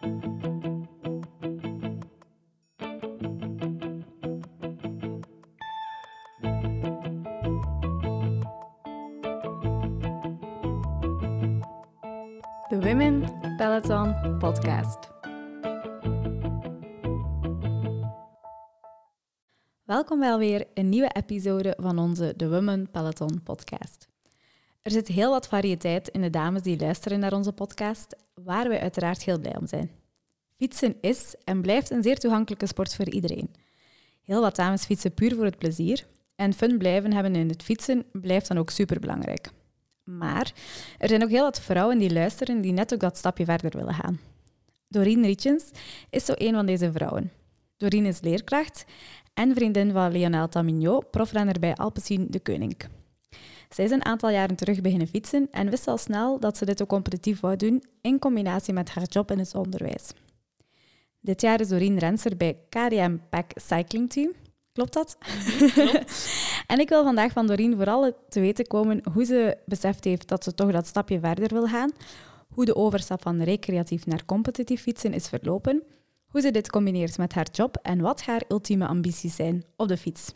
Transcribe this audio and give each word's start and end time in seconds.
De 0.00 0.08
Women 12.80 13.38
Peloton 13.56 14.38
Podcast. 14.38 15.10
Welkom 19.84 20.18
bij 20.18 20.30
alweer 20.30 20.66
een 20.74 20.88
nieuwe 20.88 21.10
episode 21.12 21.76
van 21.80 21.98
onze 21.98 22.34
The 22.36 22.48
Women 22.48 22.90
Peloton 22.90 23.42
Podcast. 23.42 24.08
Er 24.82 24.90
zit 24.90 25.08
heel 25.08 25.30
wat 25.30 25.48
variëteit 25.48 26.08
in 26.08 26.20
de 26.20 26.30
dames 26.30 26.62
die 26.62 26.78
luisteren 26.78 27.20
naar 27.20 27.32
onze 27.32 27.52
podcast, 27.52 28.16
waar 28.48 28.68
wij 28.68 28.80
uiteraard 28.80 29.22
heel 29.24 29.38
blij 29.38 29.56
om 29.56 29.66
zijn. 29.66 29.90
Fietsen 30.56 30.96
is 31.00 31.34
en 31.44 31.62
blijft 31.62 31.90
een 31.90 32.02
zeer 32.02 32.18
toegankelijke 32.18 32.66
sport 32.66 32.94
voor 32.94 33.08
iedereen. 33.08 33.50
Heel 34.24 34.40
wat 34.40 34.56
dames 34.56 34.84
fietsen 34.84 35.14
puur 35.14 35.34
voor 35.34 35.44
het 35.44 35.58
plezier 35.58 36.06
en 36.36 36.52
fun 36.52 36.78
blijven 36.78 37.12
hebben 37.12 37.34
in 37.34 37.48
het 37.48 37.62
fietsen 37.62 38.04
blijft 38.12 38.48
dan 38.48 38.58
ook 38.58 38.70
superbelangrijk. 38.70 39.50
Maar 40.04 40.52
er 40.98 41.08
zijn 41.08 41.22
ook 41.22 41.30
heel 41.30 41.42
wat 41.42 41.60
vrouwen 41.60 41.98
die 41.98 42.12
luisteren 42.12 42.60
die 42.60 42.72
net 42.72 42.94
ook 42.94 43.00
dat 43.00 43.16
stapje 43.16 43.44
verder 43.44 43.78
willen 43.78 43.94
gaan. 43.94 44.20
Doreen 44.88 45.22
Rietjens 45.22 45.70
is 46.10 46.24
zo 46.24 46.32
een 46.36 46.54
van 46.54 46.66
deze 46.66 46.92
vrouwen. 46.92 47.32
Doreen 47.76 48.06
is 48.06 48.20
leerkracht 48.20 48.84
en 49.34 49.54
vriendin 49.54 49.92
van 49.92 50.12
Lionel 50.12 50.48
Tamignot, 50.48 51.10
profrenner 51.10 51.58
bij 51.58 51.74
Alpecin 51.74 52.26
de 52.30 52.40
Koning. 52.40 52.97
Zij 53.68 53.84
is 53.84 53.90
een 53.90 54.04
aantal 54.04 54.30
jaren 54.30 54.56
terug 54.56 54.80
beginnen 54.80 55.08
fietsen 55.08 55.48
en 55.50 55.70
wist 55.70 55.88
al 55.88 55.98
snel 55.98 56.40
dat 56.40 56.56
ze 56.56 56.64
dit 56.64 56.82
ook 56.82 56.88
competitief 56.88 57.40
wou 57.40 57.56
doen 57.56 57.82
in 58.00 58.18
combinatie 58.18 58.74
met 58.74 58.90
haar 58.90 59.06
job 59.08 59.30
in 59.30 59.38
het 59.38 59.54
onderwijs. 59.54 60.10
Dit 61.20 61.40
jaar 61.40 61.60
is 61.60 61.68
Doreen 61.68 61.98
renser 61.98 62.36
bij 62.36 62.58
KDM 62.68 63.16
Pack 63.30 63.50
Cycling 63.54 64.10
Team. 64.10 64.32
Klopt 64.72 64.92
dat? 64.92 65.18
Klopt. 65.72 66.28
en 66.66 66.78
ik 66.78 66.88
wil 66.88 67.04
vandaag 67.04 67.32
van 67.32 67.46
Doreen 67.46 67.76
vooral 67.76 68.12
te 68.28 68.40
weten 68.40 68.66
komen 68.66 69.02
hoe 69.12 69.24
ze 69.24 69.56
beseft 69.66 70.04
heeft 70.04 70.28
dat 70.28 70.44
ze 70.44 70.54
toch 70.54 70.70
dat 70.70 70.86
stapje 70.86 71.20
verder 71.20 71.48
wil 71.48 71.66
gaan, 71.66 71.90
hoe 72.48 72.64
de 72.64 72.76
overstap 72.76 73.22
van 73.22 73.42
recreatief 73.42 74.06
naar 74.06 74.24
competitief 74.24 74.82
fietsen 74.82 75.12
is 75.12 75.28
verlopen, 75.28 75.82
hoe 76.26 76.40
ze 76.40 76.50
dit 76.50 76.70
combineert 76.70 77.18
met 77.18 77.34
haar 77.34 77.48
job 77.52 77.78
en 77.82 78.00
wat 78.00 78.22
haar 78.22 78.42
ultieme 78.48 78.86
ambities 78.86 79.34
zijn 79.36 79.64
op 79.76 79.88
de 79.88 79.96
fiets. 79.96 80.34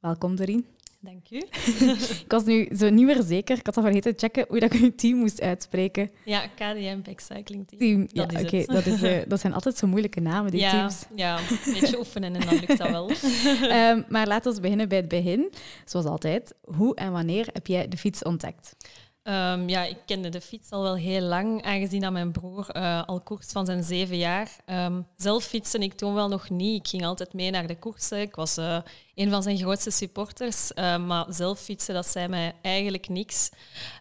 Welkom 0.00 0.36
Doreen. 0.36 0.66
Dank 1.04 1.30
u. 1.30 1.36
ik 2.24 2.24
was 2.28 2.44
nu 2.44 2.68
zo 2.76 2.90
niet 2.90 3.06
meer 3.06 3.22
zeker. 3.22 3.58
Ik 3.58 3.66
had 3.66 3.76
al 3.76 3.82
vergeten 3.82 4.16
te 4.16 4.26
checken 4.26 4.44
hoe 4.48 4.60
dat 4.60 4.74
ik 4.74 4.80
je 4.80 4.94
team 4.94 5.18
moest 5.18 5.40
uitspreken. 5.40 6.10
Ja, 6.24 6.46
KDM 6.46 7.00
Pack 7.02 7.20
Cycling 7.20 7.68
Team. 7.68 7.78
Team, 7.78 8.08
ja, 8.12 8.40
oké. 8.40 8.64
Dat, 8.66 8.86
is, 8.86 9.02
eh, 9.02 9.22
dat 9.28 9.40
zijn 9.40 9.52
altijd 9.52 9.76
zo 9.76 9.86
moeilijke 9.86 10.20
namen, 10.20 10.50
die 10.50 10.60
ja, 10.60 10.70
teams. 10.70 11.04
ja, 11.14 11.38
een 11.38 11.72
beetje 11.80 11.98
oefenen 11.98 12.34
en 12.34 12.46
dan 12.46 12.54
lukt 12.54 12.78
dat 12.78 12.90
wel. 12.90 13.10
Ehm, 13.62 14.02
maar 14.08 14.26
laten 14.26 14.54
we 14.54 14.60
beginnen 14.60 14.88
bij 14.88 14.98
het 14.98 15.08
begin. 15.08 15.52
Zoals 15.84 16.06
altijd, 16.06 16.54
hoe 16.64 16.94
en 16.94 17.12
wanneer 17.12 17.48
heb 17.52 17.66
jij 17.66 17.88
de 17.88 17.96
fiets 17.96 18.22
ontdekt? 18.22 18.76
Ehm, 19.24 19.68
ja, 19.68 19.82
ik 19.84 19.96
kende 20.06 20.28
de 20.28 20.40
fiets 20.40 20.70
al 20.70 20.82
wel 20.82 20.94
heel 20.96 21.20
lang, 21.20 21.62
aangezien 21.62 22.00
dat 22.00 22.12
mijn 22.12 22.32
broer 22.32 22.70
eh, 22.70 23.02
al 23.06 23.20
koerst 23.20 23.52
van 23.52 23.66
zijn 23.66 23.84
zeven 23.84 24.16
jaar. 24.16 24.50
Ehm, 24.64 25.00
zelf 25.16 25.44
fietste 25.44 25.78
ik 25.78 25.92
toen 25.94 26.14
wel 26.14 26.28
nog 26.28 26.50
niet. 26.50 26.80
Ik 26.80 26.88
ging 26.88 27.04
altijd 27.04 27.32
mee 27.32 27.50
naar 27.50 27.66
de 27.66 27.78
koersen. 27.78 28.20
Ik 28.20 28.34
was 28.34 28.56
eh, 28.56 28.78
een 29.14 29.30
van 29.30 29.42
zijn 29.42 29.58
grootste 29.58 29.90
supporters. 29.90 30.72
eh, 30.72 30.96
maar 31.06 31.26
zelf 31.28 31.60
fietsen, 31.60 31.94
dat 31.94 32.06
zei 32.06 32.28
mij 32.28 32.54
eigenlijk 32.62 33.08
niks. 33.08 33.50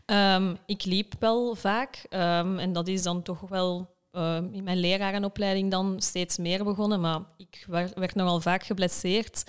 Ehm, 0.06 0.56
ik 0.66 0.84
liep 0.84 1.14
wel 1.20 1.56
vaak. 1.56 2.06
ehm, 2.10 2.60
en 2.60 2.74
dat 2.74 2.88
is 2.88 3.04
dan 3.04 3.22
toch 3.22 3.42
wel 3.50 3.92
ehm, 4.12 4.48
in 4.52 4.64
mijn 4.64 4.78
lerarenopleiding 4.80 5.72
dan 5.72 5.96
steeds 6.02 6.38
meer 6.38 6.64
begonnen. 6.64 7.00
Maar 7.02 7.20
ik 7.38 7.66
werd, 7.96 8.16
nogal 8.16 8.42
vaak 8.42 8.64
geblesseerd. 8.64 9.44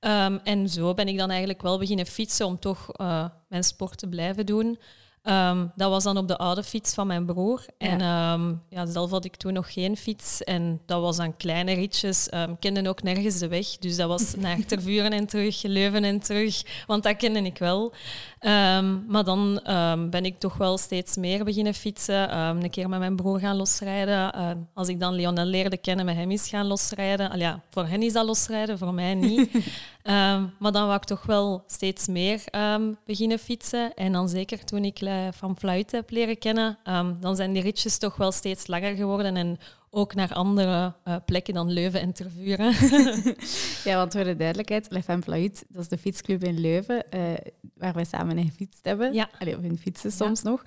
Ehm, 0.00 0.38
en 0.44 0.68
zo 0.68 0.94
ben 0.94 1.08
ik 1.08 1.18
dan 1.18 1.28
eigenlijk 1.30 1.62
wel 1.62 1.78
beginnen 1.78 2.06
fietsen 2.06 2.46
om 2.46 2.58
toch 2.58 2.92
eh, 2.92 3.24
mijn 3.48 3.64
sport 3.64 3.98
te 3.98 4.08
blijven 4.08 4.46
doen. 4.46 4.78
Ehm, 5.26 5.66
dat 5.76 5.90
was 5.90 6.04
dan 6.04 6.16
op 6.16 6.28
de 6.28 6.36
oude 6.36 6.62
fiets 6.62 6.94
van 6.94 7.06
mijn 7.06 7.26
broer. 7.26 7.64
En 7.78 8.00
ehm, 8.00 8.54
ja, 8.68 8.86
zelf 8.86 9.10
had 9.10 9.24
ik 9.24 9.36
toen 9.36 9.52
nog 9.52 9.72
geen 9.72 9.96
fiets. 9.96 10.44
En 10.44 10.80
dat 10.86 11.00
was 11.00 11.16
dan 11.16 11.36
kleine 11.36 11.72
ritjes. 11.72 12.28
Ehm 12.28 12.50
ik 12.50 12.60
kende 12.60 12.88
ook 12.88 13.02
nergens 13.02 13.38
de 13.38 13.48
weg. 13.48 13.66
Dus 13.66 13.96
dat 13.96 14.08
was 14.08 14.34
naar 14.44 14.64
Tervuren 14.66 15.10
en 15.10 15.26
terug, 15.26 15.62
Leuven 15.62 16.04
en 16.04 16.20
terug. 16.20 16.62
Want 16.86 17.02
dat 17.02 17.16
kende 17.16 17.42
ik 17.42 17.58
wel. 17.58 17.92
Ehm, 18.38 19.06
maar 19.06 19.24
dan 19.24 19.60
ehm, 19.62 20.10
ben 20.10 20.24
ik 20.24 20.38
toch 20.38 20.56
wel 20.56 20.78
steeds 20.78 21.16
meer 21.16 21.44
beginnen 21.44 21.74
fietsen. 21.74 22.30
Ehm, 22.30 22.56
een 22.62 22.70
keer 22.70 22.88
met 22.88 22.98
mijn 22.98 23.16
broer 23.16 23.38
gaan 23.38 23.56
losrijden. 23.56 24.32
Ehm, 24.32 24.56
als 24.74 24.88
ik 24.88 25.00
dan 25.00 25.14
Lionel 25.14 25.44
leerde 25.44 25.76
kennen, 25.76 26.04
met 26.04 26.16
hem 26.16 26.30
is 26.30 26.48
gaan 26.48 26.66
losrijden. 26.66 27.30
Al 27.30 27.38
ja, 27.38 27.62
voor 27.70 27.86
hen 27.86 28.02
is 28.02 28.12
dat 28.12 28.26
losrijden, 28.26 28.78
voor 28.78 28.94
mij 28.94 29.14
niet. 29.14 29.50
Ehm, 30.06 30.44
maar 30.58 30.72
dan 30.72 30.82
wou 30.86 30.96
ik 30.96 31.04
toch 31.04 31.22
wel 31.22 31.64
steeds 31.66 32.06
meer 32.06 32.42
ehm, 32.44 32.92
beginnen 33.04 33.38
fietsen. 33.38 33.94
En 33.94 34.12
dan 34.12 34.28
zeker 34.28 34.64
toen 34.64 34.84
ik 34.84 34.98
Van 35.30 35.56
Fluit 35.56 35.92
heb 35.92 36.10
leren 36.10 36.38
kennen, 36.38 36.78
ehm, 36.84 37.14
dan 37.20 37.36
zijn 37.36 37.52
die 37.52 37.62
ritjes 37.62 37.98
toch 37.98 38.16
wel 38.16 38.32
steeds 38.32 38.66
langer 38.66 38.96
geworden. 38.96 39.36
En 39.36 39.58
ook 39.90 40.14
naar 40.14 40.32
andere 40.34 40.94
eh, 41.04 41.16
plekken 41.24 41.54
dan 41.54 41.70
Leuven 41.72 42.00
en 42.00 42.12
Tervuren. 42.12 42.72
Ja, 43.84 43.96
want 43.96 44.12
voor 44.12 44.24
de 44.24 44.36
duidelijkheid, 44.36 44.86
Le 44.90 45.02
Femme 45.02 45.22
Fluit, 45.22 45.64
dat 45.68 45.82
is 45.82 45.88
de 45.88 45.98
fietsclub 45.98 46.44
in 46.44 46.60
Leuven, 46.60 47.10
eh, 47.10 47.20
waar 47.74 47.92
wij 47.94 48.04
samen 48.04 48.38
in 48.38 48.46
gefietst 48.48 48.84
hebben. 48.84 49.12
Ja. 49.14 49.28
Allee, 49.38 49.56
of 49.56 49.62
in 49.62 49.78
fietsen 49.78 50.12
soms 50.12 50.42
nog. 50.42 50.62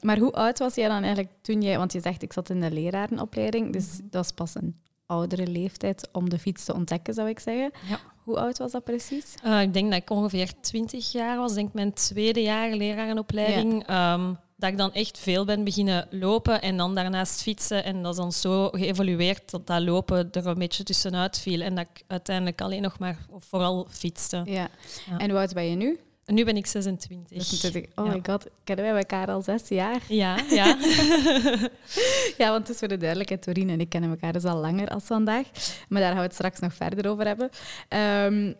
Maar 0.00 0.18
hoe 0.18 0.32
oud 0.32 0.58
was 0.58 0.74
jij 0.74 0.88
dan 0.88 1.02
eigenlijk 1.02 1.32
toen 1.42 1.62
jij... 1.62 1.78
Want 1.78 1.92
je 1.92 2.00
zegt, 2.00 2.22
ik 2.22 2.32
zat 2.32 2.50
in 2.50 2.60
de 2.60 2.70
lerarenopleiding, 2.70 3.72
dus 3.72 3.86
Mhm. 3.98 4.06
dat 4.10 4.24
is 4.24 4.32
pas 4.32 4.54
een 4.54 4.76
oudere 5.06 5.46
leeftijd 5.46 6.08
om 6.12 6.30
de 6.30 6.38
fiets 6.38 6.64
te 6.64 6.74
ontdekken, 6.74 7.14
zou 7.14 7.28
ik 7.28 7.38
zeggen. 7.38 7.70
Ja. 7.88 7.98
Hoe 8.22 8.38
oud 8.38 8.58
was 8.58 8.72
dat 8.72 8.84
precies? 8.84 9.34
Eh, 9.42 9.60
ik 9.60 9.72
denk 9.72 9.90
dat 9.90 10.00
ik 10.02 10.10
ongeveer 10.10 10.52
20 10.60 11.12
jaar 11.12 11.36
was, 11.36 11.54
denk 11.54 11.72
mijn 11.72 11.92
tweede 11.92 12.42
jaar 12.42 12.70
lerarenopleiding. 12.70 13.86
Ehm, 13.86 14.34
dat 14.56 14.70
ik 14.70 14.76
dan 14.76 14.92
echt 14.92 15.18
veel 15.18 15.44
ben 15.44 15.64
beginnen 15.64 16.06
lopen 16.10 16.62
en 16.62 16.76
dan 16.76 16.94
daarnaast 16.94 17.42
fietsen. 17.42 17.84
En 17.84 18.02
dat 18.02 18.12
is 18.12 18.18
dan 18.18 18.32
zo 18.32 18.68
geëvolueerd 18.68 19.50
dat 19.50 19.66
dat 19.66 19.82
lopen 19.82 20.28
er 20.32 20.46
een 20.46 20.58
beetje 20.58 20.82
tussenuit 20.84 21.38
viel. 21.38 21.60
En 21.60 21.74
dat 21.74 21.86
ik 21.94 22.04
uiteindelijk 22.06 22.60
alleen 22.60 22.82
nog 22.82 22.98
maar 22.98 23.18
vooral 23.38 23.86
fietste. 23.90 24.42
Ja. 24.44 24.68
Ja. 25.10 25.18
En 25.18 25.30
hoe 25.30 25.38
oud 25.38 25.54
ben 25.54 25.64
je 25.64 25.76
nu? 25.76 26.00
Nu 26.32 26.44
ben 26.44 26.56
ik 26.56 26.66
26. 26.66 27.38
Dus 27.38 27.50
natuurlijk, 27.62 27.92
oh 27.98 28.06
Ja. 28.06 28.12
my 28.12 28.20
god, 28.26 28.46
kennen 28.64 28.84
wij 28.84 28.94
elkaar 28.96 29.28
al 29.30 29.42
zes 29.42 29.68
jaar? 29.68 30.00
Ja, 30.08 30.38
ja. 30.50 30.76
Ja, 32.38 32.50
want 32.50 32.68
is 32.68 32.78
voor 32.78 32.88
de 32.88 32.96
duidelijkheid, 32.96 33.42
Torien 33.42 33.70
en 33.70 33.80
ik 33.80 33.88
kennen 33.88 34.10
elkaar 34.10 34.32
dus 34.32 34.44
al 34.44 34.56
langer 34.60 34.88
als 34.88 35.04
vandaag. 35.04 35.46
Maar 35.88 36.00
daar 36.00 36.08
gaan 36.10 36.18
we 36.20 36.24
het 36.26 36.34
straks 36.34 36.60
nog 36.60 36.74
verder 36.74 37.10
over 37.10 37.26
hebben. 37.26 37.50
Ehm, 37.88 38.52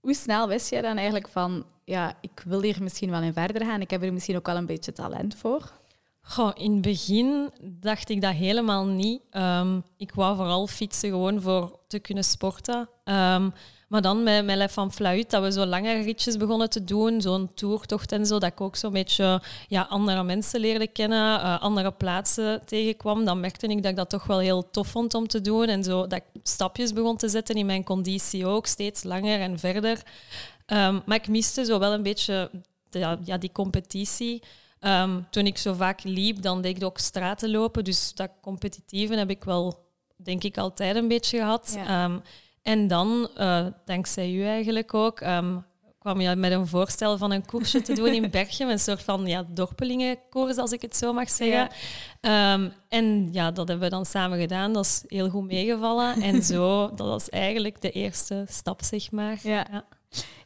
hoe 0.00 0.14
snel 0.14 0.48
wist 0.48 0.70
jij 0.70 0.80
dan 0.80 0.96
eigenlijk 0.96 1.28
van, 1.28 1.64
ja, 1.84 2.14
ik 2.20 2.42
wil 2.46 2.62
hier 2.62 2.76
misschien 2.82 3.10
wel 3.10 3.22
in 3.22 3.32
verder 3.32 3.64
gaan. 3.66 3.80
Ik 3.80 3.90
heb 3.90 4.02
er 4.02 4.12
misschien 4.12 4.36
ook 4.36 4.46
wel 4.46 4.56
een 4.56 4.66
beetje 4.66 4.92
talent 4.92 5.34
voor. 5.36 5.72
Goh, 6.20 6.50
in 6.54 6.72
het 6.72 6.80
begin 6.82 7.50
dacht 7.62 8.08
ik 8.08 8.20
dat 8.20 8.34
helemaal 8.34 8.86
niet. 8.86 9.20
Ehm, 9.30 9.80
ik 9.96 10.12
wou 10.14 10.36
vooral 10.36 10.66
fietsen 10.66 11.08
gewoon 11.10 11.40
voor 11.42 11.78
te 11.86 11.98
kunnen 11.98 12.24
sporten. 12.24 12.88
Ehm, 13.04 13.50
maar 13.88 14.02
dan 14.02 14.22
met, 14.22 14.44
met 14.44 14.56
Lef 14.56 14.72
van 14.72 14.92
Fluit, 14.92 15.30
dat 15.30 15.42
we 15.42 15.52
zo 15.52 15.64
langere 15.66 16.02
ritjes 16.02 16.36
begonnen 16.36 16.70
te 16.70 16.84
doen, 16.84 17.20
zo'n 17.20 17.50
toertocht 17.54 18.12
en 18.12 18.26
zo, 18.26 18.38
dat 18.38 18.52
ik 18.52 18.60
ook 18.60 18.76
zo'n 18.76 18.92
beetje 18.92 19.42
ja, 19.68 19.82
andere 19.88 20.22
mensen 20.22 20.60
leerde 20.60 20.86
kennen, 20.86 21.40
eh, 21.40 21.60
andere 21.62 21.92
plaatsen 21.92 22.62
tegenkwam, 22.64 23.24
dan 23.24 23.40
merkte 23.40 23.66
ik 23.66 23.82
dat 23.82 23.90
ik 23.90 23.96
dat 23.96 24.10
toch 24.10 24.24
wel 24.24 24.38
heel 24.38 24.70
tof 24.70 24.88
vond 24.88 25.14
om 25.14 25.26
te 25.28 25.40
doen. 25.40 25.64
En 25.66 25.84
zo 25.84 26.06
dat 26.06 26.18
ik 26.32 26.40
stapjes 26.42 26.92
begon 26.92 27.16
te 27.16 27.28
zetten 27.28 27.54
in 27.54 27.66
mijn 27.66 27.84
conditie 27.84 28.46
ook, 28.46 28.66
steeds 28.66 29.02
langer 29.02 29.40
en 29.40 29.58
verder. 29.58 30.02
Ehm, 30.66 30.98
maar 31.06 31.16
ik 31.16 31.28
miste 31.28 31.64
zo 31.64 31.78
wel 31.78 31.92
een 31.92 32.02
beetje 32.02 32.50
de- 32.90 33.18
ja, 33.24 33.38
die 33.38 33.52
competitie. 33.52 34.42
Ehm, 34.80 35.20
toen 35.30 35.46
ik 35.46 35.58
zo 35.58 35.72
vaak 35.74 36.02
liep, 36.02 36.42
dan 36.42 36.60
deed 36.62 36.76
ik 36.76 36.84
ook 36.84 36.98
straten 36.98 37.50
lopen. 37.50 37.84
Dus 37.84 38.14
dat 38.14 38.30
competitieve 38.40 39.14
heb 39.14 39.30
ik 39.30 39.44
wel, 39.44 39.86
denk 40.16 40.44
ik, 40.44 40.58
altijd 40.58 40.96
een 40.96 41.08
beetje 41.08 41.38
gehad. 41.38 41.72
Ja. 41.76 42.04
Ehm, 42.04 42.18
en 42.68 42.88
dan, 42.88 43.28
eh, 43.34 43.66
dankzij 43.84 44.32
u 44.32 44.44
eigenlijk 44.44 44.94
ook, 44.94 45.20
ehm, 45.20 45.56
kwam 45.98 46.20
je 46.20 46.36
met 46.36 46.52
een 46.52 46.66
voorstel 46.66 47.18
van 47.18 47.32
een 47.32 47.46
koersje 47.46 47.82
te 47.82 47.92
doen 47.92 48.14
in 48.14 48.30
Berchem. 48.36 48.68
Een 48.68 48.78
soort 48.78 49.02
van 49.02 49.26
ja, 49.26 49.44
dorpelingenkoers, 49.48 50.56
als 50.56 50.72
ik 50.72 50.82
het 50.82 50.96
zo 50.96 51.12
mag 51.12 51.30
zeggen. 51.30 51.68
Ehm, 52.20 52.68
en 52.88 53.28
ja, 53.32 53.50
dat 53.50 53.68
hebben 53.68 53.88
we 53.88 53.94
dan 53.94 54.06
samen 54.06 54.38
gedaan. 54.38 54.72
Dat 54.72 54.84
is 54.84 55.04
heel 55.06 55.28
goed 55.28 55.46
meegevallen. 55.46 56.22
En 56.22 56.42
zo, 56.52 56.94
dat 56.94 57.06
was 57.06 57.28
eigenlijk 57.28 57.80
de 57.80 57.90
eerste 57.90 58.44
stap, 58.48 58.82
zeg 58.82 59.10
maar. 59.10 59.38
Ja. 59.42 59.66
ja. 59.70 59.84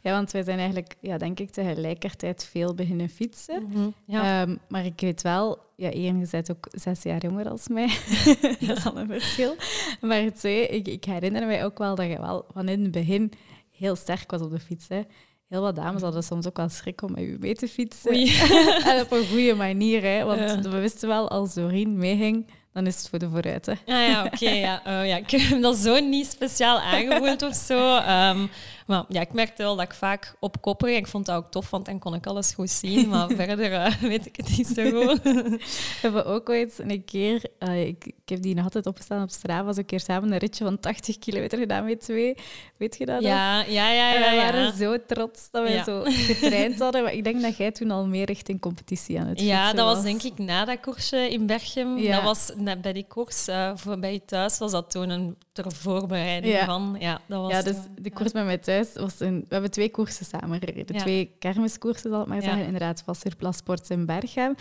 Ja, 0.03 0.13
want 0.13 0.31
wij 0.31 0.43
zijn 0.43 0.59
eigenlijk, 0.59 0.95
ja, 1.01 1.19
denk 1.19 1.41
ik, 1.41 1.51
tegelijkertijd 1.51 2.45
veel 2.51 2.75
beginnen 2.75 3.09
fietsen. 3.09 3.63
Mhm, 3.69 3.89
ja. 4.05 4.43
Ehm, 4.43 4.57
maar 4.69 4.85
ik 4.85 5.01
weet 5.01 5.23
wel, 5.23 5.59
ja, 5.77 5.91
één, 5.91 6.19
je 6.19 6.27
bent 6.31 6.51
ook 6.51 6.67
zes 6.71 7.03
jaar 7.03 7.21
jonger 7.23 7.49
als 7.49 7.69
mij. 7.69 7.87
dat 8.61 8.77
is 8.77 8.87
al 8.87 8.97
een 8.99 9.07
verschil. 9.07 9.55
Maar 10.01 10.33
twee, 10.33 10.69
ik, 10.69 10.89
ik 10.89 11.05
herinner 11.05 11.47
mij 11.47 11.65
ook 11.65 11.79
wel 11.79 11.95
dat 11.95 12.07
je 12.07 12.21
wel 12.21 12.45
van 12.53 12.69
in 12.69 12.83
het 12.83 12.91
begin 12.91 13.33
heel 13.71 13.97
sterk 13.97 14.31
was 14.31 14.41
op 14.41 14.51
de 14.51 14.61
fiets. 14.61 14.89
Hè. 14.89 15.01
Heel 15.49 15.63
wat 15.63 15.77
dames 15.77 16.03
hadden 16.03 16.23
soms 16.25 16.47
ook 16.47 16.57
wel 16.57 16.69
schrik 16.69 17.03
om 17.03 17.13
met 17.13 17.23
u 17.23 17.37
mee 17.41 17.55
te 17.55 17.69
fietsen. 17.69 18.13
En 18.93 19.01
op 19.01 19.13
een 19.13 19.27
goede 19.27 19.55
manier, 19.55 20.03
hè, 20.03 20.25
want 20.25 20.39
Ja. 20.41 20.61
we 20.61 20.79
wisten 20.79 21.09
wel, 21.09 21.29
als 21.31 21.55
Doreen 21.55 21.97
meeging, 21.97 22.47
dan 22.73 22.87
is 22.87 22.97
het 22.97 23.09
voor 23.09 23.19
de 23.19 23.29
vooruit. 23.29 23.67
Hè. 23.67 23.73
Ah 23.73 24.09
ja, 24.09 24.25
oké. 24.25 24.51
ja. 24.51 24.81
Oh, 24.87 25.07
ja. 25.07 25.17
Ik 25.17 25.31
heb 25.31 25.63
dat 25.63 25.77
zo 25.77 25.99
niet 26.01 26.27
speciaal 26.27 26.81
aangevoeld 26.81 27.43
of 27.43 27.55
zo. 27.55 27.97
Ehm, 27.97 28.47
maar 28.87 29.05
ja, 29.09 29.21
ik 29.21 29.33
merkte 29.33 29.63
wel 29.63 29.77
dat 29.77 29.85
ik 29.85 29.95
vaak 29.95 30.35
op 30.41 30.61
kop. 30.61 30.87
Ik 30.87 31.07
vond 31.07 31.27
dat 31.27 31.37
ook 31.37 31.51
tof, 31.51 31.71
want 31.71 31.87
dan 31.87 31.99
kon 31.99 32.15
ik 32.15 32.27
alles 32.27 32.53
goed 32.53 32.71
zien. 32.71 33.09
Maar 33.09 33.29
verder 33.37 33.73
uh, 33.73 33.95
weet 34.01 34.27
ik 34.27 34.37
het 34.37 34.57
niet 34.57 34.67
zo 34.67 34.91
goed. 34.91 35.23
We 35.23 35.59
hebben 36.01 36.27
ook 36.27 36.49
ooit 36.49 36.79
een 36.79 37.05
keer, 37.05 37.45
uh, 37.59 37.87
ik, 37.87 38.07
ik, 38.07 38.15
heb 38.25 38.43
die 38.43 38.55
nog 38.55 38.65
altijd 38.65 38.87
opgestaan 38.87 39.23
op 39.23 39.31
straat, 39.31 39.65
was 39.65 39.77
een 39.77 39.85
keer 39.85 40.01
samen 40.01 40.33
een 40.33 40.39
ritje 40.39 40.65
van 40.65 40.81
80 40.81 41.19
kilometer 41.19 41.59
gedaan 41.59 41.85
met 41.85 42.01
twee. 42.01 42.35
Weet 42.77 42.99
je 42.99 43.07
dat? 43.07 43.23
Ja, 43.23 43.61
ja, 43.61 43.91
ja. 43.91 43.91
ja, 43.93 44.15
en 44.15 44.31
we 44.31 44.37
ja. 44.37 44.43
waren 44.43 44.77
zo 44.77 44.97
trots 45.07 45.51
dat 45.51 45.63
wij 45.63 45.73
Ja. 45.73 45.85
zo 45.85 46.03
getraind 46.05 46.79
hadden. 46.79 47.03
Maar 47.03 47.13
ik 47.13 47.25
denk 47.25 47.43
dat 47.43 47.57
jij 47.57 47.71
toen 47.71 47.91
al 47.91 48.07
meer 48.07 48.27
richting 48.27 48.61
competitie 48.61 49.21
aan 49.21 49.27
het 49.27 49.41
Ja, 49.41 49.73
dat 49.73 49.95
was 49.95 50.03
denk 50.03 50.23
ik 50.23 50.39
na 50.39 50.65
dat 50.65 50.81
koersje 50.81 51.31
in 51.31 51.47
Berchem. 51.47 51.99
Ja. 51.99 52.15
Dat 52.15 52.23
was 52.23 52.51
net 52.63 52.81
bij 52.81 52.93
die 52.93 53.07
koers 53.09 53.49
eh, 53.49 53.73
bij 53.99 54.13
je 54.13 54.25
thuis 54.25 54.59
was 54.59 54.71
dat 54.71 54.91
toen 54.91 55.11
een 55.11 55.37
ter 55.53 55.73
voorbereiding 55.73 56.55
Ja. 56.55 56.65
van. 56.65 56.97
Ja, 56.99 57.21
dat 57.27 57.41
was, 57.41 57.51
Ja, 57.53 57.63
dus 57.63 57.77
de 58.01 58.11
koers 58.11 58.33
met 58.33 58.45
mij 58.45 58.59
thuis 58.59 58.89
was 58.95 59.21
een... 59.21 59.39
We 59.41 59.47
hebben 59.49 59.71
twee 59.71 59.91
koersen 59.91 60.27
samen 60.27 60.59
gereden. 60.59 60.97
Twee 60.97 61.37
kermiskoersen, 61.39 62.11
zal 62.11 62.21
ik 62.21 62.27
maar 62.27 62.43
zeggen. 62.43 62.65
Inderdaad, 62.65 63.03
Wasserplas 63.07 63.57
Sports 63.57 63.91
in 63.91 64.07
Berchem. 64.07 64.55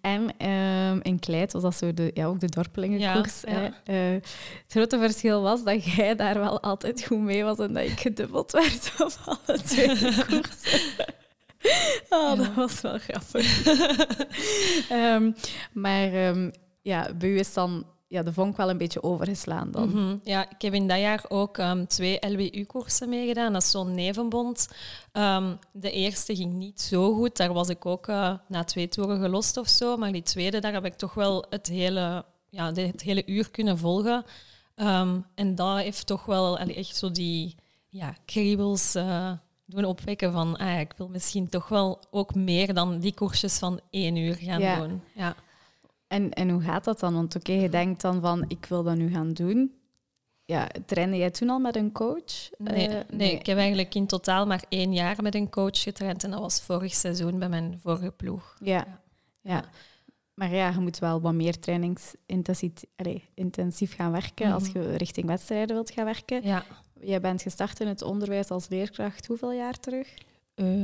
En 0.00 0.34
ehm, 0.38 0.98
in 1.02 1.18
Kleit 1.18 1.52
was 1.52 1.62
dat 1.62 1.74
zo 1.76 1.94
de, 1.94 2.10
ja, 2.14 2.26
ook 2.26 2.40
de 2.40 2.48
dorpelingenkoers. 2.48 3.44
Eh, 3.44 3.56
het 3.84 4.26
grote 4.68 4.98
verschil 4.98 5.42
was 5.42 5.64
dat 5.64 5.84
jij 5.84 6.14
daar 6.16 6.38
wel 6.38 6.60
altijd 6.60 7.04
goed 7.04 7.20
mee 7.20 7.44
was 7.44 7.58
en 7.58 7.72
dat 7.72 7.82
ik 7.84 8.00
gedubbeld 8.00 8.52
werd 8.52 8.92
op 8.98 9.12
alle 9.24 9.58
twee 9.62 9.88
koersen. 10.28 10.80
Oh, 12.08 12.36
dat 12.36 12.54
was 12.54 12.80
wel 12.80 12.98
grappig. 12.98 13.66
Ehm, 14.88 15.32
maar 15.72 16.12
ehm, 16.12 16.50
ja, 16.82 17.12
bij 17.14 17.28
u 17.28 17.38
is 17.38 17.52
dan 17.52 17.84
ja, 18.08 18.22
de 18.22 18.32
vonk 18.32 18.56
wel 18.56 18.70
een 18.70 18.78
beetje 18.78 19.02
overgeslaan 19.02 19.70
dan. 19.70 19.88
Mhm. 19.88 20.16
Ja, 20.24 20.50
ik 20.50 20.62
heb 20.62 20.74
in 20.74 20.88
dat 20.88 20.98
jaar 20.98 21.24
ook 21.28 21.58
ehm, 21.58 21.84
twee 21.86 22.18
LWU-koersen 22.20 23.08
meegedaan. 23.08 23.52
Dat 23.52 23.62
is 23.62 23.70
zo'n 23.70 23.94
nevenbond. 23.94 24.68
Ehm, 25.12 25.54
de 25.72 25.90
eerste 25.90 26.36
ging 26.36 26.52
niet 26.52 26.80
zo 26.80 27.14
goed. 27.14 27.36
Daar 27.36 27.52
was 27.52 27.68
ik 27.68 27.86
ook 27.86 28.08
eh, 28.08 28.34
na 28.48 28.64
twee 28.64 28.88
toeren 28.88 29.20
gelost 29.20 29.56
of 29.56 29.68
zo. 29.68 29.96
Maar 29.96 30.12
die 30.12 30.22
tweede, 30.22 30.58
daar 30.58 30.72
heb 30.72 30.84
ik 30.84 30.94
toch 30.94 31.14
wel 31.14 31.44
het 31.50 31.66
hele, 31.66 32.24
ja, 32.50 32.72
het 32.72 33.02
hele 33.02 33.22
uur 33.26 33.50
kunnen 33.50 33.78
volgen. 33.78 34.24
Ehm, 34.74 35.18
en 35.34 35.54
dat 35.54 35.78
heeft 35.78 36.06
toch 36.06 36.24
wel 36.24 36.58
echt 36.58 36.96
zo 36.96 37.10
die 37.10 37.54
ja, 37.88 38.14
kriebels 38.24 38.94
eh, 38.94 39.32
doen 39.66 39.84
opwekken 39.84 40.32
van 40.32 40.56
ah, 40.56 40.80
ik 40.80 40.92
wil 40.96 41.08
misschien 41.08 41.48
toch 41.48 41.68
wel 41.68 42.00
ook 42.10 42.34
meer 42.34 42.74
dan 42.74 42.98
die 42.98 43.14
koersjes 43.14 43.58
van 43.58 43.80
één 43.90 44.16
uur 44.16 44.34
gaan 44.34 44.60
Ja. 44.60 44.78
doen. 44.80 45.02
Ja. 45.14 45.34
En, 46.12 46.32
en 46.32 46.50
hoe 46.50 46.62
gaat 46.62 46.84
dat 46.84 47.00
dan? 47.00 47.14
Want 47.14 47.36
oké, 47.36 47.52
je 47.52 47.68
denkt 47.68 48.00
dan 48.00 48.20
van, 48.20 48.44
ik 48.48 48.66
wil 48.68 48.82
dat 48.82 48.96
nu 48.96 49.10
gaan 49.12 49.32
doen. 49.32 49.74
Ja, 50.44 50.68
trainde 50.86 51.16
jij 51.16 51.30
toen 51.30 51.50
al 51.50 51.58
met 51.58 51.76
een 51.76 51.92
coach? 51.92 52.50
Nee, 52.58 52.88
Eh, 52.88 53.00
nee, 53.16 53.32
ik 53.32 53.46
heb 53.46 53.56
eigenlijk 53.58 53.94
in 53.94 54.06
totaal 54.06 54.46
maar 54.46 54.64
één 54.68 54.92
jaar 54.92 55.22
met 55.22 55.34
een 55.34 55.50
coach 55.50 55.82
getraind 55.82 56.24
en 56.24 56.30
dat 56.30 56.40
was 56.40 56.60
vorig 56.62 56.94
seizoen 56.94 57.38
bij 57.38 57.48
mijn 57.48 57.78
vorige 57.82 58.10
ploeg. 58.10 58.56
Ja. 58.60 59.00
ja. 59.40 59.64
Maar 60.34 60.54
ja, 60.54 60.70
je 60.70 60.78
moet 60.78 60.98
wel 60.98 61.20
wat 61.20 61.32
meer 61.34 61.58
trainingsintensief 61.58 63.94
gaan 63.94 64.12
werken 64.12 64.52
als 64.52 64.68
Mhm. 64.72 64.78
je 64.82 64.96
richting 64.96 65.26
wedstrijden 65.26 65.74
wilt 65.74 65.90
gaan 65.90 66.04
werken. 66.04 66.42
Ja, 66.44 66.64
Jij 67.00 67.20
bent 67.20 67.42
gestart 67.42 67.80
in 67.80 67.86
het 67.88 68.02
onderwijs 68.02 68.48
als 68.50 68.68
leerkracht 68.68 69.26
hoeveel 69.26 69.52
jaar 69.52 69.80
terug? 69.80 70.14
eh, 70.54 70.82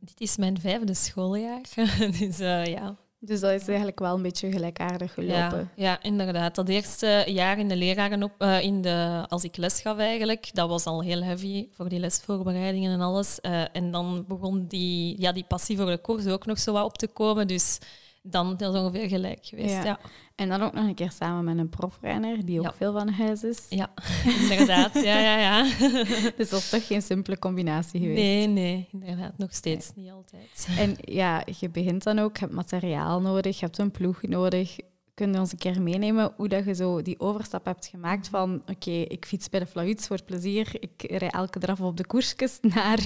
dit 0.00 0.20
is 0.20 0.36
mijn 0.36 0.60
vijfde 0.60 0.94
schooljaar. 0.94 1.62
dus 2.18 2.38
eh, 2.38 2.64
ja. 2.66 2.96
Dus 3.22 3.40
dat 3.40 3.50
is 3.50 3.68
eigenlijk 3.68 3.98
wel 3.98 4.14
een 4.14 4.22
beetje 4.22 4.50
gelijkaardig 4.50 5.14
gelopen. 5.14 5.34
Ja, 5.34 5.68
ja, 5.74 6.02
inderdaad. 6.02 6.54
Dat 6.54 6.68
eerste 6.68 7.24
jaar 7.26 7.58
in 7.58 7.68
de 7.68 7.76
leraren 7.76 8.22
op, 8.22 8.32
eh, 8.38 8.62
in 8.62 8.82
de, 8.82 9.24
als 9.28 9.44
ik 9.44 9.56
les 9.56 9.80
gaf 9.80 9.98
eigenlijk, 9.98 10.54
dat 10.54 10.68
was 10.68 10.84
al 10.84 11.02
heel 11.02 11.22
heavy 11.22 11.68
voor 11.72 11.88
die 11.88 11.98
lesvoorbereidingen 11.98 12.92
en 12.92 13.00
alles. 13.00 13.40
Eh, 13.40 13.62
en 13.72 13.90
dan 13.90 14.24
begon 14.28 14.66
die, 14.66 15.20
ja, 15.20 15.32
die 15.32 15.44
passie 15.48 15.76
voor 15.76 15.86
de 15.86 15.98
koers 15.98 16.26
ook 16.26 16.46
nog 16.46 16.58
zo 16.58 16.72
wat 16.72 16.84
op 16.84 16.98
te 16.98 17.08
komen. 17.08 17.46
Dus 17.46 17.78
dan 18.22 18.56
is 18.58 18.66
ongeveer 18.66 19.08
gelijk 19.08 19.38
geweest. 19.46 19.74
Ja. 19.74 19.84
Ja, 19.84 19.98
En 20.34 20.48
dan 20.48 20.62
ook 20.62 20.72
nog 20.72 20.84
een 20.86 20.94
keer 20.94 21.10
samen 21.12 21.44
met 21.44 21.58
een 21.58 21.68
profrenner, 21.68 22.44
die 22.44 22.58
ook 22.58 22.64
Ja. 22.64 22.72
veel 22.76 22.92
van 22.92 23.08
huis 23.08 23.44
is. 23.44 23.66
ja. 23.68 23.92
inderdaad. 24.50 24.94
Ja, 24.94 25.18
ja, 25.18 25.38
ja. 25.38 25.62
Dus 26.36 26.48
dat 26.50 26.60
is 26.60 26.68
toch 26.68 26.86
geen 26.86 27.02
simpele 27.02 27.38
combinatie 27.38 28.00
geweest. 28.00 28.20
Nee, 28.20 28.46
nee, 28.46 28.88
inderdaad. 28.92 29.38
Nog 29.38 29.54
steeds 29.54 29.90
niet 29.94 30.10
altijd. 30.10 30.68
En 30.78 30.96
ja, 31.20 31.44
je 31.58 31.68
begint 31.70 32.02
dan 32.02 32.18
ook, 32.18 32.36
je 32.36 32.40
hebt 32.44 32.56
materiaal 32.56 33.20
nodig, 33.20 33.58
je 33.58 33.64
hebt 33.64 33.78
een 33.78 33.90
ploeg 33.90 34.22
nodig. 34.22 34.76
Kun 35.14 35.32
je 35.32 35.38
ons 35.38 35.52
een 35.52 35.58
keer 35.58 35.82
meenemen 35.82 36.32
hoe 36.36 36.48
dat 36.48 36.64
je 36.64 36.74
zo 36.74 37.02
die 37.02 37.20
overstap 37.20 37.64
hebt 37.64 37.86
gemaakt 37.86 38.28
van 38.28 38.62
oké, 38.66 38.90
ik 38.90 39.24
fiets 39.26 39.48
bij 39.48 39.60
de 39.60 39.66
Flahuts 39.66 40.06
voor 40.06 40.22
plezier, 40.22 40.76
ik 40.80 41.02
rij 41.10 41.28
elke 41.30 41.58
dag 41.58 41.80
op 41.80 41.96
de 41.96 42.06
koersjes, 42.06 42.58
naar 42.60 42.98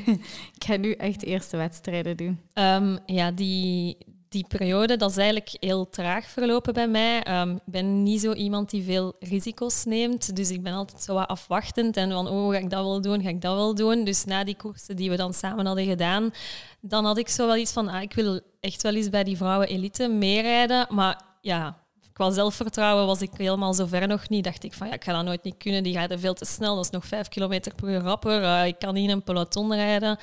ik 0.55 0.65
ga 0.65 0.77
nu 0.77 0.93
echt 0.93 1.23
eerste 1.23 1.57
wedstrijden 1.57 2.17
doen. 2.17 2.41
Ehm, 2.53 2.97
ja, 3.07 3.31
die, 3.31 3.97
die 4.35 4.47
periode 4.49 4.97
dat 4.97 5.11
is 5.11 5.17
eigenlijk 5.17 5.57
heel 5.61 5.89
traag 5.89 6.27
verlopen 6.27 6.73
bij 6.75 6.89
mij. 6.89 7.23
Ehm, 7.23 7.51
ik 7.51 7.63
ben 7.65 8.03
niet 8.03 8.21
zo 8.21 8.33
iemand 8.33 8.71
die 8.71 8.83
veel 8.83 9.17
risico's 9.21 9.85
neemt. 9.85 10.37
Dus 10.37 10.51
ik 10.51 10.63
ben 10.63 10.73
altijd 10.73 11.03
zo 11.03 11.15
wat 11.15 11.29
afwachtend. 11.29 11.97
En 11.97 12.11
van, 12.11 12.29
oh, 12.29 12.51
ga 12.51 12.59
ik 12.59 12.71
dat 12.71 12.85
wel 12.85 13.01
doen? 13.01 13.23
Ga 13.23 13.29
ik 13.29 13.41
dat 13.41 13.55
wel 13.55 13.75
doen? 13.75 14.05
Dus 14.05 14.25
na 14.25 14.45
die 14.45 14.57
koersen 14.57 14.97
die 14.97 15.11
we 15.11 15.17
dan 15.17 15.35
samen 15.35 15.67
hadden 15.67 15.85
gedaan, 15.85 16.31
dan 16.81 17.05
had 17.05 17.19
ik 17.19 17.29
zo 17.29 17.47
wel 17.47 17.57
iets 17.57 17.73
van, 17.73 17.89
ah, 17.89 18.03
ik 18.03 18.15
wil 18.15 18.41
echt 18.61 18.83
wel 18.83 18.95
eens 18.95 19.09
bij 19.09 19.25
die 19.25 19.37
vrouwen 19.37 19.69
elite 19.69 20.09
meerijden. 20.09 20.87
Maar 20.89 21.21
ja, 21.41 21.84
qua 22.15 22.31
zelfvertrouwen 22.31 23.07
was 23.07 23.23
ik 23.23 23.31
helemaal 23.37 23.75
zo 23.75 23.87
ver 23.87 24.09
nog 24.09 24.29
niet. 24.29 24.45
Dacht 24.45 24.65
ik 24.65 24.73
van, 24.73 24.87
ja, 24.87 24.93
ik 24.93 25.05
ga 25.05 25.13
dat 25.13 25.25
nooit 25.25 25.43
niet 25.43 25.57
kunnen. 25.57 25.83
Die 25.83 25.95
gaat 25.95 26.13
veel 26.17 26.35
te 26.35 26.45
snel. 26.45 26.75
Dat 26.75 26.85
is 26.85 26.91
nog 26.91 27.07
vijf 27.07 27.29
kilometer 27.29 27.75
per 27.75 27.89
uur 27.89 28.01
rapper. 28.01 28.43
Eh, 28.43 28.67
ik 28.67 28.79
kan 28.79 28.95
niet 28.95 29.05
in 29.05 29.11
een 29.11 29.23
peloton 29.23 29.75
rijden. 29.75 30.19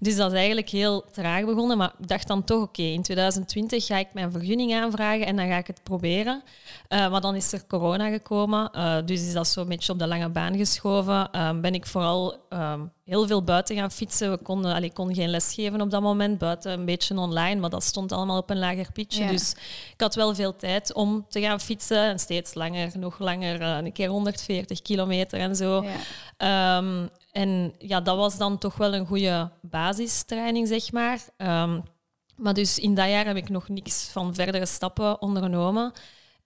Dus 0.00 0.16
dat 0.16 0.30
is 0.30 0.36
eigenlijk 0.38 0.68
heel 0.68 1.04
traag 1.12 1.44
begonnen. 1.44 1.78
Maar 1.78 1.92
ik 1.98 2.08
dacht 2.08 2.28
dan 2.28 2.44
toch, 2.44 2.62
oké, 2.62 2.82
in 2.82 3.02
2020 3.02 3.86
ga 3.86 3.96
ik 3.98 4.08
mijn 4.12 4.32
vergunning 4.32 4.74
aanvragen 4.74 5.26
en 5.26 5.36
dan 5.36 5.48
ga 5.48 5.56
ik 5.56 5.66
het 5.66 5.82
proberen. 5.82 6.42
Eh, 6.88 7.10
maar 7.10 7.20
dan 7.20 7.34
is 7.34 7.52
er 7.52 7.66
corona 7.66 8.10
gekomen. 8.10 8.72
eh, 8.72 8.96
dus 9.04 9.20
is 9.26 9.32
dat 9.32 9.48
zo'n 9.48 9.68
beetje 9.68 9.92
op 9.92 9.98
de 9.98 10.06
lange 10.06 10.28
baan 10.28 10.56
geschoven. 10.56 11.30
Eh, 11.32 11.60
ben 11.60 11.74
ik 11.74 11.86
vooral 11.86 12.36
ehm, 12.48 12.80
heel 13.06 13.26
veel 13.26 13.42
buiten 13.42 13.76
gaan 13.76 13.90
fietsen. 13.90 14.30
We 14.30 14.36
konden, 14.36 14.74
allee, 14.74 14.88
ik 14.88 14.94
kon 14.94 15.14
geen 15.14 15.28
les 15.28 15.54
geven 15.54 15.80
op 15.80 15.90
dat 15.90 16.02
moment. 16.02 16.38
Buiten 16.38 16.72
een 16.72 16.84
beetje 16.84 17.18
online, 17.18 17.60
maar 17.60 17.70
dat 17.70 17.84
stond 17.84 18.12
allemaal 18.12 18.38
op 18.38 18.50
een 18.50 18.58
lager 18.58 18.92
pitje. 18.92 19.24
Ja. 19.24 19.30
Dus 19.30 19.52
ik 19.92 20.00
had 20.00 20.14
wel 20.14 20.34
veel 20.34 20.56
tijd 20.56 20.92
om 20.94 21.26
te 21.28 21.40
gaan 21.40 21.60
fietsen. 21.60 22.02
En 22.02 22.18
steeds 22.18 22.54
langer, 22.54 22.98
nog 22.98 23.18
langer. 23.18 23.60
eh, 23.60 23.76
een 23.84 23.92
keer 23.92 24.08
140 24.08 24.82
kilometer 24.82 25.38
en 25.40 25.56
zo. 25.56 25.84
Ja. 25.84 25.96
Ehm, 26.36 27.06
en 27.32 27.74
ja, 27.78 28.00
dat 28.00 28.16
was 28.16 28.38
dan 28.38 28.58
toch 28.58 28.76
wel 28.76 28.94
een 28.94 29.06
goede 29.06 29.50
basistraining, 29.62 30.68
zeg 30.68 30.92
maar. 30.92 31.20
Ehm, 31.36 31.80
maar 32.36 32.54
dus 32.54 32.78
in 32.78 32.94
dat 32.94 33.08
jaar 33.08 33.26
heb 33.26 33.36
ik 33.36 33.48
nog 33.48 33.68
niks 33.68 34.08
van 34.12 34.34
verdere 34.34 34.66
stappen 34.66 35.22
ondernomen. 35.22 35.92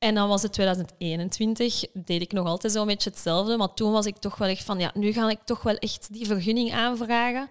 En 0.00 0.14
dan 0.14 0.28
was 0.28 0.42
het 0.42 0.52
2021, 0.52 1.84
deed 1.92 2.22
ik 2.22 2.32
nog 2.32 2.46
altijd 2.46 2.72
zo'n 2.72 2.86
beetje 2.86 3.10
hetzelfde. 3.10 3.56
Maar 3.56 3.74
toen 3.74 3.92
was 3.92 4.06
ik 4.06 4.16
toch 4.16 4.36
wel 4.36 4.48
echt 4.48 4.64
van, 4.64 4.78
ja, 4.78 4.90
nu 4.94 5.12
ga 5.12 5.30
ik 5.30 5.38
toch 5.44 5.62
wel 5.62 5.74
echt 5.74 6.12
die 6.12 6.26
vergunning 6.26 6.72
aanvragen. 6.72 7.48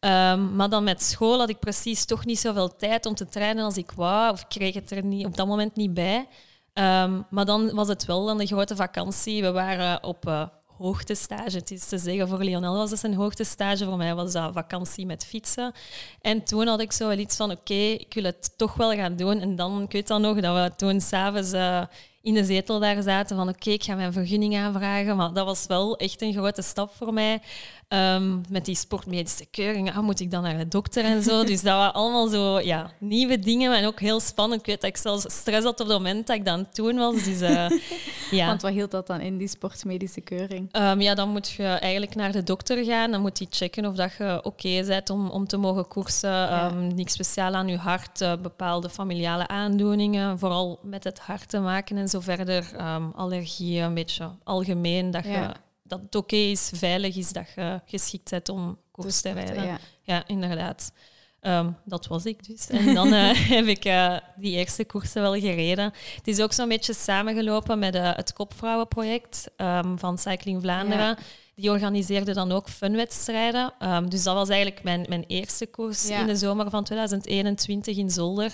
Ehm, 0.00 0.56
maar 0.56 0.68
dan 0.68 0.84
met 0.84 1.02
school 1.02 1.38
had 1.38 1.48
ik 1.48 1.58
precies 1.58 2.04
toch 2.04 2.24
niet 2.24 2.38
zoveel 2.38 2.76
tijd 2.76 3.06
om 3.06 3.14
te 3.14 3.26
trainen 3.26 3.64
als 3.64 3.76
ik 3.76 3.90
wou. 3.90 4.32
Of 4.32 4.48
kreeg 4.48 4.74
het 4.74 4.90
er 4.90 5.04
niet, 5.04 5.26
op 5.26 5.36
dat 5.36 5.46
moment 5.46 5.76
niet 5.76 5.94
bij. 5.94 6.28
Ehm, 6.72 7.22
maar 7.30 7.44
dan 7.44 7.74
was 7.74 7.88
het 7.88 8.04
wel 8.04 8.26
dan 8.26 8.38
de 8.38 8.46
grote 8.46 8.76
vakantie. 8.76 9.42
We 9.42 9.52
waren 9.52 10.02
op 10.04 10.26
eh, 10.26 10.46
hoogtestage. 10.78 11.56
Het 11.56 11.70
is 11.70 11.88
te 11.88 11.98
zeggen, 11.98 12.28
voor 12.28 12.38
Lionel 12.44 12.76
was 12.76 12.90
het 12.90 13.02
een 13.02 13.14
hoogtestage. 13.14 13.84
Voor 13.84 13.96
mij 13.96 14.14
was 14.14 14.32
dat 14.32 14.52
vakantie 14.52 15.06
met 15.06 15.26
fietsen. 15.26 15.72
En 16.20 16.44
toen 16.44 16.66
had 16.66 16.80
ik 16.80 16.92
zo 16.92 17.08
wel 17.08 17.18
iets 17.18 17.36
van, 17.36 17.50
oké, 17.50 17.74
ik 17.74 18.14
wil 18.14 18.24
het 18.24 18.52
toch 18.56 18.74
wel 18.74 18.92
gaan 18.92 19.16
doen. 19.16 19.40
En 19.40 19.56
dan, 19.56 19.82
ik 19.82 19.92
weet 19.92 20.06
dan 20.06 20.20
nog, 20.20 20.40
dat 20.40 20.54
we 20.54 20.76
toen 20.76 21.00
s'avonds 21.00 21.52
uh, 21.52 21.82
in 22.22 22.34
de 22.34 22.44
zetel 22.44 22.78
daar 22.78 23.02
zaten 23.02 23.36
van, 23.36 23.48
oké, 23.48 23.70
ik 23.70 23.84
ga 23.84 23.94
mijn 23.94 24.12
vergunning 24.12 24.56
aanvragen. 24.56 25.16
Maar 25.16 25.32
dat 25.32 25.44
was 25.44 25.66
wel 25.66 25.96
echt 25.96 26.22
een 26.22 26.32
grote 26.32 26.62
stap 26.62 26.94
voor 26.94 27.12
mij. 27.12 27.40
Um, 27.88 28.42
met 28.48 28.64
die 28.64 28.74
sportmedische 28.74 29.46
keuring, 29.50 29.96
ah, 29.96 29.98
moet 29.98 30.20
ik 30.20 30.30
dan 30.30 30.42
naar 30.42 30.58
de 30.58 30.68
dokter 30.68 31.04
en 31.04 31.22
zo. 31.22 31.44
Dus 31.44 31.62
dat 31.62 31.74
waren 31.74 31.94
allemaal 31.94 32.26
zo 32.28 32.60
ja, 32.60 32.90
nieuwe 32.98 33.38
dingen 33.38 33.76
en 33.76 33.86
ook 33.86 34.00
heel 34.00 34.20
spannend. 34.20 34.60
Ik 34.60 34.66
weet 34.66 34.80
dat 34.80 34.90
ik 34.90 34.96
zelfs 34.96 35.34
stress 35.34 35.64
had 35.64 35.80
op 35.80 35.86
het 35.86 35.96
moment 35.96 36.26
dat 36.26 36.36
ik 36.36 36.44
dan 36.44 36.68
toen 36.70 36.96
was. 36.96 37.24
Dus, 37.24 37.40
uh, 37.40 37.70
ja. 38.30 38.46
Want 38.46 38.62
wat 38.62 38.72
hield 38.72 38.90
dat 38.90 39.06
dan 39.06 39.20
in, 39.20 39.38
die 39.38 39.48
sportmedische 39.48 40.20
keuring? 40.20 40.76
Um, 40.76 41.00
ja, 41.00 41.14
dan 41.14 41.28
moet 41.28 41.50
je 41.50 41.64
eigenlijk 41.64 42.14
naar 42.14 42.32
de 42.32 42.42
dokter 42.42 42.84
gaan. 42.84 43.10
Dan 43.10 43.20
moet 43.20 43.38
hij 43.38 43.46
checken 43.50 43.86
of 43.86 43.94
dat 43.94 44.12
je 44.18 44.36
oké 44.36 44.48
okay 44.48 44.84
bent 44.84 45.10
om, 45.10 45.30
om 45.30 45.46
te 45.46 45.56
mogen 45.56 45.88
koersen. 45.88 46.30
Ja. 46.30 46.70
Um, 46.70 46.94
niks 46.94 47.12
speciaal 47.12 47.54
aan 47.54 47.68
je 47.68 47.76
hart, 47.76 48.20
uh, 48.20 48.32
bepaalde 48.42 48.90
familiale 48.90 49.48
aandoeningen. 49.48 50.38
Vooral 50.38 50.78
met 50.82 51.04
het 51.04 51.18
hart 51.18 51.48
te 51.48 51.58
maken 51.58 51.96
en 51.96 52.08
zo 52.08 52.20
verder. 52.20 52.66
Allergieën, 53.14 53.84
een 53.84 53.94
beetje 53.94 54.30
algemeen. 54.44 55.10
Dat 55.10 55.24
je... 55.24 55.30
Ja 55.30 55.66
dat 55.88 56.00
het 56.00 56.14
oké 56.14 56.34
okay 56.34 56.50
is, 56.50 56.70
veilig 56.74 57.16
is, 57.16 57.32
dat 57.32 57.46
je 57.54 57.80
geschikt 57.86 58.30
bent 58.30 58.48
om 58.48 58.78
koers 58.90 59.20
te 59.20 59.30
rijden. 59.30 59.64
Ja, 59.64 59.78
ja 60.02 60.22
inderdaad. 60.26 60.92
Ehm, 61.40 61.70
dat 61.84 62.06
was 62.06 62.24
ik 62.24 62.46
dus. 62.46 62.68
En 62.68 62.94
dan 62.94 63.12
eh, 63.12 63.30
heb 63.56 63.66
ik 63.66 63.84
uh, 63.84 64.16
die 64.36 64.52
eerste 64.52 64.84
koersen 64.84 65.22
wel 65.22 65.34
gereden. 65.34 65.92
Het 66.14 66.28
is 66.28 66.40
ook 66.40 66.52
zo'n 66.52 66.68
beetje 66.68 66.94
samengelopen 66.94 67.78
met 67.78 67.94
uh, 67.94 68.16
het 68.16 68.32
Kopvrouwenproject 68.32 69.50
um, 69.56 69.98
van 69.98 70.18
Cycling 70.18 70.62
Vlaanderen. 70.62 71.06
Ja. 71.06 71.18
Die 71.58 71.70
organiseerde 71.70 72.34
dan 72.34 72.52
ook 72.52 72.68
funwedstrijden. 72.68 73.72
Um, 73.82 74.10
dus 74.10 74.22
dat 74.22 74.34
was 74.34 74.48
eigenlijk 74.48 74.82
mijn, 74.82 75.06
mijn 75.08 75.24
eerste 75.26 75.66
koers 75.66 76.08
ja. 76.08 76.20
in 76.20 76.26
de 76.26 76.36
zomer 76.36 76.70
van 76.70 76.84
2021 76.84 77.96
in 77.96 78.10
Zolder. 78.10 78.52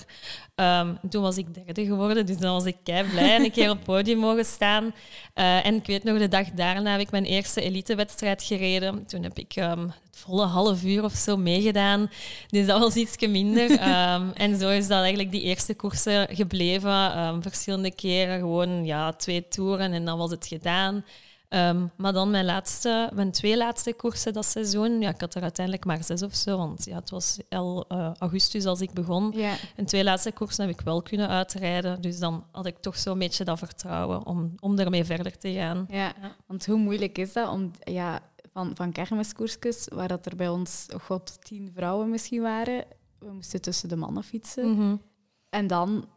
Um, 0.54 0.98
toen 1.10 1.22
was 1.22 1.36
ik 1.36 1.54
derde 1.54 1.84
geworden, 1.84 2.26
dus 2.26 2.36
dan 2.36 2.52
was 2.52 2.64
ik 2.64 2.76
kei 2.82 3.08
blij 3.08 3.34
en 3.34 3.44
een 3.44 3.50
keer 3.50 3.70
op 3.70 3.76
het 3.76 3.84
podium 3.84 4.18
mogen 4.18 4.44
staan. 4.44 4.84
Uh, 4.84 5.66
en 5.66 5.74
ik 5.74 5.86
weet 5.86 6.04
nog, 6.04 6.18
de 6.18 6.28
dag 6.28 6.50
daarna 6.50 6.90
heb 6.90 7.00
ik 7.00 7.10
mijn 7.10 7.24
eerste 7.24 7.60
elitewedstrijd 7.60 8.42
gereden. 8.42 9.06
Toen 9.06 9.22
heb 9.22 9.38
ik 9.38 9.56
um, 9.56 9.80
het 9.80 10.18
volle 10.18 10.46
half 10.46 10.84
uur 10.84 11.04
of 11.04 11.12
zo 11.12 11.36
meegedaan. 11.36 12.10
Dus 12.48 12.66
dat 12.66 12.80
was 12.80 12.94
iets 12.94 13.26
minder. 13.26 13.70
en 14.44 14.58
zo 14.58 14.68
is 14.68 14.86
dat 14.86 14.98
eigenlijk 14.98 15.30
die 15.30 15.42
eerste 15.42 15.74
koersen 15.74 16.28
gebleven. 16.30 17.42
verschillende 17.42 17.94
keren, 17.94 18.38
gewoon 18.38 18.84
ja, 18.84 19.12
twee 19.12 19.48
toeren 19.48 19.92
en 19.92 20.04
dan 20.04 20.18
was 20.18 20.30
het 20.30 20.46
gedaan. 20.46 21.04
Um, 21.48 21.90
maar 21.96 22.12
dan 22.12 22.30
mijn, 22.30 22.44
laatste, 22.44 23.10
mijn 23.14 23.30
twee 23.30 23.56
laatste 23.56 23.92
koersen 23.92 24.32
dat 24.32 24.44
seizoen, 24.44 25.00
ja, 25.00 25.08
ik 25.08 25.20
had 25.20 25.34
er 25.34 25.42
uiteindelijk 25.42 25.84
maar 25.84 26.04
zes 26.04 26.22
of 26.22 26.34
zo, 26.34 26.56
want 26.56 26.84
ja, 26.84 26.94
het 26.94 27.10
was 27.10 27.38
al 27.48 27.84
uh, 27.88 28.10
augustus 28.18 28.64
als 28.64 28.80
ik 28.80 28.92
begon. 28.92 29.32
Ja. 29.34 29.54
En 29.76 29.84
twee 29.84 30.04
laatste 30.04 30.32
koersen 30.32 30.66
heb 30.66 30.78
ik 30.78 30.84
wel 30.84 31.02
kunnen 31.02 31.28
uitrijden, 31.28 32.00
dus 32.00 32.18
dan 32.18 32.44
had 32.50 32.66
ik 32.66 32.78
toch 32.78 32.98
zo'n 32.98 33.18
beetje 33.18 33.44
dat 33.44 33.58
vertrouwen 33.58 34.26
om, 34.26 34.54
om 34.60 34.78
ermee 34.78 35.04
verder 35.04 35.38
te 35.38 35.52
gaan. 35.52 35.86
Ja, 35.88 36.12
ja. 36.20 36.36
want 36.46 36.66
hoe 36.66 36.78
moeilijk 36.78 37.18
is 37.18 37.32
dat 37.32 37.48
om 37.48 37.70
ja, 37.78 38.20
van, 38.52 38.70
van 38.74 38.92
kermiskoersjes, 38.92 39.88
waar 39.92 40.08
dat 40.08 40.26
er 40.26 40.36
bij 40.36 40.48
ons, 40.48 40.86
oh 40.94 41.00
god, 41.00 41.44
tien 41.44 41.72
vrouwen 41.74 42.10
misschien 42.10 42.42
waren, 42.42 42.84
we 43.18 43.32
moesten 43.32 43.60
tussen 43.60 43.88
de 43.88 43.96
mannen 43.96 44.24
fietsen. 44.24 44.68
Mm 44.68 44.78
-hmm. 44.78 45.00
En 45.48 45.66
dan 45.66 46.08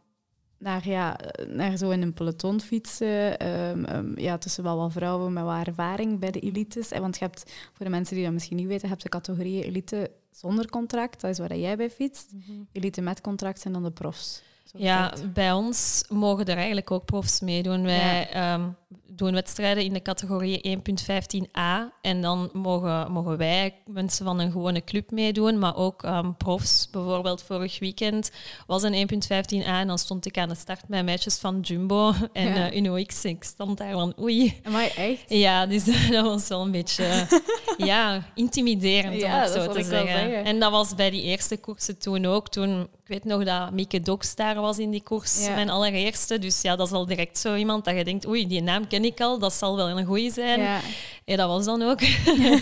naar, 0.58 0.88
ja, 0.88 1.16
naar 1.48 1.76
zo 1.76 1.90
in 1.90 2.02
een 2.02 2.12
peloton 2.12 2.60
fietsen. 2.60 3.46
Um, 3.48 3.84
um, 3.88 4.18
ja, 4.18 4.38
tussen 4.38 4.64
wel 4.64 4.76
wat 4.76 4.92
vrouwen 4.92 5.32
met 5.32 5.44
wat 5.44 5.66
ervaring 5.66 6.18
bij 6.18 6.30
de 6.30 6.40
elites. 6.40 6.88
Want 6.88 7.18
je 7.18 7.24
hebt, 7.24 7.52
voor 7.72 7.84
de 7.86 7.90
mensen 7.90 8.14
die 8.14 8.24
dat 8.24 8.32
misschien 8.32 8.56
niet 8.56 8.66
weten, 8.66 8.88
heb 8.88 9.00
je 9.00 9.08
categorieën 9.08 9.62
elite 9.62 10.10
zonder 10.30 10.70
contract. 10.70 11.20
Dat 11.20 11.30
is 11.30 11.38
waar 11.38 11.56
jij 11.56 11.76
bij 11.76 11.90
fietst. 11.90 12.32
Mm 12.32 12.42
-hmm. 12.46 12.68
Elite 12.72 13.00
met 13.00 13.20
contract 13.20 13.60
zijn 13.60 13.74
dan 13.74 13.82
de 13.82 13.90
profs. 13.90 14.42
Ja, 14.76 15.14
bij 15.32 15.52
ons 15.52 16.04
mogen 16.08 16.44
er 16.44 16.56
eigenlijk 16.56 16.90
ook 16.90 17.04
profs 17.04 17.40
meedoen. 17.40 17.82
Wij 17.82 18.28
ja. 18.32 18.54
um, 18.54 18.76
doen 19.06 19.32
wedstrijden 19.32 19.84
in 19.84 19.92
de 19.92 20.02
categorie 20.02 20.78
1.15a. 20.78 21.92
En 22.00 22.20
dan 22.22 22.50
mogen, 22.52 23.12
mogen 23.12 23.36
wij, 23.36 23.74
mensen 23.86 24.24
van 24.24 24.38
een 24.40 24.52
gewone 24.52 24.84
club, 24.84 25.10
meedoen. 25.10 25.58
Maar 25.58 25.76
ook 25.76 26.02
um, 26.02 26.36
profs. 26.36 26.88
Bijvoorbeeld 26.90 27.42
vorig 27.42 27.78
weekend 27.78 28.30
was 28.66 28.82
een 28.82 29.08
1.15a. 29.12 29.66
En 29.66 29.86
dan 29.86 29.98
stond 29.98 30.26
ik 30.26 30.38
aan 30.38 30.48
de 30.48 30.54
start 30.54 30.88
met 30.88 31.04
meisjes 31.04 31.38
van 31.38 31.60
Jumbo 31.60 32.12
en 32.32 32.54
ja. 32.54 32.70
uh, 32.70 32.76
Uno 32.76 33.04
X. 33.04 33.24
Ik 33.24 33.44
stond 33.44 33.78
daar 33.78 33.92
van 33.92 34.14
oei. 34.20 34.60
Maar 34.70 34.92
echt? 34.96 35.24
Ja, 35.28 35.66
dus 35.66 35.84
dat 36.10 36.24
was 36.24 36.48
wel 36.48 36.62
een 36.62 36.70
beetje 36.70 37.26
ja, 37.76 38.22
intimiderend, 38.34 39.20
ja, 39.20 39.34
om 39.34 39.40
het 39.40 39.50
zo 39.50 39.72
te 39.72 39.82
zeggen. 39.82 40.08
zeggen. 40.08 40.44
En 40.44 40.60
dat 40.60 40.70
was 40.70 40.94
bij 40.94 41.10
die 41.10 41.22
eerste 41.22 41.56
koersen 41.56 41.98
toen 41.98 42.26
ook. 42.26 42.48
Toen, 42.48 42.80
ik 42.80 43.08
weet 43.08 43.24
nog 43.24 43.44
dat 43.44 43.72
Mieke 43.72 44.00
Doks 44.00 44.34
daar 44.34 44.60
was 44.60 44.78
in 44.78 44.90
die 44.90 45.02
koers, 45.02 45.46
Ja. 45.46 45.54
mijn 45.54 45.70
allereerste. 45.70 46.38
Dus 46.38 46.62
ja, 46.62 46.76
dat 46.76 46.86
is 46.86 46.92
al 46.92 47.06
direct 47.06 47.38
zo 47.38 47.54
iemand 47.54 47.84
dat 47.84 47.96
je 47.96 48.04
denkt, 48.04 48.26
oei, 48.26 48.46
die 48.46 48.62
naam 48.62 48.77
ken 48.86 49.04
ik 49.04 49.20
al, 49.20 49.38
dat 49.38 49.52
zal 49.52 49.76
wel 49.76 49.88
een 49.88 50.04
goeie 50.04 50.32
zijn. 50.32 50.60
Ja. 50.60 50.80
Ja, 51.28 51.36
dat 51.36 51.48
was 51.48 51.64
dan 51.64 51.82
ook. 51.82 52.00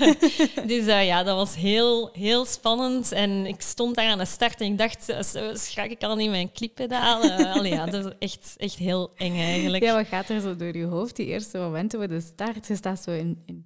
dus 0.72 0.86
uh, 0.86 1.06
ja, 1.06 1.22
dat 1.22 1.36
was 1.36 1.56
heel, 1.56 2.10
heel 2.12 2.44
spannend. 2.44 3.12
En 3.12 3.46
ik 3.46 3.60
stond 3.60 3.94
daar 3.94 4.10
aan 4.10 4.18
de 4.18 4.24
start 4.24 4.60
en 4.60 4.66
ik 4.66 4.78
dacht, 4.78 5.10
uh, 5.10 5.22
zo 5.22 5.50
schrak 5.54 5.90
ik 5.90 6.02
al 6.02 6.18
in 6.18 6.30
mijn 6.30 6.52
clippedaal. 6.52 7.24
Uh, 7.26 7.54
allee, 7.54 7.72
ja, 7.72 7.86
dat 7.86 8.04
is 8.04 8.12
echt, 8.18 8.54
echt 8.56 8.74
heel 8.74 9.10
eng 9.16 9.38
eigenlijk. 9.38 9.82
Ja, 9.82 9.94
wat 9.94 10.06
gaat 10.06 10.28
er 10.28 10.40
zo 10.40 10.56
door 10.56 10.76
je 10.76 10.84
hoofd, 10.84 11.16
die 11.16 11.26
eerste 11.26 11.58
momenten 11.58 11.98
voor 11.98 12.08
de 12.08 12.20
start? 12.20 12.66
Je 12.66 12.76
staat 12.76 13.02
zo 13.02 13.10
in, 13.10 13.42
in, 13.46 13.64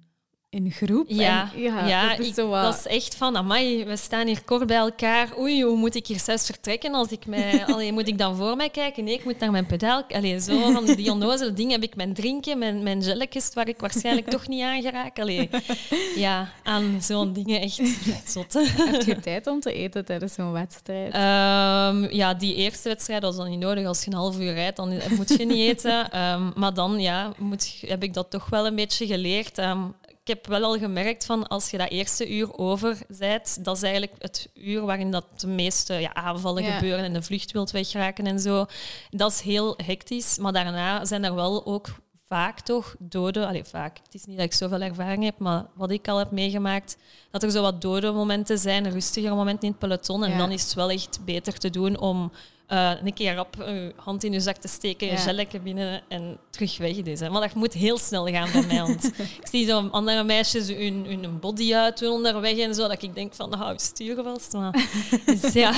in 0.51 0.71
groep. 0.71 1.05
Ja, 1.09 1.51
en, 1.53 1.61
ja, 1.61 1.87
ja 1.87 2.09
dat 2.09 2.19
is 2.19 2.27
ik, 2.27 2.33
zo 2.33 2.47
wat... 2.47 2.63
dat 2.63 2.75
is 2.75 2.87
echt 2.87 3.15
van, 3.15 3.37
amai, 3.37 3.85
we 3.85 3.97
staan 3.97 4.27
hier 4.27 4.43
kort 4.43 4.67
bij 4.67 4.77
elkaar. 4.77 5.37
Oei, 5.39 5.63
hoe 5.63 5.77
moet 5.77 5.95
ik 5.95 6.07
hier 6.07 6.19
zelfs 6.19 6.45
vertrekken? 6.45 6.93
Als 6.93 7.11
ik 7.11 7.25
mij, 7.25 7.65
allee, 7.73 7.91
moet 7.91 8.07
ik 8.07 8.17
dan 8.17 8.35
voor 8.35 8.55
mij 8.55 8.69
kijken? 8.69 9.03
Nee, 9.03 9.13
ik 9.13 9.23
moet 9.23 9.39
naar 9.39 9.51
mijn 9.51 9.65
pedaal. 9.65 10.03
Allee, 10.07 10.39
zo 10.39 10.71
van 10.71 10.85
die 10.85 11.11
onnozele 11.11 11.53
dingen 11.53 11.71
heb 11.71 11.83
ik 11.83 11.95
mijn 11.95 12.13
drinken, 12.13 12.57
mijn, 12.57 12.83
mijn 12.83 13.03
gelletjes, 13.03 13.53
waar 13.53 13.67
ik 13.67 13.79
waarschijnlijk 13.79 14.29
toch 14.29 14.47
niet 14.47 14.61
aan 14.61 14.81
geraak. 14.81 15.19
Allee, 15.19 15.49
ja, 16.15 16.51
aan 16.63 16.97
zo'n 17.01 17.33
dingen 17.33 17.61
echt 17.61 17.81
zot. 18.33 18.53
Heb 18.53 19.01
je 19.01 19.19
tijd 19.19 19.47
om 19.47 19.59
te 19.59 19.73
eten 19.73 20.05
tijdens 20.05 20.33
zo'n 20.33 20.51
wedstrijd? 20.51 21.07
Um, 21.07 22.11
ja, 22.11 22.33
die 22.33 22.55
eerste 22.55 22.89
wedstrijd 22.89 23.21
was 23.21 23.35
dan 23.35 23.49
niet 23.49 23.59
nodig. 23.59 23.85
Als 23.85 24.03
je 24.03 24.11
een 24.11 24.17
half 24.17 24.39
uur 24.39 24.53
rijdt, 24.53 24.75
dan 24.75 24.99
moet 25.15 25.29
je 25.29 25.45
niet 25.45 25.57
eten. 25.57 26.19
Um, 26.21 26.51
maar 26.55 26.73
dan 26.73 26.99
ja, 26.99 27.31
moet, 27.37 27.83
heb 27.87 28.03
ik 28.03 28.13
dat 28.13 28.29
toch 28.29 28.49
wel 28.49 28.65
een 28.65 28.75
beetje 28.75 29.05
geleerd. 29.07 29.57
Um, 29.57 29.95
ik 30.23 30.27
heb 30.27 30.47
wel 30.47 30.63
al 30.63 30.77
gemerkt 30.77 31.25
van 31.25 31.47
als 31.47 31.69
je 31.69 31.77
dat 31.77 31.89
eerste 31.89 32.33
uur 32.33 32.57
over 32.57 32.97
bent, 33.17 33.65
dat 33.65 33.75
is 33.75 33.81
eigenlijk 33.83 34.13
het 34.17 34.49
uur 34.53 34.81
waarin 34.85 35.11
dat 35.11 35.25
de 35.39 35.47
meeste 35.47 35.93
ja, 35.93 36.13
aanvallen 36.13 36.63
Ja. 36.63 36.71
gebeuren 36.77 37.03
en 37.05 37.13
de 37.13 37.21
vlucht 37.21 37.51
wilt 37.51 37.71
wegraken 37.71 38.25
en 38.27 38.39
zo. 38.39 38.65
Dat 39.09 39.31
is 39.31 39.41
heel 39.41 39.73
hectisch, 39.85 40.37
maar 40.37 40.53
daarna 40.53 41.05
zijn 41.05 41.23
er 41.23 41.35
wel 41.35 41.65
ook 41.65 41.87
vaak 42.27 42.59
toch 42.59 42.95
doden. 42.99 43.47
Allee, 43.47 43.63
vaak. 43.63 43.97
Het 44.03 44.13
is 44.13 44.25
niet 44.25 44.37
dat 44.37 44.45
ik 44.45 44.53
zoveel 44.53 44.81
ervaring 44.81 45.23
heb, 45.23 45.39
maar 45.39 45.65
wat 45.75 45.91
ik 45.91 46.07
al 46.07 46.17
heb 46.17 46.31
meegemaakt, 46.31 46.97
dat 47.31 47.43
er 47.43 47.51
zo 47.51 47.61
wat 47.61 47.81
dode 47.81 48.11
momenten 48.11 48.57
zijn, 48.57 48.91
rustigere 48.91 49.35
momenten 49.35 49.63
in 49.63 49.69
het 49.69 49.79
peloton. 49.79 50.23
En 50.23 50.31
Ja. 50.31 50.37
dan 50.37 50.51
is 50.51 50.63
het 50.63 50.73
wel 50.73 50.89
echt 50.89 51.19
beter 51.25 51.53
te 51.57 51.69
doen 51.69 51.99
om 51.99 52.31
eh, 52.71 52.91
een 53.03 53.13
keer 53.13 53.39
op 53.39 53.55
je 53.57 53.93
hand 53.95 54.23
in 54.23 54.31
je 54.31 54.39
zak 54.39 54.55
te 54.57 54.67
steken, 54.67 55.07
je 55.07 55.13
Ja. 55.13 55.19
gelletje 55.19 55.59
binnen 55.59 56.01
en 56.07 56.37
terug 56.49 56.77
weg 56.77 56.95
dus. 56.95 57.19
Hè. 57.19 57.29
Maar 57.29 57.41
dat 57.41 57.53
moet 57.53 57.73
heel 57.73 57.97
snel 57.97 58.27
gaan 58.27 58.51
bij 58.51 58.65
mij. 58.67 58.81
Want 58.81 59.05
ik 59.17 59.47
zie 59.51 59.67
zo 59.67 59.87
andere 59.91 60.23
meisjes 60.23 60.67
hun, 60.67 61.05
hun 61.07 61.39
body 61.39 61.73
uitdoen 61.75 62.11
onderweg 62.11 62.57
en 62.57 62.75
zo, 62.75 62.87
dat 62.87 63.03
ik 63.03 63.15
denk 63.15 63.33
van, 63.33 63.49
nou, 63.49 63.73
sturen 63.79 64.23
vast. 64.23 64.53
Maar, 64.53 64.85
dus 65.25 65.53
ja. 65.53 65.73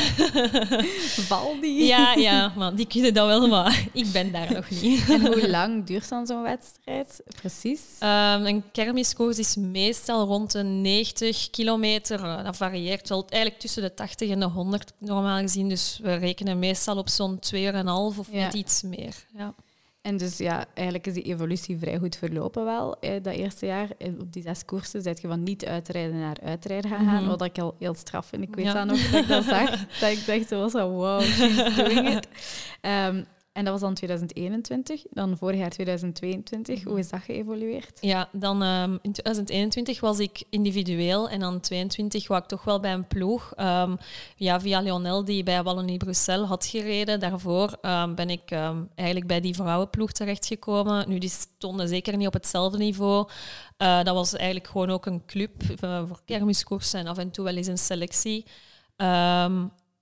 Val 1.30 1.56
die? 1.62 1.86
ja, 1.86 2.14
ja, 2.14 2.54
maar 2.56 2.76
die 2.76 2.88
kunnen 2.88 3.14
dat 3.14 3.28
wel, 3.28 3.48
maar 3.48 3.84
ik 3.94 4.12
ben 4.12 4.32
daar 4.32 4.54
nog 4.54 4.70
niet. 4.70 5.10
En 5.10 5.26
hoe 5.26 5.50
lang 5.50 5.86
duurt 5.86 6.10
dan 6.10 6.26
zo'n 6.26 6.42
wedstrijd? 6.42 7.22
Precies? 7.36 7.82
Um, 8.00 8.46
een 8.46 8.64
kermiskoers 8.72 9.38
is 9.38 9.56
meestal 9.56 10.26
rond 10.26 10.52
de 10.52 10.64
90 10.64 11.50
kilometer. 11.50 12.20
Uh, 12.20 12.44
dat 12.44 12.58
varieert 12.58 13.10
wel 13.10 13.26
eigenlijk 13.30 13.62
tussen 13.62 13.82
de 13.82 13.94
80 13.94 14.30
en 14.30 14.40
de 14.40 14.46
100 14.46 14.92
normaal 14.98 15.40
gezien. 15.40 15.70
Dus 15.70 16.00
we 16.02 16.14
rekenen 16.16 16.60
meestal 16.60 16.82
op 16.88 17.10
zo'n 17.10 17.40
2,5 17.40 17.60
uur 17.60 17.74
en 17.74 17.88
half 17.88 18.20
of 18.20 18.28
Ja. 18.32 18.38
net 18.44 18.54
iets 18.54 18.82
meer. 18.82 19.16
Ja. 19.38 19.54
En 20.02 20.18
dus 20.18 20.38
ja, 20.38 20.66
eigenlijk 20.74 21.08
is 21.08 21.14
die 21.14 21.24
evolutie 21.24 21.78
vrij 21.78 21.98
goed 21.98 22.16
verlopen 22.16 22.66
wel. 22.66 23.00
Eh, 23.00 23.24
dat 23.24 23.34
eerste 23.34 23.66
jaar, 23.66 23.90
eh, 23.98 24.08
op 24.20 24.34
die 24.34 24.44
zes 24.44 24.66
koersen, 24.66 25.02
zet 25.02 25.22
je 25.22 25.28
van 25.28 25.44
niet 25.44 25.66
uitrijden 25.66 26.20
naar 26.20 26.38
uitrijden 26.44 26.92
gaan. 26.92 27.06
Mhm. 27.06 27.26
Wat 27.28 27.42
ik 27.44 27.58
al 27.60 27.76
heel 27.80 27.94
straf 27.94 28.26
vind. 28.26 28.44
Ik 28.44 28.56
weet 28.56 28.66
Ja. 28.66 28.74
dan 28.74 28.88
nog 28.88 29.10
dat 29.12 29.22
ik 29.22 29.28
dat 29.28 29.44
zag. 29.44 29.70
dat 30.00 30.10
ik 30.12 30.26
dacht, 30.26 30.48
zo 30.48 30.60
was 30.60 30.72
van, 30.72 30.90
wow, 30.90 31.22
she's 31.22 31.76
doing 31.76 32.10
it. 32.10 32.28
Ehm, 32.82 33.24
en 33.54 33.64
dat 33.64 33.74
was 33.74 33.82
dan 33.82 33.94
2021. 33.94 35.04
Dan 35.10 35.38
vorig 35.38 35.60
jaar 35.60 35.70
2022. 35.70 36.84
Hoe 36.84 37.00
is 37.00 37.10
dat 37.10 37.22
geëvolueerd? 37.22 37.98
Ja, 38.02 38.30
dan 38.32 38.62
um, 38.62 39.00
in 39.02 39.12
2021 39.12 40.00
was 40.00 40.20
ik 40.20 40.44
individueel 40.50 41.30
en 41.30 41.40
dan 41.40 41.60
22 41.60 42.28
was 42.28 42.40
ik 42.40 42.46
toch 42.46 42.64
wel 42.64 42.80
bij 42.80 42.94
een 42.94 43.08
ploeg. 43.08 43.54
Um, 43.58 43.98
ja, 44.36 44.60
via 44.60 44.80
Lionel, 44.80 45.26
die 45.26 45.44
bij 45.44 45.64
Wallonie 45.64 45.98
Bruxelles 45.98 46.48
had 46.48 46.66
gereden. 46.66 47.20
Daarvoor 47.20 47.78
um, 47.82 48.16
ben 48.16 48.30
ik 48.30 48.52
eigenlijk 48.96 49.28
bij 49.28 49.40
die 49.40 49.56
vrouwenploeg 49.56 50.12
terechtgekomen. 50.12 51.10
Nu, 51.10 51.18
die 51.18 51.30
stonden 51.30 51.88
zeker 51.88 52.18
niet 52.18 52.28
op 52.28 52.34
hetzelfde 52.34 52.78
niveau. 52.78 53.30
Uh, 53.78 54.04
dat 54.04 54.16
was 54.16 54.34
eigenlijk 54.34 54.68
gewoon 54.68 54.90
ook 54.90 55.06
een 55.06 55.26
club 55.26 55.52
uh, 55.84 56.02
voor 56.08 56.22
kermiskoersen 56.26 57.00
en 57.00 57.08
af 57.08 57.18
en 57.18 57.32
toe 57.32 57.44
wel 57.44 57.56
eens 57.56 57.68
een 57.68 57.78
selectie. 57.78 58.46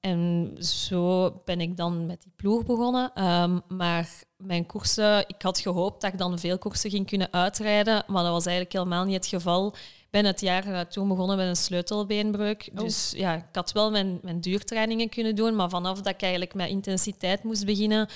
En 0.01 0.51
zo 0.59 1.31
ben 1.45 1.61
ik 1.61 1.77
dan 1.77 2.05
met 2.05 2.21
die 2.21 2.31
ploeg 2.35 2.65
begonnen. 2.65 3.23
Um, 3.23 3.61
maar 3.67 4.09
mijn 4.37 4.65
koersen, 4.65 5.23
ik 5.27 5.41
had 5.41 5.59
gehoopt 5.59 6.01
dat 6.01 6.13
ik 6.13 6.19
dan 6.19 6.39
veel 6.39 6.57
koersen 6.57 6.89
ging 6.89 7.07
kunnen 7.07 7.33
uitrijden, 7.33 8.03
maar 8.07 8.23
dat 8.23 8.31
was 8.31 8.45
eigenlijk 8.45 8.75
helemaal 8.75 9.05
niet 9.05 9.15
het 9.15 9.27
geval. 9.27 9.67
Ik 9.77 10.07
ben 10.09 10.25
het 10.25 10.41
jaar 10.41 10.67
uh, 10.67 10.79
toen 10.79 11.07
begonnen 11.07 11.37
met 11.37 11.47
een 11.47 11.55
sleutelbeenbreuk. 11.55 12.69
Oh. 12.73 12.79
Dus 12.79 13.13
ja, 13.15 13.35
ik 13.35 13.45
had 13.51 13.71
wel 13.71 13.91
mijn, 13.91 14.19
mijn 14.21 14.41
duurtrainingen 14.41 15.09
kunnen 15.09 15.35
doen, 15.35 15.55
maar 15.55 15.69
vanaf 15.69 15.97
dat 15.97 16.13
ik 16.13 16.21
eigenlijk 16.21 16.53
met 16.53 16.69
intensiteit 16.69 17.43
moest 17.43 17.65
beginnen, 17.65 18.07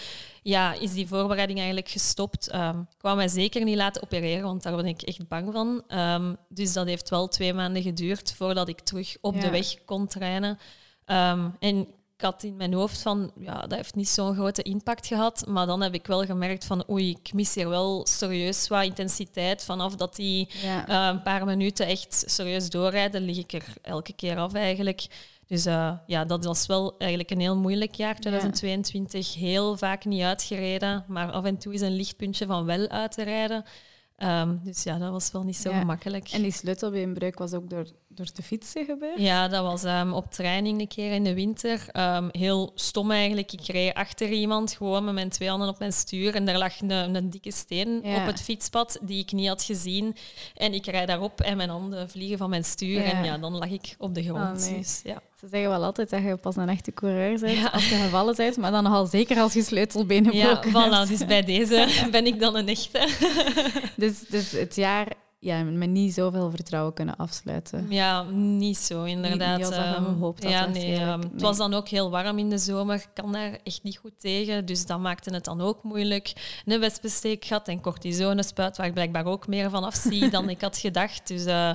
ja, 0.44 0.74
is 0.74 0.94
die 0.94 1.08
voorbereiding 1.08 1.58
eigenlijk 1.58 1.90
gestopt. 1.90 2.54
Um, 2.56 2.80
ik 2.80 3.02
wou 3.02 3.16
mij 3.16 3.28
zeker 3.28 3.64
niet 3.64 3.78
laten 3.78 4.04
opereren, 4.04 4.44
want 4.44 4.64
daar 4.64 4.76
ben 4.76 4.86
ik 4.86 5.02
echt 5.02 5.28
bang 5.28 5.54
van. 5.54 5.84
Um, 6.00 6.38
dus 6.50 6.74
dat 6.74 6.88
heeft 6.88 7.10
wel 7.10 7.28
twee 7.28 7.54
maanden 7.54 7.82
geduurd 7.82 8.34
voordat 8.34 8.68
ik 8.68 8.80
terug 8.80 9.18
op 9.22 9.36
Ja. 9.36 9.42
de 9.42 9.50
weg 9.50 9.84
kon 9.86 10.08
trainen. 10.08 10.60
Um, 11.06 11.56
en 11.60 11.88
ik 12.18 12.22
had 12.22 12.44
in 12.44 12.56
mijn 12.56 12.74
hoofd 12.74 13.02
van, 13.02 13.32
ja, 13.40 13.62
dat 13.62 13.76
heeft 13.76 13.96
niet 13.96 14.10
zo'n 14.10 14.34
grote 14.36 14.62
impact 14.62 15.08
gehad. 15.08 15.46
Maar 15.48 15.66
dan 15.66 15.82
heb 15.82 15.94
ik 15.94 16.08
wel 16.08 16.26
gemerkt 16.26 16.66
van, 16.66 16.84
oei, 16.90 17.10
ik 17.10 17.34
mis 17.34 17.56
hier 17.56 17.70
wel 17.70 18.06
serieus 18.08 18.68
wat 18.68 18.84
intensiteit. 18.84 19.64
Vanaf 19.64 19.96
dat 19.96 20.16
die 20.16 20.50
Ja. 20.62 20.90
uh, 20.90 21.16
een 21.16 21.22
paar 21.22 21.46
minuten 21.46 21.88
echt 21.88 22.24
serieus 22.28 22.70
doorrijden, 22.70 23.22
lig 23.22 23.38
ik 23.38 23.54
er 23.54 23.66
elke 23.82 24.14
keer 24.14 24.38
af 24.38 24.54
eigenlijk. 24.54 25.08
Dus 25.48 25.66
uh, 25.68 25.92
ja, 26.06 26.26
dat 26.26 26.46
was 26.46 26.66
wel 26.66 26.96
eigenlijk 26.98 27.32
een 27.32 27.40
heel 27.40 27.58
moeilijk 27.58 27.96
jaar, 27.96 28.20
2022. 28.20 29.34
Heel 29.36 29.78
vaak 29.78 30.06
niet 30.06 30.22
uitgereden, 30.22 31.06
maar 31.08 31.32
af 31.32 31.44
en 31.44 31.58
toe 31.58 31.74
is 31.74 31.82
een 31.82 31.96
lichtpuntje 31.96 32.46
van 32.46 32.66
wel 32.66 32.88
uit 32.88 33.12
te 33.12 33.24
rijden. 33.24 33.64
Um, 34.18 34.62
dus 34.64 34.84
ja, 34.84 34.98
dat 34.98 35.12
was 35.12 35.32
wel 35.32 35.44
niet 35.44 35.58
zo 35.58 35.72
gemakkelijk. 35.72 36.30
En 36.30 36.42
die 36.42 36.52
sleutelbeenbreuk 36.52 37.38
was 37.38 37.54
ook 37.54 37.70
door, 37.70 37.86
door 38.08 38.26
te 38.26 38.44
fietsen 38.44 38.86
gebeurd? 38.86 39.20
Ja, 39.20 39.48
dat 39.48 39.64
was 39.64 39.84
um, 39.84 40.14
op 40.14 40.32
training 40.32 40.80
een 40.80 40.88
keer 40.88 41.12
in 41.12 41.24
de 41.24 41.34
winter. 41.34 41.88
Um, 41.94 42.30
heel 42.32 42.72
stom 42.76 43.12
eigenlijk. 43.12 43.52
Ik 43.52 43.66
reed 43.66 43.94
achter 43.94 44.30
iemand 44.30 44.74
gewoon 44.74 45.04
met 45.04 45.14
mijn 45.14 45.30
twee 45.30 45.50
handen 45.50 45.70
op 45.70 45.80
mijn 45.80 45.94
stuur 45.94 46.36
en 46.36 46.46
daar 46.46 46.58
lag 46.58 46.82
een, 46.82 47.16
een 47.16 47.30
dikke 47.30 47.52
steen 47.52 47.98
op 47.98 48.26
het 48.26 48.42
fietspad 48.42 49.00
die 49.02 49.20
ik 49.20 49.32
niet 49.32 49.48
had 49.48 49.64
gezien. 49.64 50.16
En 50.56 50.74
ik 50.74 50.86
rijd 50.86 51.08
daarop 51.08 51.42
en 51.42 51.58
mijn 51.58 51.70
handen 51.70 52.10
vliegen 52.10 52.38
van 52.38 52.50
mijn 52.50 52.66
stuur 52.66 53.04
en 53.04 53.24
ja, 53.24 53.38
dan 53.38 53.58
lag 53.58 53.70
ik 53.70 53.96
op 53.98 54.16
de 54.16 54.24
grond. 54.24 54.68
Oh, 54.68 54.78
dus, 54.78 55.02
ja. 55.04 55.22
Ze 55.46 55.52
zeggen 55.52 55.70
wel 55.70 55.84
altijd 55.84 56.10
dat 56.10 56.22
je 56.24 56.38
pas 56.38 56.56
een 56.56 56.70
echte 56.70 56.94
coureur 56.94 57.40
bent 57.40 57.72
als 57.72 57.90
je 57.90 57.96
gevallen 57.96 58.36
bent, 58.36 58.58
maar 58.58 58.72
dan 58.72 58.84
nogal 58.84 59.06
zeker 59.06 59.40
als 59.40 59.54
je 59.54 59.64
sleutelbenen 59.64 60.34
ja, 60.34 60.64
voilà, 60.64 61.10
Dus 61.10 61.26
bij 61.26 61.44
deze 61.44 61.88
ben 62.12 62.26
ik 62.26 62.40
dan 62.40 62.56
een 62.56 62.68
echte. 62.68 63.08
dus, 63.96 64.20
dus 64.20 64.52
het 64.52 64.76
jaar 64.76 65.08
ja, 65.46 65.64
met 65.64 65.90
niet 65.90 66.14
zoveel 66.14 66.50
vertrouwen 66.50 66.94
kunnen 66.94 67.16
afsluiten. 67.16 67.86
Ja, 67.90 68.24
niet 68.32 68.78
zo, 68.78 69.04
inderdaad. 69.04 69.58
Niet, 69.58 69.68
niet 69.68 69.78
ehm, 69.78 70.04
gehoopt 70.04 70.44
ja, 70.44 70.66
nee, 70.66 71.02
um, 71.02 71.22
Het 71.22 71.42
was 71.42 71.58
dan 71.58 71.74
ook 71.74 71.88
heel 71.88 72.10
warm 72.10 72.38
in 72.38 72.50
de 72.50 72.58
zomer. 72.58 72.96
Ik 72.96 73.08
kan 73.14 73.32
daar 73.32 73.58
echt 73.64 73.84
niet 73.84 73.98
goed 73.98 74.20
tegen. 74.20 74.66
Dus 74.66 74.86
dat 74.86 75.00
maakte 75.00 75.34
het 75.34 75.44
dan 75.44 75.62
ook 75.62 75.84
moeilijk. 75.84 76.34
Een 76.66 76.80
wespensteek 76.80 77.46
gehad 77.46 77.68
en 77.68 77.82
cortisonespuit, 77.82 78.78
waar 78.78 78.86
ik 78.86 78.94
blijkbaar 78.94 79.26
ook 79.26 79.48
meer 79.48 79.70
van 79.70 79.84
afzie 79.84 80.30
dan 80.30 80.50
ik 80.50 80.62
had 80.62 80.78
gedacht. 80.78 81.28
Dus 81.28 81.46
uh, 81.46 81.72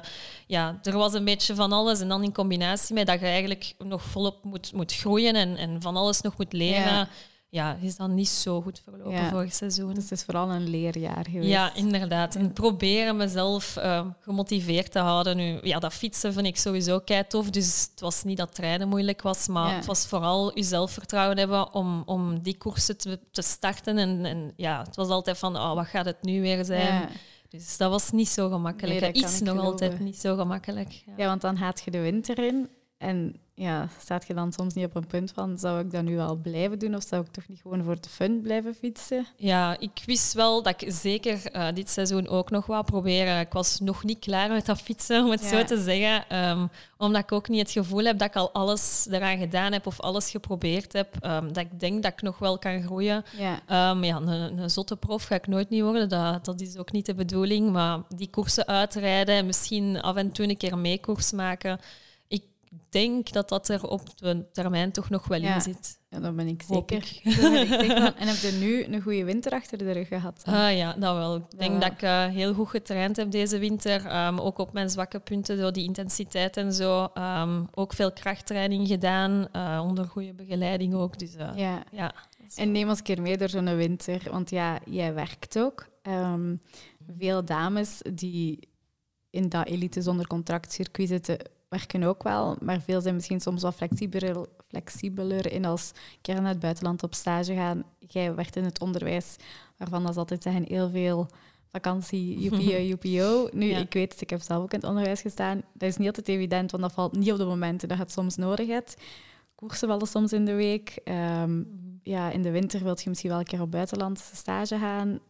ja, 0.46 0.78
er 0.82 0.96
was 0.96 1.12
een 1.12 1.24
beetje 1.24 1.54
van 1.54 1.72
alles. 1.72 2.00
En 2.00 2.08
dan 2.08 2.22
in 2.22 2.32
combinatie 2.32 2.94
met 2.94 3.06
dat 3.06 3.20
je 3.20 3.26
eigenlijk 3.26 3.74
nog 3.78 4.02
volop 4.02 4.44
moet, 4.44 4.72
moet 4.72 4.94
groeien 4.94 5.34
en, 5.34 5.56
en 5.56 5.82
van 5.82 5.96
alles 5.96 6.20
nog 6.20 6.36
moet 6.36 6.52
leren 6.52 6.92
ja, 6.92 7.08
is 7.80 7.96
dan 7.96 8.14
niet 8.14 8.28
zo 8.28 8.60
goed 8.60 8.80
verlopen 8.84 9.12
ja. 9.12 9.30
vorig 9.30 9.54
seizoen. 9.54 9.94
Dus 9.94 10.02
het 10.02 10.12
is 10.12 10.22
vooral 10.22 10.50
een 10.50 10.68
leerjaar 10.68 11.26
geweest. 11.30 11.48
Ja, 11.48 11.74
inderdaad. 11.74 12.34
En 12.34 12.52
proberen 12.52 13.16
mezelf 13.16 13.76
uh, 13.76 14.06
gemotiveerd 14.20 14.92
te 14.92 14.98
houden. 14.98 15.36
Nu, 15.36 15.58
ja, 15.62 15.78
dat 15.78 15.92
fietsen 15.92 16.32
vind 16.32 16.46
ik 16.46 16.56
sowieso 16.56 16.98
kei 16.98 17.26
tof. 17.26 17.50
Dus 17.50 17.88
het 17.90 18.00
was 18.00 18.22
niet 18.22 18.36
dat 18.36 18.54
trainen 18.54 18.88
moeilijk 18.88 19.22
was, 19.22 19.48
maar 19.48 19.74
het 19.74 19.86
was 19.86 20.06
vooral 20.06 20.58
je 20.58 20.62
zelfvertrouwen 20.62 21.38
hebben 21.38 21.74
om, 21.74 22.02
om 22.06 22.38
die 22.38 22.56
koersen 22.56 22.98
te, 22.98 23.20
te 23.30 23.42
starten. 23.42 23.98
En, 23.98 24.24
en 24.24 24.52
ja, 24.56 24.82
het 24.82 24.96
was 24.96 25.08
altijd 25.08 25.38
van, 25.38 25.56
oh, 25.56 25.74
wat 25.74 25.86
gaat 25.86 26.04
het 26.04 26.22
nu 26.22 26.40
weer 26.40 26.64
zijn? 26.64 27.08
Dus 27.48 27.76
dat 27.76 27.90
was 27.90 28.10
niet 28.10 28.28
zo 28.28 28.48
gemakkelijk. 28.48 29.00
Nee, 29.00 29.12
Iets 29.12 29.40
nog 29.40 29.58
altijd 29.58 30.00
niet 30.00 30.20
zo 30.20 30.36
gemakkelijk. 30.36 31.02
Ja. 31.06 31.12
ja, 31.16 31.26
want 31.26 31.40
dan 31.40 31.56
gaat 31.56 31.82
je 31.84 31.90
de 31.90 32.00
winter 32.00 32.38
in 32.38 32.68
en 33.00 33.34
ja, 33.54 33.88
staat 34.00 34.26
je 34.26 34.34
dan 34.34 34.52
soms 34.52 34.74
niet 34.74 34.84
op 34.84 34.94
een 34.94 35.06
punt 35.06 35.32
van, 35.32 35.58
zou 35.58 35.80
ik 35.80 35.90
dat 35.90 36.02
nu 36.02 36.16
wel 36.16 36.36
blijven 36.36 36.78
doen 36.78 36.94
of 36.94 37.02
zou 37.02 37.24
ik 37.24 37.32
toch 37.32 37.48
niet 37.48 37.60
gewoon 37.60 37.84
voor 37.84 38.00
de 38.00 38.08
fun 38.08 38.40
blijven 38.40 38.74
fietsen? 38.74 39.26
Ja, 39.36 39.76
ik 39.78 40.02
wist 40.06 40.32
wel 40.32 40.62
dat 40.62 40.82
ik 40.82 40.92
zeker 40.92 41.40
uh, 41.52 41.66
dit 41.74 41.90
seizoen 41.90 42.28
ook 42.28 42.50
nog 42.50 42.66
wou 42.66 42.84
proberen. 42.84 43.40
Ik 43.40 43.52
was 43.52 43.80
nog 43.80 44.04
niet 44.04 44.18
klaar 44.18 44.50
met 44.50 44.66
dat 44.66 44.80
fietsen, 44.80 45.24
om 45.24 45.30
het 45.30 45.44
zo 45.44 45.64
te 45.64 45.82
zeggen. 45.82 46.48
Um, 46.48 46.70
omdat 46.98 47.22
ik 47.22 47.32
ook 47.32 47.48
niet 47.48 47.60
het 47.60 47.70
gevoel 47.70 48.04
heb 48.04 48.18
dat 48.18 48.28
ik 48.28 48.36
al 48.36 48.52
alles 48.52 49.06
eraan 49.10 49.38
gedaan 49.38 49.72
heb 49.72 49.86
of 49.86 50.00
alles 50.00 50.30
geprobeerd 50.30 50.92
heb. 50.92 51.24
Um, 51.24 51.52
dat 51.52 51.64
ik 51.64 51.80
denk 51.80 52.02
dat 52.02 52.12
ik 52.12 52.22
nog 52.22 52.38
wel 52.38 52.58
kan 52.58 52.82
groeien. 52.82 53.24
Ja, 53.36 53.90
um, 53.90 54.04
ja 54.04 54.16
een, 54.16 54.58
een, 54.58 54.70
zotte 54.70 54.96
prof 54.96 55.24
ga 55.24 55.34
ik 55.34 55.46
nooit 55.46 55.68
niet 55.68 55.82
worden. 55.82 56.08
Dat, 56.08 56.44
dat 56.44 56.60
is 56.60 56.76
ook 56.76 56.92
niet 56.92 57.06
de 57.06 57.14
bedoeling. 57.14 57.70
Maar 57.70 57.98
die 58.16 58.30
koersen 58.30 58.66
uitrijden 58.66 59.34
en 59.34 59.46
misschien 59.46 60.00
af 60.00 60.16
en 60.16 60.32
toe 60.32 60.48
een 60.48 60.56
keer 60.56 60.78
meekoers 60.78 61.32
maken 61.32 61.80
denk 62.88 63.32
dat 63.32 63.48
dat 63.48 63.68
er 63.68 63.88
op 63.88 64.18
de 64.18 64.46
termijn 64.52 64.92
toch 64.92 65.10
nog 65.10 65.26
wel 65.26 65.42
in 65.42 65.60
zit. 65.60 65.98
Ja, 66.08 66.20
dat 66.20 66.36
ben 66.36 66.46
ik 66.46 66.62
zeker. 66.62 67.20
en 68.20 68.26
heb 68.26 68.36
je 68.36 68.56
nu 68.60 68.84
een 68.84 69.02
goede 69.02 69.24
winter 69.24 69.52
achter 69.52 69.78
de 69.78 69.92
rug 69.92 70.08
gehad? 70.08 70.42
Ah, 70.46 70.76
ja, 70.76 70.92
dat 70.92 71.16
wel. 71.16 71.36
Ik 71.36 71.58
denk 71.58 71.80
dat 71.80 71.92
ik 71.92 72.02
uh, 72.02 72.26
heel 72.26 72.54
goed 72.54 72.68
getraind 72.68 73.16
heb 73.16 73.30
deze 73.30 73.58
winter. 73.58 74.26
Um, 74.26 74.40
ook 74.40 74.58
op 74.58 74.72
mijn 74.72 74.90
zwakke 74.90 75.18
punten, 75.18 75.58
door 75.58 75.72
die 75.72 75.84
intensiteit 75.84 76.56
en 76.56 76.72
zo. 76.72 77.08
Um, 77.14 77.68
ook 77.74 77.92
veel 77.92 78.12
krachttraining 78.12 78.88
gedaan, 78.88 79.48
uh, 79.56 79.84
onder 79.88 80.06
goede 80.06 80.32
begeleiding 80.32 80.94
ook. 80.94 81.18
Dus, 81.18 81.34
uh, 81.36 81.50
ja. 81.54 81.82
ja. 81.92 82.14
En 82.54 82.72
neem 82.72 82.88
ons 82.88 82.98
een 82.98 83.04
keer 83.04 83.22
mee 83.22 83.36
door 83.36 83.48
zo'n 83.48 83.76
winter. 83.76 84.20
Want 84.30 84.50
ja, 84.50 84.78
jij 84.84 85.14
werkt 85.14 85.58
ook. 85.58 85.88
Um, 86.02 86.60
veel 87.18 87.44
dames 87.44 88.02
die 88.12 88.68
in 89.30 89.48
dat 89.48 89.66
elite 89.66 90.02
zonder 90.02 90.26
contract 90.26 90.72
circuit 90.72 91.08
zitten 91.08 91.38
werken 91.70 92.02
ook 92.02 92.22
wel, 92.22 92.56
maar 92.60 92.80
veel 92.80 93.00
zijn 93.00 93.14
misschien 93.14 93.40
soms 93.40 93.62
wat 93.62 93.74
flexibeler, 93.74 94.46
flexibeler 94.68 95.52
in 95.52 95.64
als 95.64 95.92
kern 96.20 96.42
naar 96.42 96.50
het 96.50 96.60
buitenland 96.60 97.02
op 97.02 97.14
stage 97.14 97.54
gaan. 97.54 97.84
Jij 97.98 98.34
werkt 98.34 98.56
in 98.56 98.64
het 98.64 98.80
onderwijs, 98.80 99.36
waarvan 99.76 100.04
dat 100.04 100.16
altijd 100.16 100.42
zeggen 100.42 100.64
heel 100.68 100.90
veel 100.90 101.28
vakantie, 101.72 102.40
joepio, 102.40 102.78
joepio. 102.90 103.48
Nu, 103.52 103.66
ik 103.66 103.92
weet 103.92 104.12
het, 104.12 104.20
ik 104.20 104.30
heb 104.30 104.40
zelf 104.40 104.62
ook 104.62 104.72
in 104.72 104.78
het 104.78 104.88
onderwijs 104.88 105.20
gestaan. 105.20 105.62
Dat 105.72 105.88
is 105.88 105.96
niet 105.96 106.06
altijd 106.06 106.28
evident, 106.28 106.70
want 106.70 106.82
dat 106.82 106.92
valt 106.92 107.16
niet 107.16 107.32
op 107.32 107.38
de 107.38 107.44
momenten 107.44 107.88
dat 107.88 107.96
je 107.96 108.02
het 108.02 108.12
soms 108.12 108.36
nodig 108.36 108.66
hebt. 108.66 108.96
Koersen 109.54 109.88
vallen 109.88 110.06
soms 110.06 110.32
in 110.32 110.44
de 110.44 110.54
week. 110.54 111.00
Um, 111.04 111.66
ja, 112.02 112.30
in 112.30 112.42
de 112.42 112.50
winter 112.50 112.82
wil 112.82 112.96
je 112.98 113.08
misschien 113.08 113.30
wel 113.30 113.38
een 113.38 113.44
keer 113.44 113.60
op 113.60 113.70
buitenland 113.70 114.30
stage 114.34 114.78
gaan. 114.78 115.20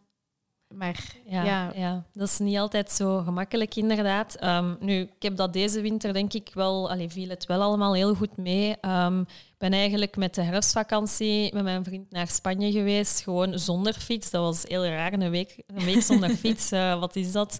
Maar 0.74 1.04
ja, 1.26 1.44
ja, 1.44 1.72
ja. 1.74 2.04
dat 2.12 2.28
is 2.28 2.38
niet 2.38 2.58
altijd 2.58 2.90
zo 2.90 3.18
gemakkelijk, 3.18 3.76
inderdaad. 3.76 4.44
Um, 4.44 4.76
nu, 4.80 5.00
ik 5.00 5.22
heb 5.22 5.36
dat 5.36 5.52
deze 5.52 5.80
winter, 5.80 6.12
denk 6.12 6.32
ik 6.32 6.50
wel, 6.54 6.90
allee, 6.90 7.08
viel 7.08 7.28
het 7.28 7.46
wel 7.46 7.62
allemaal 7.62 7.94
heel 7.94 8.14
goed 8.14 8.36
mee. 8.36 8.76
Um, 8.80 9.20
ik 9.20 9.68
ben 9.68 9.72
eigenlijk 9.72 10.16
met 10.16 10.34
de 10.34 10.42
herfstvakantie 10.42 11.54
met 11.54 11.62
mijn 11.62 11.84
vriend 11.84 12.10
naar 12.10 12.28
Spanje 12.28 12.72
geweest, 12.72 13.20
gewoon 13.20 13.58
zonder 13.58 13.92
fiets. 13.92 14.30
Dat 14.30 14.42
was 14.42 14.62
heel 14.68 14.86
raar, 14.86 15.12
een 15.12 15.30
week, 15.30 15.62
een 15.66 15.84
week 15.84 16.02
zonder 16.02 16.30
fiets. 16.42 16.72
Uh, 16.72 17.00
wat 17.00 17.16
is 17.16 17.32
dat? 17.32 17.58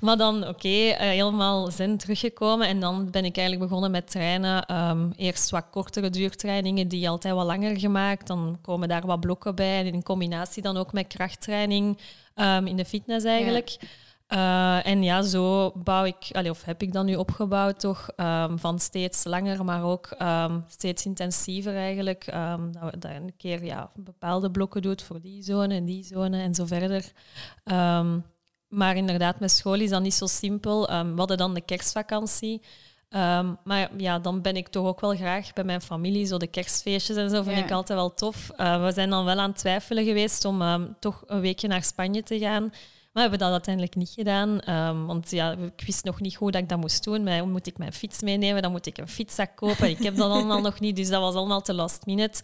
Maar 0.00 0.16
dan, 0.16 0.36
oké, 0.36 0.48
okay, 0.48 0.90
uh, 0.90 0.98
helemaal 0.98 1.70
zen 1.70 1.96
teruggekomen. 1.96 2.68
En 2.68 2.80
dan 2.80 3.10
ben 3.10 3.24
ik 3.24 3.36
eigenlijk 3.36 3.68
begonnen 3.68 3.90
met 3.90 4.10
trainen. 4.10 4.76
Um, 4.90 5.12
eerst 5.16 5.50
wat 5.50 5.64
kortere 5.70 6.10
duurtrainingen, 6.10 6.88
die 6.88 7.08
altijd 7.08 7.34
wat 7.34 7.46
langer 7.46 7.78
gemaakt. 7.78 8.26
Dan 8.26 8.58
komen 8.62 8.88
daar 8.88 9.06
wat 9.06 9.20
blokken 9.20 9.54
bij. 9.54 9.78
En 9.78 9.86
in 9.86 10.02
combinatie 10.02 10.62
dan 10.62 10.76
ook 10.76 10.92
met 10.92 11.06
krachttraining. 11.06 11.98
Ehm, 12.38 12.66
in 12.66 12.76
de 12.76 12.84
fitness 12.84 13.24
eigenlijk. 13.24 13.76
Uh, 14.28 14.86
en 14.86 15.02
ja, 15.02 15.22
zo 15.22 15.72
bouw 15.74 16.04
ik, 16.04 16.28
allee, 16.32 16.50
of 16.50 16.64
heb 16.64 16.82
ik 16.82 16.92
dan 16.92 17.06
nu 17.06 17.14
opgebouwd 17.14 17.80
toch, 17.80 18.10
um, 18.16 18.58
van 18.58 18.78
steeds 18.78 19.24
langer, 19.24 19.64
maar 19.64 19.84
ook 19.84 20.16
um, 20.22 20.64
steeds 20.68 21.06
intensiever 21.06 21.76
eigenlijk. 21.76 22.24
dat, 22.70 23.00
dat 23.00 23.10
een 23.10 23.32
keer 23.36 23.64
ja, 23.64 23.90
bepaalde 23.94 24.50
blokken 24.50 24.82
doet 24.82 25.02
voor 25.02 25.20
die 25.20 25.42
zone 25.42 25.74
en 25.74 25.84
die 25.84 26.04
zone 26.04 26.42
en 26.42 26.54
zo 26.54 26.64
verder. 26.66 27.12
maar 28.68 28.96
inderdaad, 28.96 29.40
met 29.40 29.50
school 29.50 29.80
is 29.80 29.90
dat 29.90 30.02
niet 30.02 30.14
zo 30.14 30.26
simpel. 30.26 30.86
we 30.86 31.12
hadden 31.16 31.36
dan 31.36 31.54
de 31.54 31.60
kerstvakantie. 31.60 32.62
Um, 33.10 33.58
maar 33.64 33.90
ja, 33.96 34.18
dan 34.18 34.42
ben 34.42 34.56
ik 34.56 34.68
toch 34.68 34.86
ook 34.86 35.00
wel 35.00 35.16
graag 35.16 35.52
bij 35.52 35.64
mijn 35.64 35.80
familie. 35.80 36.26
Zo 36.26 36.36
de 36.36 36.46
kerstfeestjes 36.46 37.16
en 37.16 37.30
zo 37.30 37.42
vind 37.42 37.58
ik 37.58 37.70
altijd 37.70 37.98
wel 37.98 38.14
tof. 38.14 38.50
Uh, 38.56 38.84
we 38.84 38.92
zijn 38.92 39.10
dan 39.10 39.24
wel 39.24 39.38
aan 39.38 39.48
het 39.48 39.58
twijfelen 39.58 40.04
geweest 40.04 40.44
om 40.44 40.62
um, 40.62 40.96
toch 41.00 41.22
een 41.26 41.40
weekje 41.40 41.68
naar 41.68 41.82
Spanje 41.82 42.22
te 42.22 42.38
gaan. 42.38 42.62
Maar 42.62 42.70
we 43.12 43.20
hebben 43.20 43.38
dat 43.38 43.50
uiteindelijk 43.50 43.94
niet 43.94 44.10
gedaan. 44.10 44.70
Um, 44.70 45.06
want 45.06 45.30
ja, 45.30 45.52
ik 45.52 45.86
wist 45.86 46.04
nog 46.04 46.20
niet 46.20 46.34
hoe 46.34 46.50
dat 46.50 46.62
ik 46.62 46.68
dat 46.68 46.78
moest 46.78 47.04
doen. 47.04 47.22
Maar 47.22 47.48
moet 47.48 47.66
ik 47.66 47.78
mijn 47.78 47.92
fiets 47.92 48.22
meenemen? 48.22 48.62
Dan 48.62 48.70
moet 48.70 48.86
ik 48.86 48.98
een 48.98 49.08
fietszak 49.08 49.56
kopen. 49.56 49.90
Ik 49.90 50.02
heb 50.02 50.16
dat 50.16 50.30
allemaal 50.30 50.60
nog 50.70 50.80
niet, 50.80 50.96
dus 50.96 51.08
dat 51.08 51.20
was 51.20 51.34
allemaal 51.34 51.62
te 51.62 51.74
last 51.74 52.06
minute. 52.06 52.42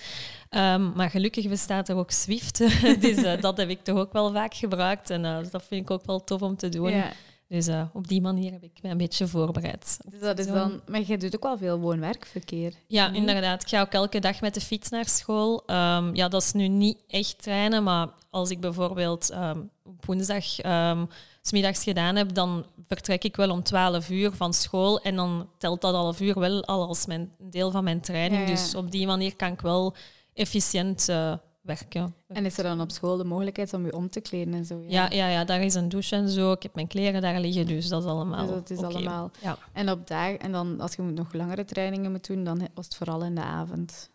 maar 0.95 1.11
gelukkig 1.11 1.49
bestaat 1.49 1.89
er 1.89 1.97
ook 1.97 2.11
Swift. 2.11 2.59
dus 3.05 3.17
uh, 3.17 3.41
dat 3.41 3.57
heb 3.57 3.69
ik 3.69 3.85
toch 3.85 3.99
ook 3.99 4.13
wel 4.13 4.33
vaak 4.33 4.55
gebruikt. 4.55 5.11
En 5.11 5.25
uh, 5.25 5.37
dat 5.51 5.65
vind 5.69 5.83
ik 5.83 5.91
ook 5.91 6.07
wel 6.07 6.25
tof 6.25 6.43
om 6.43 6.57
te 6.57 6.69
doen. 6.69 6.91
Ja. 6.91 7.13
Dus 7.49 7.69
uh, 7.69 7.85
op 7.93 8.09
die 8.09 8.21
manier 8.21 8.53
heb 8.53 8.63
ik 8.63 8.79
me 8.83 8.91
een 8.91 8.97
beetje 8.97 9.27
voorbereid. 9.27 9.99
Dus 10.09 10.21
dat 10.21 10.39
is 10.39 10.47
dan, 10.47 10.81
maar 10.87 11.03
je 11.07 11.19
doet 11.19 11.35
ook 11.35 11.43
wel 11.43 11.59
veel 11.59 11.79
woon-werkverkeer. 11.79 12.75
Ja, 12.87 13.13
inderdaad. 13.13 13.63
Ik 13.63 13.69
ga 13.69 13.81
ook 13.81 13.93
elke 13.93 14.19
dag 14.19 14.41
met 14.41 14.55
de 14.55 14.61
fiets 14.61 14.91
naar 14.91 15.09
school. 15.09 15.63
Um, 15.67 16.15
ja, 16.15 16.29
dat 16.29 16.43
is 16.43 16.53
nu 16.53 16.69
niet 16.69 16.99
echt 17.09 17.43
trainen, 17.43 17.83
maar 17.83 18.09
als 18.31 18.51
ik 18.51 18.61
bijvoorbeeld 18.61 19.33
um, 19.33 19.71
op 19.83 20.07
woensdag 20.07 20.65
um, 20.65 21.09
smiddags 21.43 21.83
gedaan 21.83 22.17
heb, 22.17 22.35
dan 22.35 22.67
vertrek 22.87 23.25
ik 23.25 23.37
wel 23.37 23.51
om 23.51 23.63
12 23.63 24.11
uur 24.11 24.33
van 24.33 24.55
school 24.55 25.01
en 25.01 25.17
dan 25.17 25.49
telt 25.59 25.81
dat 25.81 25.95
half 25.95 26.21
uur 26.21 26.39
wel 26.39 26.65
al 26.65 26.87
als 26.87 27.07
mijn 27.07 27.33
deel 27.39 27.71
van 27.71 27.85
mijn 27.85 28.01
training. 28.01 28.47
Dus 28.47 28.75
op 28.75 28.91
die 28.91 29.07
manier 29.07 29.37
kan 29.37 29.53
ik 29.53 29.61
wel 29.61 29.95
efficiënt 30.35 31.09
uh, 31.09 31.35
werken. 31.65 32.15
En 32.27 32.45
is 32.45 32.59
er 32.59 32.65
dan 32.65 32.81
op 32.81 32.91
school 32.91 33.17
de 33.17 33.25
mogelijkheid 33.25 33.75
om 33.75 33.85
je 33.85 33.93
om 33.93 34.11
te 34.11 34.21
kleden 34.21 34.55
en 34.55 34.65
zo? 34.65 34.85
Ja, 34.87 34.89
ja, 34.89 35.09
ja, 35.11 35.29
ja 35.29 35.45
daar 35.45 35.61
is 35.63 35.75
een 35.75 35.89
douche 35.89 36.17
en 36.17 36.29
zo. 36.29 36.53
Ik 36.53 36.63
heb 36.63 36.75
mijn 36.75 36.87
kleren 36.87 37.23
daar 37.23 37.41
liggen, 37.41 37.67
dus 37.67 37.89
dat 37.89 38.03
is 38.03 38.09
allemaal. 38.09 38.47
Dus 38.47 38.55
dat 38.55 38.71
is 38.71 38.83
allemaal. 38.83 39.31
Ja. 39.41 39.59
En 39.73 39.91
op 39.91 40.07
dag, 40.07 40.33
en 40.33 40.53
dan 40.53 40.81
als 40.81 40.95
je 40.95 41.03
nog 41.03 41.33
langere 41.33 41.65
trainingen 41.65 42.11
moet 42.11 42.27
doen, 42.27 42.45
dan 42.45 42.69
was 42.75 42.85
het 42.85 42.97
vooral 42.97 43.25
in 43.25 43.35
de 43.35 43.43
avond. 43.43 44.11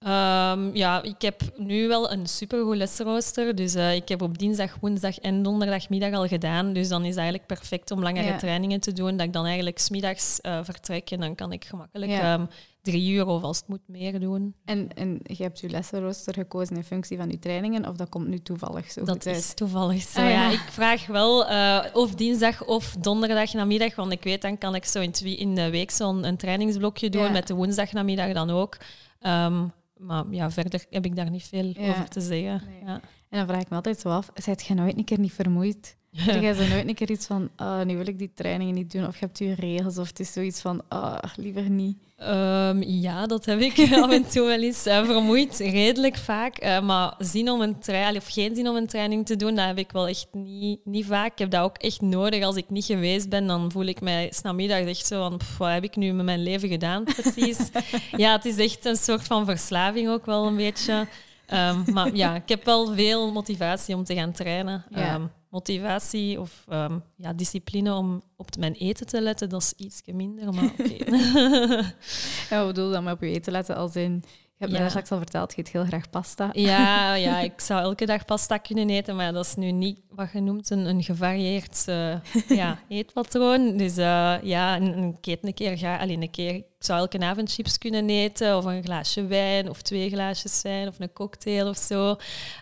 Ehm, 0.00 0.76
ja, 0.76 1.02
ik 1.02 1.22
heb 1.22 1.42
nu 1.56 1.88
wel 1.88 2.12
een 2.12 2.26
supergoed 2.26 2.76
lesrooster. 2.76 3.54
Dus 3.54 3.74
uh, 3.74 3.94
ik 3.94 4.08
heb 4.08 4.22
op 4.22 4.38
dinsdag, 4.38 4.76
woensdag 4.80 5.18
en 5.18 5.42
donderdagmiddag 5.42 6.12
al 6.12 6.26
gedaan. 6.26 6.72
Dus 6.72 6.88
dan 6.88 7.00
is 7.00 7.08
het 7.08 7.16
eigenlijk 7.16 7.46
perfect 7.46 7.90
om 7.90 8.02
langere 8.02 8.36
trainingen 8.36 8.80
te 8.80 8.92
doen. 8.92 9.16
Dat 9.16 9.26
ik 9.26 9.32
dan 9.32 9.44
eigenlijk 9.44 9.78
smiddags 9.78 10.38
uh, 10.42 10.58
vertrek 10.62 11.10
en 11.10 11.20
dan 11.20 11.34
kan 11.34 11.52
ik 11.52 11.64
gemakkelijk 11.64 12.10
ja. 12.10 12.34
um, 12.34 12.48
drie 12.82 13.12
uur 13.12 13.26
of 13.26 13.42
als 13.42 13.56
het 13.56 13.68
moet 13.68 13.80
meer 13.86 14.20
doen. 14.20 14.54
En, 14.64 14.88
en 14.94 15.20
je 15.22 15.42
hebt 15.42 15.60
je 15.60 15.68
lessenrooster 15.68 16.34
gekozen 16.34 16.76
in 16.76 16.84
functie 16.84 17.16
van 17.16 17.30
je 17.30 17.38
trainingen 17.38 17.88
of 17.88 17.96
dat 17.96 18.08
komt 18.08 18.28
nu 18.28 18.38
toevallig 18.38 18.90
zo 18.90 19.04
dat 19.04 19.26
is 19.26 19.54
toevallig 19.54 20.02
zo, 20.02 20.20
ah, 20.20 20.30
ja. 20.30 20.50
Ik 20.50 20.66
vraag 20.70 21.06
wel 21.06 21.50
uh, 21.50 21.84
of 21.92 22.14
dinsdag 22.14 22.64
of 22.64 22.96
donderdag 23.00 23.52
namiddag, 23.52 23.94
want 23.94 24.12
ik 24.12 24.22
weet 24.22 24.42
dan 24.42 24.58
kan 24.58 24.74
ik 24.74 24.84
zo 24.84 25.00
in, 25.00 25.12
in 25.22 25.54
de 25.54 25.70
week 25.70 25.90
zo'n 25.90 26.24
een 26.24 26.36
trainingsblokje 26.36 27.10
doen, 27.10 27.32
met 27.32 27.46
de 27.46 27.54
woensdag 27.54 27.92
namiddag 27.92 28.32
dan 28.32 28.50
ook. 28.50 28.76
Um, 29.22 29.72
maar 30.00 30.24
ja, 30.30 30.50
verder 30.50 30.84
heb 30.90 31.04
ik 31.04 31.16
daar 31.16 31.30
niet 31.30 31.42
veel 31.42 31.74
over 31.78 32.08
te 32.08 32.20
zeggen. 32.20 32.62
Ja. 32.84 33.00
En 33.28 33.38
dan 33.38 33.46
vraag 33.46 33.60
ik 33.60 33.68
me 33.68 33.76
altijd 33.76 34.00
zo 34.00 34.08
af, 34.08 34.30
zijt 34.34 34.66
je 34.66 34.74
nooit 34.74 34.98
een 34.98 35.04
keer 35.04 35.18
niet 35.18 35.32
vermoeid? 35.32 35.98
Heb 36.16 36.42
jij 36.42 36.54
zo 36.54 36.66
nooit 36.66 36.88
een 36.88 36.94
keer 36.94 37.10
iets 37.10 37.26
van, 37.26 37.50
oh, 37.56 37.82
nu 37.82 37.96
wil 37.96 38.06
ik 38.06 38.18
die 38.18 38.32
trainingen 38.34 38.74
niet 38.74 38.92
doen, 38.92 39.06
of 39.06 39.18
je 39.18 39.24
hebt 39.24 39.38
je 39.38 39.54
regels, 39.54 39.98
of 39.98 40.08
het 40.08 40.20
is 40.20 40.32
zoiets 40.32 40.60
van, 40.60 40.82
oh, 40.88 41.18
liever 41.36 41.70
niet? 41.70 41.98
Um, 42.22 42.82
ja, 42.82 43.26
dat 43.26 43.44
heb 43.44 43.60
ik 43.60 43.92
af 44.02 44.10
en 44.10 44.28
toe 44.28 44.46
wel 44.46 44.62
eens 44.62 44.86
uh, 44.86 45.04
vermoeid, 45.04 45.58
redelijk 45.58 46.16
vaak. 46.16 46.64
Uh, 46.64 46.80
maar 46.80 47.14
zin 47.18 47.50
om 47.50 47.60
een 47.60 47.78
training, 47.78 48.16
of 48.16 48.32
geen 48.32 48.54
zin 48.54 48.68
om 48.68 48.76
een 48.76 48.86
training 48.86 49.26
te 49.26 49.36
doen, 49.36 49.54
dat 49.54 49.66
heb 49.66 49.78
ik 49.78 49.92
wel 49.92 50.08
echt 50.08 50.26
niet, 50.32 50.80
niet 50.84 51.06
vaak. 51.06 51.32
Ik 51.32 51.38
heb 51.38 51.50
dat 51.50 51.62
ook 51.62 51.76
echt 51.76 52.00
nodig. 52.00 52.44
Als 52.44 52.56
ik 52.56 52.70
niet 52.70 52.84
geweest 52.84 53.28
ben, 53.28 53.46
dan 53.46 53.72
voel 53.72 53.84
ik 53.84 54.00
mij 54.00 54.28
snamiddag 54.32 54.78
echt 54.78 55.06
zo 55.06 55.28
van, 55.28 55.38
pff, 55.38 55.58
wat 55.58 55.70
heb 55.70 55.84
ik 55.84 55.96
nu 55.96 56.12
met 56.12 56.24
mijn 56.24 56.42
leven 56.42 56.68
gedaan, 56.68 57.04
precies. 57.04 57.58
ja, 58.16 58.32
het 58.32 58.44
is 58.44 58.56
echt 58.56 58.84
een 58.84 58.96
soort 58.96 59.26
van 59.26 59.44
verslaving 59.44 60.08
ook 60.08 60.26
wel 60.26 60.46
een 60.46 60.56
beetje. 60.56 61.06
Um, 61.52 61.84
maar 61.92 62.14
ja, 62.14 62.34
ik 62.34 62.48
heb 62.48 62.64
wel 62.64 62.94
veel 62.94 63.32
motivatie 63.32 63.94
om 63.94 64.04
te 64.04 64.14
gaan 64.14 64.32
trainen. 64.32 64.84
Ja. 64.90 65.14
Um, 65.14 65.30
motivatie 65.50 66.40
of 66.40 66.64
um, 66.72 67.02
ja, 67.16 67.32
discipline 67.32 67.94
om 67.94 68.22
op 68.36 68.56
mijn 68.58 68.72
eten 68.72 69.06
te 69.06 69.20
letten, 69.20 69.48
dat 69.48 69.62
is 69.62 69.72
iets 69.86 70.02
minder, 70.04 70.54
maar 70.54 70.64
oké. 70.64 70.82
Okay. 70.82 71.04
ja, 72.50 72.66
bedoel 72.66 72.86
je 72.86 72.92
dan 72.92 73.10
op 73.10 73.20
je 73.20 73.26
eten 73.26 73.52
letten? 73.52 73.76
Als 73.76 73.96
in, 73.96 74.22
je 74.22 74.66
hebt 74.66 74.72
ja. 74.72 74.78
mij 74.78 74.88
straks 74.88 75.10
al 75.10 75.18
verteld, 75.18 75.54
je 75.54 75.58
eet 75.58 75.70
heel 75.70 75.84
graag 75.84 76.10
pasta. 76.10 76.48
Ja, 76.52 77.14
ja, 77.26 77.40
ik 77.40 77.60
zou 77.60 77.82
elke 77.82 78.06
dag 78.06 78.24
pasta 78.24 78.56
kunnen 78.56 78.90
eten, 78.90 79.16
maar 79.16 79.32
dat 79.32 79.44
is 79.44 79.54
nu 79.54 79.70
niet 79.70 80.00
wat 80.10 80.32
je 80.32 80.40
noemt 80.40 80.70
een, 80.70 80.86
een 80.86 81.02
gevarieerd 81.02 81.84
uh, 81.88 82.14
ja, 82.48 82.78
eetpatroon. 82.88 83.76
Dus 83.76 83.98
uh, 83.98 84.42
ja, 84.42 84.76
een, 84.76 84.98
een 84.98 85.20
keer 85.20 85.38
een 85.40 85.54
keer 85.54 85.78
ga, 85.78 85.98
alleen 85.98 86.22
een 86.22 86.30
keer 86.30 86.64
ik 86.80 86.86
zou 86.86 86.98
elke 86.98 87.18
avond 87.18 87.52
chips 87.52 87.78
kunnen 87.78 88.10
eten, 88.10 88.56
of 88.56 88.64
een 88.64 88.82
glaasje 88.82 89.26
wijn, 89.26 89.68
of 89.68 89.82
twee 89.82 90.10
glaasjes 90.10 90.62
wijn, 90.62 90.88
of 90.88 91.00
een 91.00 91.12
cocktail 91.12 91.68
of 91.68 91.76
zo. 91.76 92.16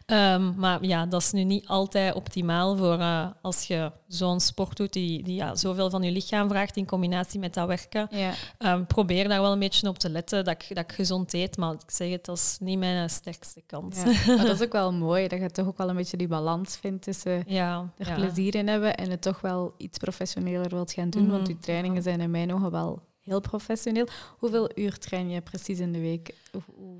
Um, 0.07 0.55
maar 0.57 0.85
ja, 0.85 1.07
dat 1.07 1.21
is 1.21 1.33
nu 1.33 1.45
niet 1.45 1.67
altijd 1.67 2.15
optimaal 2.15 2.77
voor 2.77 2.99
uh, 2.99 3.27
als 3.43 3.65
je 3.65 3.93
zo'n 4.09 4.41
sport 4.41 4.77
doet 4.77 4.93
die, 4.93 5.23
die 5.23 5.35
ja, 5.35 5.57
zoveel 5.57 5.91
van 5.91 6.03
je 6.03 6.11
lichaam 6.11 6.49
vraagt 6.49 6.77
in 6.77 6.87
combinatie 6.87 7.41
met 7.41 7.55
dat 7.55 7.67
werken. 7.67 8.09
Ja. 8.11 8.33
Um, 8.59 8.87
probeer 8.87 9.29
daar 9.29 9.41
wel 9.41 9.53
een 9.53 9.59
beetje 9.59 9.89
op 9.89 9.99
te 9.99 10.11
letten 10.11 10.45
dat 10.45 10.63
ik, 10.63 10.75
dat 10.75 10.85
ik 10.85 10.93
gezond 10.93 11.35
eet, 11.35 11.57
maar 11.57 11.73
ik 11.73 11.91
zeg 11.91 12.11
het, 12.11 12.25
dat 12.25 12.37
is 12.37 12.57
niet 12.61 12.79
mijn 12.79 13.11
sterkste 13.11 13.63
kant. 13.67 13.97
Ja. 13.97 14.35
Maar 14.37 14.47
dat 14.47 14.61
is 14.61 14.63
ook 14.67 14.73
wel 14.73 14.93
mooi, 14.93 15.29
dat 15.29 15.41
je 15.41 15.51
toch 15.51 15.67
ook 15.67 15.79
wel 15.79 15.89
een 15.89 15.97
beetje 15.97 16.17
die 16.17 16.29
balans 16.29 16.77
vindt 16.77 17.03
tussen 17.03 17.45
ja, 17.47 17.93
er 17.97 18.15
plezier 18.15 18.55
in 18.55 18.69
hebben 18.69 18.97
en 18.97 19.11
het 19.11 19.23
toch 19.23 19.41
wel 19.41 19.75
iets 19.77 19.99
professioneler 19.99 20.69
wilt 20.69 20.93
gaan 20.93 21.11
doen, 21.11 21.31
want 21.31 21.43
mhm. 21.43 21.51
je 21.51 21.59
trainingen 21.59 22.03
zijn 22.03 22.21
in 22.21 22.31
mijn 22.31 22.55
ogen 22.55 22.71
wel 22.71 23.07
heel 23.29 23.41
professioneel. 23.41 24.07
Hoeveel 24.39 24.71
uur 24.75 24.99
train 24.99 25.31
je 25.31 25.41
precies 25.41 25.79
in 25.79 25.93
de 25.93 26.01
week? 26.01 26.35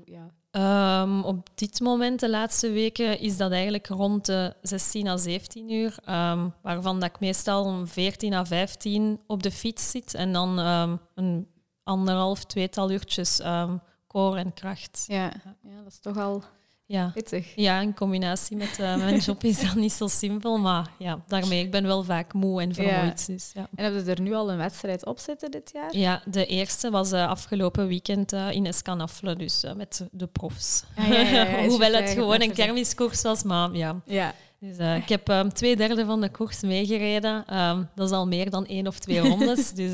ja. 0.05 0.31
Um, 1.01 1.23
op 1.23 1.49
dit 1.55 1.79
moment, 1.79 2.19
de 2.19 2.29
laatste 2.29 2.71
weken, 2.71 3.19
is 3.19 3.37
dat 3.37 3.51
eigenlijk 3.51 3.87
rond 3.87 4.25
de 4.25 4.55
16 4.61 5.07
à 5.07 5.17
17 5.17 5.71
uur. 5.71 5.97
Um, 6.09 6.53
waarvan 6.61 6.99
dat 6.99 7.09
ik 7.09 7.19
meestal 7.19 7.63
om 7.63 7.87
14 7.87 8.33
à 8.33 8.45
15 8.45 9.19
op 9.27 9.43
de 9.43 9.51
fiets 9.51 9.91
zit. 9.91 10.13
En 10.13 10.33
dan 10.33 10.59
um, 10.59 10.99
een 11.15 11.47
anderhalf, 11.83 12.45
tweetal 12.45 12.91
uurtjes 12.91 13.41
core 14.07 14.39
en 14.39 14.53
kracht. 14.53 15.03
Ja. 15.07 15.31
ja, 15.61 15.83
dat 15.83 15.91
is 15.91 15.99
toch 15.99 16.17
al 16.17 16.43
ja. 16.89 17.13
Ja, 17.55 17.79
in 17.79 17.93
combinatie 17.93 18.57
met 18.57 18.77
uh, 18.79 18.95
mijn 18.95 19.17
job 19.27 19.43
is 19.43 19.61
dat 19.61 19.75
niet 19.75 19.91
zo 19.91 20.07
simpel. 20.07 20.57
Maar 20.57 20.87
ja, 20.97 21.23
daarmee, 21.27 21.63
ik 21.63 21.71
ben 21.71 21.85
wel 21.85 22.03
vaak 22.03 22.33
moe 22.33 22.61
en 22.61 22.73
vermoeid. 22.73 23.25
Ja. 23.27 23.33
Dus, 23.33 23.51
ja. 23.53 23.67
En 23.75 23.83
hebben 23.83 24.05
ze 24.05 24.11
er 24.11 24.21
nu 24.21 24.33
al 24.33 24.51
een 24.51 24.57
wedstrijd 24.57 25.05
op 25.05 25.19
zitten 25.19 25.51
dit 25.51 25.71
jaar? 25.73 25.97
Ja, 25.97 26.21
de 26.25 26.45
eerste 26.45 26.89
was 26.89 27.11
uh, 27.11 27.27
afgelopen 27.27 27.87
weekend 27.87 28.33
uh, 28.33 28.51
in 28.51 28.65
Escanafle, 28.65 29.35
dus 29.35 29.65
met 29.75 30.07
de 30.11 30.27
profs. 30.27 30.83
Hoewel 31.67 31.93
het 31.93 32.09
gewoon 32.09 32.41
een 32.41 32.53
kermiskoers 32.53 33.21
was, 33.21 33.43
maar 33.43 33.75
ja. 33.75 34.01
ja. 34.05 34.33
Dus, 34.59 34.77
ik 34.77 35.09
heb 35.09 35.29
um, 35.29 35.53
twee 35.53 35.75
derde 35.75 36.05
van 36.05 36.21
de 36.21 36.29
koers 36.29 36.61
meegereden. 36.61 37.57
Um, 37.59 37.89
dat 37.95 38.09
is 38.09 38.15
al 38.15 38.27
meer 38.27 38.49
dan 38.49 38.65
één 38.65 38.87
of 38.87 38.99
twee 38.99 39.19
rondes. 39.19 39.73
dus 39.81 39.91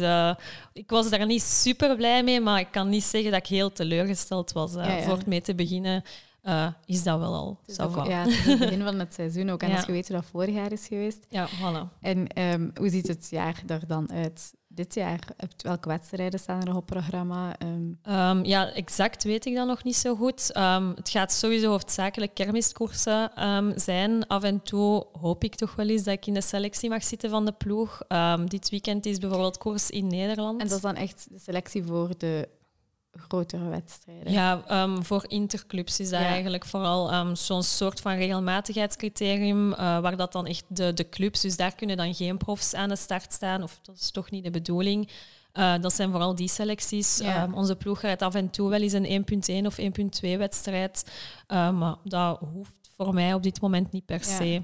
ik 0.73 0.89
was 0.89 1.09
daar 1.09 1.25
niet 1.25 1.41
super 1.41 1.95
blij 1.95 2.23
mee, 2.23 2.41
maar 2.41 2.59
ik 2.59 2.71
kan 2.71 2.89
niet 2.89 3.03
zeggen 3.03 3.31
dat 3.31 3.39
ik 3.39 3.47
heel 3.47 3.71
teleurgesteld 3.71 4.51
was 4.51 4.71
voor 5.03 5.17
het 5.17 5.25
mee 5.25 5.41
te 5.41 5.55
beginnen 5.55 6.03
uh, 6.45 6.67
is 6.85 7.03
dat 7.03 7.19
wel 7.19 7.33
al. 7.33 7.59
Dus 7.65 7.75
dat, 7.75 7.93
ja, 7.93 8.19
het 8.19 8.27
is 8.27 8.45
het 8.45 8.59
begin 8.59 8.83
van 8.83 8.99
het 8.99 9.13
seizoen 9.19 9.49
ook. 9.49 9.61
En 9.61 9.69
ja. 9.69 9.75
als 9.75 9.85
je 9.85 9.91
weet 9.91 10.07
hoe 10.07 10.17
dat 10.17 10.25
vorig 10.25 10.55
jaar 10.55 10.71
is 10.71 10.87
geweest. 10.87 11.25
Ja, 11.29 11.47
voilà. 11.47 11.99
En 12.01 12.41
um, 12.41 12.71
hoe 12.75 12.89
ziet 12.89 13.07
het 13.07 13.27
jaar 13.29 13.63
er 13.67 13.87
dan 13.87 14.11
uit? 14.11 14.53
Dit 14.67 14.93
jaar, 14.93 15.19
welke 15.57 15.87
wedstrijden 15.87 16.39
staan 16.39 16.61
er 16.61 16.75
op 16.75 16.75
het 16.75 16.85
programma? 16.85 17.55
Um... 17.61 17.99
Um, 18.09 18.45
ja, 18.45 18.71
exact 18.71 19.23
weet 19.23 19.45
ik 19.45 19.55
dat 19.55 19.67
nog 19.67 19.83
niet 19.83 19.95
zo 19.95 20.15
goed. 20.15 20.51
het 20.95 21.09
gaat 21.09 21.31
sowieso 21.31 21.69
hoofdzakelijk 21.69 22.33
kermiskoersen 22.33 23.31
zijn. 23.75 24.27
Af 24.27 24.43
en 24.43 24.61
toe 24.61 25.05
hoop 25.19 25.43
ik 25.43 25.55
toch 25.55 25.75
wel 25.75 25.87
eens 25.87 26.03
dat 26.03 26.13
ik 26.13 26.27
in 26.27 26.33
de 26.33 26.41
selectie 26.41 26.89
mag 26.89 27.03
zitten 27.03 27.29
van 27.29 27.45
de 27.45 27.51
ploeg. 27.51 28.01
dit 28.45 28.69
weekend 28.69 29.05
is 29.05 29.17
bijvoorbeeld 29.17 29.57
koers 29.57 29.89
in 29.89 30.07
Nederland. 30.07 30.61
En 30.61 30.67
dat 30.67 30.77
is 30.77 30.83
dan 30.83 30.95
echt 30.95 31.27
de 31.29 31.39
selectie 31.39 31.83
voor 31.83 32.17
de 32.17 32.47
grotere 33.17 33.69
wedstrijden. 33.69 34.31
Ja, 34.31 34.83
um, 34.83 35.03
voor 35.03 35.25
interclubs 35.27 35.99
is 35.99 36.09
dat 36.09 36.19
eigenlijk 36.19 36.65
vooral 36.65 37.13
um, 37.13 37.35
zo'n 37.35 37.63
soort 37.63 38.01
van 38.01 38.13
regelmatigheidscriterium, 38.13 39.71
uh, 39.71 39.77
waar 39.77 40.17
dat 40.17 40.31
dan 40.31 40.45
echt 40.45 40.63
de, 40.67 40.93
de 40.93 41.09
clubs, 41.09 41.41
dus 41.41 41.57
daar 41.57 41.75
kunnen 41.75 41.97
dan 41.97 42.13
geen 42.13 42.37
profs 42.37 42.73
aan 42.73 42.89
de 42.89 42.95
start 42.95 43.33
staan, 43.33 43.63
of 43.63 43.79
dat 43.81 43.95
is 43.95 44.11
toch 44.11 44.31
niet 44.31 44.43
de 44.43 44.51
bedoeling. 44.51 45.09
Uh, 45.53 45.73
dat 45.81 45.93
zijn 45.93 46.11
vooral 46.11 46.35
die 46.35 46.49
selecties. 46.49 47.17
Ja. 47.17 47.43
Um, 47.43 47.53
onze 47.53 47.75
ploeg 47.75 47.99
gaat 47.99 48.21
af 48.21 48.35
en 48.35 48.49
toe 48.49 48.69
wel 48.69 48.81
eens 48.81 48.93
een 48.93 49.25
1.1 49.61 49.65
of 49.65 49.79
1.2 49.79 50.37
wedstrijd, 50.37 51.11
uh, 51.47 51.71
maar 51.71 51.95
dat 52.03 52.39
hoeft 52.53 52.89
voor 52.97 53.13
mij 53.13 53.33
op 53.33 53.43
dit 53.43 53.61
moment 53.61 53.91
niet 53.91 54.05
per 54.05 54.23
se. 54.23 54.61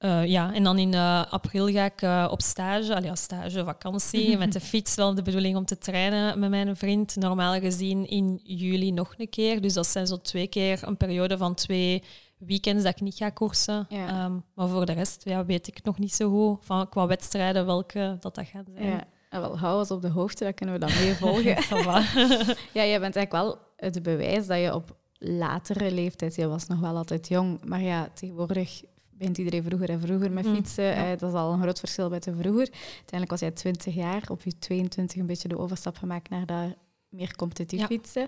Ja. 0.00 0.22
Uh, 0.22 0.26
ja, 0.26 0.54
en 0.54 0.62
dan 0.62 0.78
in 0.78 0.92
uh, 0.92 1.24
april 1.30 1.66
ga 1.66 1.84
ik 1.84 2.02
uh, 2.02 2.28
op 2.30 2.42
stage, 2.42 2.94
allee, 2.94 3.16
stage, 3.16 3.64
vakantie, 3.64 4.38
met 4.38 4.52
de 4.52 4.60
fiets 4.60 4.94
wel 4.94 5.14
de 5.14 5.22
bedoeling 5.22 5.56
om 5.56 5.64
te 5.64 5.78
trainen 5.78 6.38
met 6.38 6.50
mijn 6.50 6.76
vriend. 6.76 7.16
Normaal 7.16 7.60
gezien 7.60 8.06
in 8.06 8.40
juli 8.42 8.92
nog 8.92 9.14
een 9.16 9.28
keer. 9.28 9.60
Dus 9.60 9.72
dat 9.72 9.86
zijn 9.86 10.06
zo 10.06 10.20
twee 10.20 10.46
keer 10.46 10.80
een 10.82 10.96
periode 10.96 11.36
van 11.36 11.54
twee 11.54 12.02
weekends 12.38 12.84
dat 12.84 12.92
ik 12.92 13.00
niet 13.00 13.14
ga 13.14 13.30
koersen. 13.30 13.86
Ja. 13.88 14.24
Um, 14.24 14.44
maar 14.54 14.68
voor 14.68 14.86
de 14.86 14.92
rest 14.92 15.24
ja, 15.24 15.44
weet 15.44 15.66
ik 15.66 15.82
nog 15.82 15.98
niet 15.98 16.14
zo 16.14 16.30
goed 16.30 16.66
van 16.66 16.88
qua 16.88 17.06
wedstrijden 17.06 17.66
welke 17.66 18.16
dat, 18.20 18.34
dat 18.34 18.46
gaat 18.46 18.66
zijn. 18.74 18.90
Ja. 18.90 19.04
En 19.30 19.40
wel, 19.40 19.58
hou 19.58 19.78
ons 19.78 19.90
op 19.90 20.02
de 20.02 20.08
hoogte, 20.08 20.44
dan 20.44 20.54
kunnen 20.54 20.74
we 20.74 20.80
dat 20.80 20.98
mee 20.98 21.14
volgen. 21.14 21.56
ja, 22.78 22.84
jij 22.84 23.00
bent 23.00 23.16
eigenlijk 23.16 23.32
wel 23.32 23.58
het 23.76 24.02
bewijs 24.02 24.46
dat 24.46 24.58
je 24.58 24.74
op 24.74 24.96
latere 25.18 25.92
leeftijd, 25.92 26.34
je 26.34 26.48
was 26.48 26.66
nog 26.66 26.80
wel 26.80 26.96
altijd 26.96 27.28
jong, 27.28 27.64
maar 27.64 27.82
ja, 27.82 28.08
tegenwoordig 28.14 28.82
begint 29.20 29.38
iedereen 29.38 29.62
vroeger 29.62 29.90
en 29.90 30.00
vroeger 30.00 30.32
met 30.32 30.44
mm, 30.44 30.54
fietsen. 30.54 30.94
Eh, 30.94 31.08
dat 31.18 31.30
is 31.30 31.38
al 31.38 31.52
een 31.52 31.62
groot 31.62 31.78
verschil 31.78 32.08
met 32.08 32.24
de 32.24 32.32
vroeger. 32.36 32.68
Uiteindelijk 32.72 33.30
was 33.30 33.40
jij 33.40 33.50
20 33.50 33.94
jaar, 33.94 34.22
op 34.28 34.42
je 34.42 34.58
22 34.58 35.20
een 35.20 35.26
beetje 35.26 35.48
de 35.48 35.58
overstap 35.58 35.96
gemaakt 35.96 36.30
naar 36.30 36.46
dat 36.46 36.74
meer 37.08 37.36
competitief 37.36 37.86
fietsen. 37.86 38.26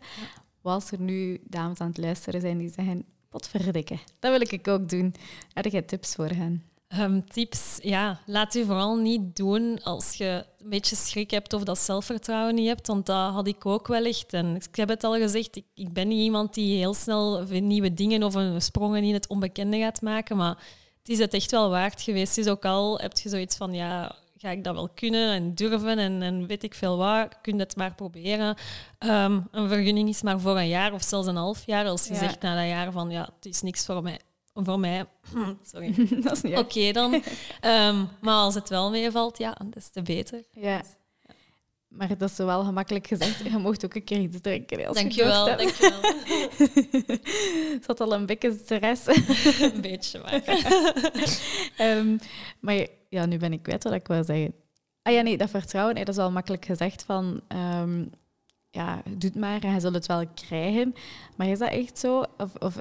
Was 0.61 0.91
er 0.91 1.01
nu 1.01 1.41
dames 1.45 1.79
aan 1.79 1.89
het 1.89 1.99
luisteren 1.99 2.41
zijn 2.41 2.59
die 2.59 2.73
zeggen, 2.75 3.05
potverdikke, 3.29 3.99
dat 4.19 4.39
wil 4.39 4.41
ik 4.41 4.69
ook 4.69 4.89
doen. 4.89 5.15
Heb 5.53 5.65
jij 5.65 5.83
tips 5.83 6.15
voor 6.15 6.29
hen? 6.29 6.63
Um, 6.99 7.29
tips, 7.29 7.79
ja, 7.83 8.21
laat 8.27 8.55
u 8.55 8.65
vooral 8.65 8.97
niet 8.97 9.37
doen 9.37 9.83
als 9.83 10.15
je 10.15 10.45
een 10.59 10.69
beetje 10.69 10.97
schrik 10.97 11.31
hebt 11.31 11.53
of 11.53 11.63
dat 11.63 11.79
zelfvertrouwen 11.79 12.55
niet 12.55 12.69
hebt, 12.69 12.87
want 12.87 13.07
dat 13.07 13.33
had 13.33 13.47
ik 13.47 13.67
ook 13.67 13.89
wel 13.89 14.05
echt. 14.05 14.33
En 14.33 14.55
ik 14.55 14.77
heb 14.77 14.89
het 14.89 15.05
al 15.05 15.15
gezegd, 15.15 15.57
ik, 15.57 15.65
ik 15.75 15.93
ben 15.93 16.09
niet 16.09 16.21
iemand 16.21 16.55
die 16.55 16.77
heel 16.77 16.95
snel 16.95 17.45
nieuwe 17.49 17.95
dingen 17.95 18.23
of 18.23 18.35
een 18.35 18.63
sprongen 18.63 19.03
in 19.03 19.15
het 19.15 19.29
onbekende 19.29 19.79
gaat 19.79 20.01
maken, 20.01 20.37
maar 20.37 20.81
het 21.03 21.11
is 21.11 21.19
het 21.19 21.35
echt 21.35 21.51
wel 21.51 21.71
waard 21.71 22.03
geweest. 22.03 22.39
is 22.39 22.49
ook 22.49 22.65
al 22.65 22.99
heb 22.99 23.19
je 23.19 23.29
zoiets 23.29 23.57
van, 23.57 23.75
ja, 23.75 24.17
ga 24.37 24.51
ik 24.51 24.65
dat 24.65 24.75
wel 24.75 24.89
kunnen 24.89 25.33
en 25.33 25.55
durven 25.55 25.99
en, 25.99 26.23
en 26.23 26.47
weet 26.47 26.63
ik 26.63 26.75
veel 26.75 26.97
wat, 26.97 27.39
kun 27.43 27.55
je 27.55 27.61
het 27.61 27.77
maar 27.77 27.95
proberen. 27.95 28.57
Ehm, 28.99 29.41
een 29.51 29.69
vergunning 29.69 30.09
is 30.09 30.23
maar 30.23 30.41
voor 30.41 30.57
een 30.57 30.69
jaar 30.69 30.93
of 30.93 31.03
zelfs 31.03 31.27
een 31.27 31.37
half 31.37 31.67
jaar. 31.67 31.87
Als 31.87 32.07
je 32.07 32.15
zegt 32.15 32.41
na 32.41 32.57
dat 32.57 32.67
jaar 32.67 32.93
van, 32.93 33.11
ja, 33.11 33.29
het 33.35 33.47
is 33.47 33.63
niks 33.63 33.85
voor 33.85 34.03
mij. 34.03 34.21
Voor 34.55 34.81
mij, 34.81 35.05
sorry. 35.73 35.95
dat 36.23 36.33
is 36.33 36.43
niet 36.43 36.59
Oké 36.59 36.93
dan. 36.93 37.15
Um, 37.15 38.09
maar 38.21 38.35
als 38.35 38.55
het 38.55 38.69
wel 38.69 38.91
meevalt, 38.91 39.39
ja, 39.39 39.57
des 39.71 39.89
te 39.89 40.03
beter. 40.03 40.45
Ja. 40.53 40.83
Maar 41.95 42.19
dat 42.19 42.31
is 42.31 42.37
wel 42.37 42.65
gemakkelijk 42.65 43.07
gezegd. 43.07 43.45
Je 43.45 43.59
mocht 43.59 43.85
ook 43.85 43.95
een 43.95 44.05
keer 44.05 44.21
iets 44.21 44.41
drinken. 44.41 44.87
Als 44.87 44.97
dankjewel, 44.97 45.49
je 45.49 45.57
dankjewel. 45.57 46.01
Het 47.73 47.85
zat 47.87 48.01
al 48.01 48.15
een 48.15 48.27
beetje 48.27 48.61
stress. 48.65 49.07
een 49.75 49.81
beetje 49.81 50.19
maar. 50.19 50.43
Ehm, 51.77 52.17
maar 52.61 52.87
ja, 53.09 53.27
nu 53.27 53.39
ben 53.39 53.53
ik 53.53 53.63
kwijt 53.63 53.85
wat 53.85 53.93
ik 53.93 54.07
wil 54.07 54.25
zeggen. 54.25 54.55
Ah 55.03 55.13
ja, 55.13 55.21
nee, 55.21 55.37
dat 55.37 55.51
vertrouwen, 55.51 55.95
nee, 55.95 56.05
dat 56.05 56.15
is 56.15 56.21
wel 56.21 56.31
makkelijk 56.31 56.65
gezegd 56.65 57.05
van... 57.05 57.41
ehm, 57.49 58.05
ja, 58.75 59.03
doe 59.05 59.31
het 59.31 59.35
maar 59.35 59.61
en 59.63 59.73
je 59.75 59.81
zult 59.81 59.95
het 59.95 60.07
wel 60.07 60.25
krijgen. 60.35 60.95
Maar 61.37 61.47
is 61.47 61.59
dat 61.59 61.71
echt 61.71 61.99
zo? 61.99 62.25
Of, 62.39 62.51
of 62.59 62.77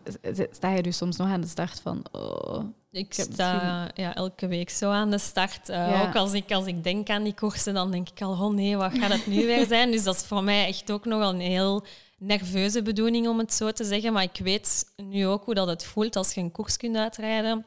sta 0.52 0.70
je 0.70 0.82
dus 0.82 0.98
soms 0.98 1.18
nog 1.18 1.28
aan 1.28 1.42
de 1.42 1.48
start 1.48 1.80
van... 1.80 2.04
Oh, 2.12 2.64
Ik 2.92 3.14
sta 3.14 3.90
ja, 3.94 4.16
elke 4.16 4.48
week 4.48 4.70
zo 4.70 4.90
aan 4.92 5.12
de 5.12 5.18
start. 5.18 5.70
Eh, 5.70 5.78
Ja. 5.90 6.08
Ook 6.08 6.16
als 6.16 6.34
ik, 6.34 6.52
als 6.52 6.66
ik 6.66 6.84
denk 6.84 7.10
aan 7.10 7.24
die 7.24 7.34
koersen, 7.34 7.74
dan 7.74 7.92
denk 7.92 8.10
ik 8.10 8.22
al, 8.22 8.32
oh 8.32 8.54
nee, 8.54 8.78
wat 8.78 8.92
gaat 8.98 9.12
het 9.12 9.28
nu 9.28 9.46
weer 9.46 9.66
zijn? 9.68 9.92
Dus 9.92 10.04
dat 10.04 10.16
is 10.16 10.22
voor 10.24 10.44
mij 10.44 10.68
echt 10.68 10.92
ook 10.92 11.06
nogal 11.06 11.30
een 11.30 11.40
heel 11.40 11.86
nerveuze 12.18 12.82
bedoeling, 12.82 13.28
om 13.28 13.38
het 13.40 13.54
zo 13.54 13.72
te 13.72 13.84
zeggen. 13.84 14.14
Maar 14.14 14.24
ik 14.24 14.40
weet 14.44 14.86
nu 14.98 15.28
ook 15.28 15.46
hoe 15.46 15.54
dat 15.54 15.68
het 15.68 15.84
voelt 15.86 16.16
als 16.16 16.34
je 16.34 16.42
een 16.42 16.52
koers 16.52 16.78
kunt 16.78 16.96
uitrijden. 16.96 17.66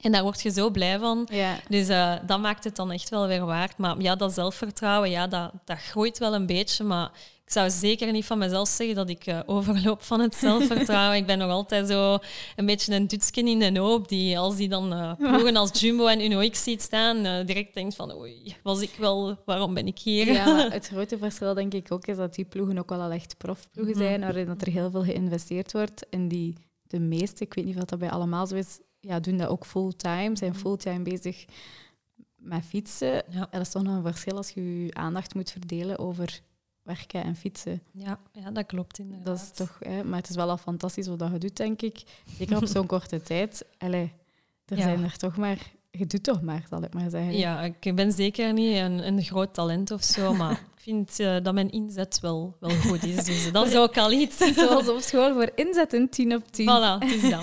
En 0.00 0.12
daar 0.12 0.22
word 0.22 0.42
je 0.42 0.50
zo 0.50 0.70
blij 0.70 0.98
van. 0.98 1.28
ja. 1.32 1.56
Dus 1.68 1.88
eh, 1.88 2.14
dat 2.26 2.40
maakt 2.40 2.64
het 2.64 2.76
dan 2.76 2.90
echt 2.90 3.08
wel 3.08 3.26
weer 3.26 3.44
waard. 3.44 3.76
Maar 3.78 4.00
ja, 4.00 4.16
dat 4.16 4.32
zelfvertrouwen, 4.34 5.10
ja, 5.10 5.26
dat, 5.26 5.52
dat 5.64 5.78
groeit 5.78 6.18
wel 6.18 6.34
een 6.34 6.46
beetje. 6.46 6.84
Maar 6.84 7.10
ik 7.50 7.56
zou 7.56 7.70
zeker 7.70 8.12
niet 8.12 8.24
van 8.24 8.38
mezelf 8.38 8.68
zeggen 8.68 8.96
dat 8.96 9.08
ik 9.08 9.26
eh, 9.26 9.40
overloop 9.46 10.02
van 10.02 10.20
het 10.20 10.34
zelfvertrouwen. 10.34 11.16
ik 11.16 11.26
ben 11.26 11.38
nog 11.38 11.50
altijd 11.50 11.88
zo 11.88 12.18
een 12.56 12.66
beetje 12.66 12.94
een 12.94 13.06
dutsken 13.06 13.46
in 13.46 13.74
de 13.74 13.80
hoop 13.80 14.08
die 14.08 14.38
als 14.38 14.56
die 14.56 14.68
dan 14.68 14.92
eh 14.92 15.12
ploegen 15.16 15.56
als 15.56 15.80
Jumbo 15.80 16.06
en 16.06 16.20
Uno 16.20 16.48
X 16.48 16.62
ziet 16.62 16.82
staan, 16.82 17.24
eh, 17.24 17.46
direct 17.46 17.74
denkt 17.74 17.94
van 17.94 18.12
oei, 18.14 18.56
was 18.62 18.80
ik 18.80 18.90
wel, 18.98 19.36
waarom 19.44 19.74
ben 19.74 19.86
ik 19.86 19.98
hier? 19.98 20.32
Ja, 20.32 20.68
het 20.70 20.86
grote 20.86 21.18
verschil 21.18 21.54
denk 21.54 21.74
ik 21.74 21.92
ook 21.92 22.06
is 22.06 22.16
dat 22.16 22.34
die 22.34 22.44
ploegen 22.44 22.78
ook 22.78 22.88
wel 22.88 23.00
al 23.00 23.10
echt 23.10 23.36
profploegen 23.36 23.94
Mhm. 23.96 24.02
zijn, 24.02 24.20
waarin 24.20 24.46
dat 24.46 24.60
er 24.62 24.72
heel 24.72 24.90
veel 24.90 25.02
geïnvesteerd 25.04 25.72
wordt. 25.72 26.08
En 26.08 26.28
die, 26.28 26.54
de 26.82 27.00
meeste, 27.00 27.44
ik 27.44 27.54
weet 27.54 27.64
niet 27.64 27.76
of 27.76 27.84
dat 27.84 27.98
bij 27.98 28.10
allemaal 28.10 28.46
zo 28.46 28.54
is, 28.54 28.78
ja, 29.00 29.20
doen 29.20 29.36
dat 29.36 29.48
ook 29.48 29.66
fulltime, 29.66 30.36
zijn 30.36 30.54
fulltime 30.54 31.02
bezig 31.02 31.44
met 32.36 32.64
fietsen. 32.64 33.12
Ja. 33.12 33.22
En 33.30 33.48
dat 33.50 33.60
is 33.60 33.70
toch 33.70 33.82
nog 33.82 33.94
een 33.96 34.02
verschil 34.12 34.36
als 34.36 34.50
je 34.50 34.84
je 34.84 34.94
aandacht 34.94 35.34
moet 35.34 35.50
verdelen 35.50 35.98
over 35.98 36.40
werken 36.96 37.24
en 37.24 37.36
fietsen. 37.36 37.82
Ja, 37.92 38.18
ja, 38.32 38.50
dat 38.50 38.66
klopt 38.66 38.98
inderdaad. 38.98 39.26
Dat 39.26 39.36
is 39.36 39.50
toch, 39.50 39.76
hè, 39.80 40.04
maar 40.04 40.18
het 40.18 40.28
is 40.30 40.36
wel 40.36 40.50
al 40.50 40.56
fantastisch 40.56 41.06
wat 41.06 41.18
dat 41.18 41.30
je 41.32 41.38
doet, 41.38 41.56
denk 41.56 41.82
ik. 41.82 42.02
Zeker 42.38 42.56
op 42.56 42.66
zo'n 42.74 42.86
korte 42.86 43.22
tijd. 43.22 43.64
Allee, 43.78 44.12
er 44.66 44.76
Ja. 44.76 44.82
zijn 44.82 45.04
er 45.04 45.16
toch 45.16 45.36
maar... 45.36 45.58
Je 45.92 46.06
doet 46.06 46.22
toch 46.22 46.42
maar, 46.42 46.66
zal 46.70 46.82
ik 46.82 46.94
maar 46.94 47.10
zeggen. 47.10 47.36
Ja, 47.36 47.62
ik 47.80 47.94
ben 47.94 48.12
zeker 48.12 48.52
niet 48.52 48.76
een, 48.76 49.06
een 49.06 49.22
groot 49.22 49.54
talent 49.54 49.90
of 49.90 50.04
zo, 50.04 50.34
maar 50.34 50.50
ik 50.50 50.80
vind 50.82 51.20
eh, 51.20 51.36
dat 51.42 51.54
mijn 51.54 51.70
inzet 51.70 52.20
wel, 52.20 52.56
wel 52.60 52.70
goed 52.70 53.04
is. 53.04 53.24
Dus 53.24 53.52
dat 53.52 53.66
is 53.66 53.76
ook 53.76 53.98
al 53.98 54.12
iets. 54.12 54.36
Zoals 54.58 54.88
op 54.88 55.00
school 55.00 55.32
voor 55.32 55.50
inzetten, 55.54 56.08
10 56.08 56.34
op 56.34 56.52
10. 56.52 56.66
Voilà, 56.66 57.04
het 57.04 57.22
is 57.22 57.30
dan. 57.30 57.42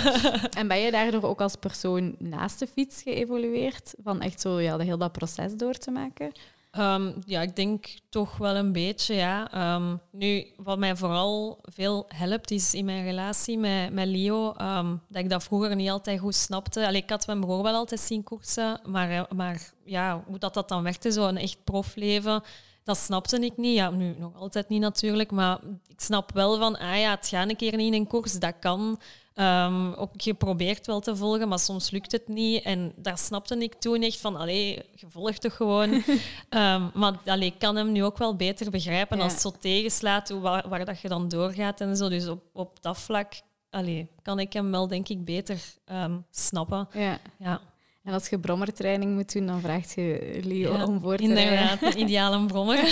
En 0.60 0.68
ben 0.68 0.78
je 0.80 0.90
daardoor 0.90 1.22
ook 1.22 1.40
als 1.40 1.54
persoon 1.56 2.14
naast 2.18 2.58
de 2.58 2.66
fiets 2.66 3.02
geëvolueerd? 3.02 3.94
Van 4.02 4.20
echt 4.20 4.40
zo 4.40 4.60
ja, 4.60 4.76
de 4.76 4.84
heel 4.84 4.98
dat 4.98 5.12
proces 5.12 5.54
door 5.56 5.74
te 5.74 5.90
maken? 5.90 6.32
Ehm, 6.78 7.12
ja, 7.26 7.40
ik 7.42 7.56
denk 7.56 7.86
toch 8.08 8.36
wel 8.36 8.56
een 8.56 8.72
beetje, 8.72 9.14
ja. 9.14 9.50
Ehm, 9.52 9.96
nu, 10.10 10.46
wat 10.56 10.78
mij 10.78 10.96
vooral 10.96 11.58
veel 11.62 12.04
helpt, 12.08 12.50
is 12.50 12.74
in 12.74 12.84
mijn 12.84 13.04
relatie 13.04 13.58
met, 13.58 13.92
met 13.92 14.06
Leo, 14.06 14.52
ehm, 14.52 14.96
dat 15.08 15.22
ik 15.22 15.30
dat 15.30 15.44
vroeger 15.44 15.76
niet 15.76 15.90
altijd 15.90 16.20
goed 16.20 16.34
snapte. 16.34 16.86
Allee, 16.86 17.02
ik 17.02 17.10
had 17.10 17.26
mijn 17.26 17.40
broer 17.40 17.62
wel 17.62 17.74
altijd 17.74 18.00
zien 18.00 18.22
koersen, 18.22 18.80
maar, 18.84 19.10
eh, 19.10 19.22
maar 19.34 19.72
ja, 19.84 20.22
hoe 20.26 20.38
dat, 20.38 20.54
dat 20.54 20.68
dan 20.68 20.82
werkte, 20.82 21.10
zo'n 21.10 21.36
echt 21.36 21.64
profleven, 21.64 22.42
dat 22.84 22.96
snapte 22.96 23.38
ik 23.40 23.56
niet. 23.56 23.76
Ja, 23.76 23.90
nu 23.90 24.14
nog 24.18 24.34
altijd 24.34 24.68
niet 24.68 24.80
natuurlijk, 24.80 25.30
maar 25.30 25.58
ik 25.86 26.00
snap 26.00 26.32
wel 26.32 26.58
van, 26.58 26.78
ah 26.78 26.98
ja, 26.98 27.10
het 27.10 27.28
gaat 27.28 27.48
een 27.48 27.56
keer 27.56 27.76
niet 27.76 27.94
in 27.94 28.00
een 28.00 28.06
koers, 28.06 28.32
dat 28.32 28.54
kan. 28.60 29.00
Ehm, 29.38 29.92
ook 29.92 30.10
geprobeerd 30.16 30.86
wel 30.86 31.00
te 31.00 31.16
volgen, 31.16 31.48
maar 31.48 31.58
soms 31.58 31.90
lukt 31.90 32.12
het 32.12 32.28
niet. 32.28 32.62
En 32.62 32.92
daar 32.96 33.18
snapte 33.18 33.58
ik 33.58 33.74
toen 33.74 34.02
echt 34.02 34.20
van, 34.20 34.36
allee, 34.36 34.74
je 34.94 35.06
volgt 35.08 35.40
toch 35.40 35.56
gewoon. 35.56 35.90
Ehm, 36.48 36.82
maar 36.94 37.12
allee, 37.24 37.48
ik 37.48 37.58
kan 37.58 37.76
hem 37.76 37.92
nu 37.92 38.04
ook 38.04 38.18
wel 38.18 38.36
beter 38.36 38.70
begrijpen 38.70 39.16
Ja. 39.16 39.22
als 39.22 39.32
het 39.32 39.40
zo 39.40 39.50
tegenslaat, 39.60 40.28
hoe, 40.28 40.40
waar, 40.40 40.68
waar 40.68 40.84
dat 40.84 41.00
je 41.00 41.08
dan 41.08 41.28
doorgaat 41.28 41.80
en 41.80 41.96
zo. 41.96 42.08
Dus 42.08 42.28
op, 42.28 42.42
op 42.52 42.82
dat 42.82 42.98
vlak 42.98 43.32
allee, 43.70 44.08
kan 44.22 44.38
ik 44.38 44.52
hem 44.52 44.70
wel, 44.70 44.88
denk 44.88 45.08
ik, 45.08 45.24
beter 45.24 45.60
ehm, 45.84 46.16
snappen. 46.30 46.88
Ja. 46.92 47.18
Ja, 47.38 47.60
En 48.02 48.12
als 48.12 48.28
je 48.28 48.38
brommertraining 48.38 49.14
moet 49.14 49.32
doen, 49.32 49.46
dan 49.46 49.60
vraagt 49.60 49.92
je 49.94 50.38
Leo 50.44 50.72
Ja, 50.72 50.84
om 50.84 51.00
voor 51.00 51.16
te 51.16 51.22
inderdaad, 51.22 51.82
een 51.82 52.00
ideale 52.00 52.46
brommer. 52.46 52.78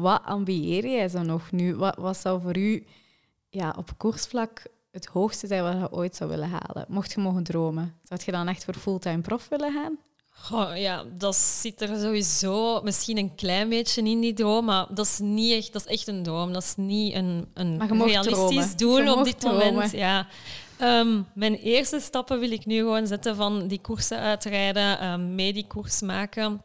Wat 0.00 0.22
ambieer 0.24 0.86
jij 0.88 1.08
zo 1.08 1.22
nog 1.22 1.52
nu? 1.52 1.76
Wat, 1.76 1.96
wat 1.96 2.16
zou 2.16 2.40
voor 2.40 2.56
u 2.56 2.86
ja, 3.48 3.74
op 3.78 3.90
koersvlak 3.96 4.62
het 4.90 5.06
hoogste 5.06 5.46
zijn 5.46 5.62
wat 5.62 5.90
je 5.90 5.96
ooit 5.96 6.16
zou 6.16 6.30
willen 6.30 6.50
halen? 6.50 6.84
Mocht 6.88 7.12
je 7.12 7.20
mogen 7.20 7.42
dromen, 7.42 7.98
zou 8.02 8.20
je 8.24 8.32
dan 8.32 8.48
echt 8.48 8.64
voor 8.64 8.74
fulltime 8.74 9.20
prof 9.20 9.48
willen 9.48 9.72
gaan? 9.72 9.98
Goh, 10.40 10.76
ja, 10.76 11.04
dat 11.16 11.36
zit 11.36 11.80
er 11.80 12.00
sowieso 12.00 12.80
misschien 12.82 13.18
een 13.18 13.34
klein 13.34 13.68
beetje 13.68 14.02
in 14.02 14.20
die 14.20 14.32
droom, 14.32 14.64
maar 14.64 14.86
dat 14.94 15.06
is 15.06 15.18
niet 15.18 15.52
echt, 15.52 15.72
dat 15.72 15.86
is 15.86 15.92
echt 15.92 16.06
een 16.06 16.22
droom. 16.22 16.52
Dat 16.52 16.62
is 16.62 16.74
niet 16.76 17.14
een, 17.14 17.48
een 17.54 17.88
realistisch 17.88 18.74
dromen. 18.74 19.04
doel 19.04 19.16
op 19.18 19.24
dit 19.24 19.40
dromen. 19.40 19.72
moment. 19.72 19.90
Ja. 19.92 20.26
Ehm, 20.78 21.22
mijn 21.34 21.54
eerste 21.54 22.00
stappen 22.00 22.40
wil 22.40 22.50
ik 22.50 22.66
nu 22.66 22.76
gewoon 22.76 23.06
zetten 23.06 23.36
van 23.36 23.66
die 23.66 23.80
koersen 23.80 24.18
uitrijden, 24.18 25.06
um, 25.06 25.34
mee 25.34 25.52
die 25.52 25.66
koers 25.66 26.00
maken. 26.00 26.62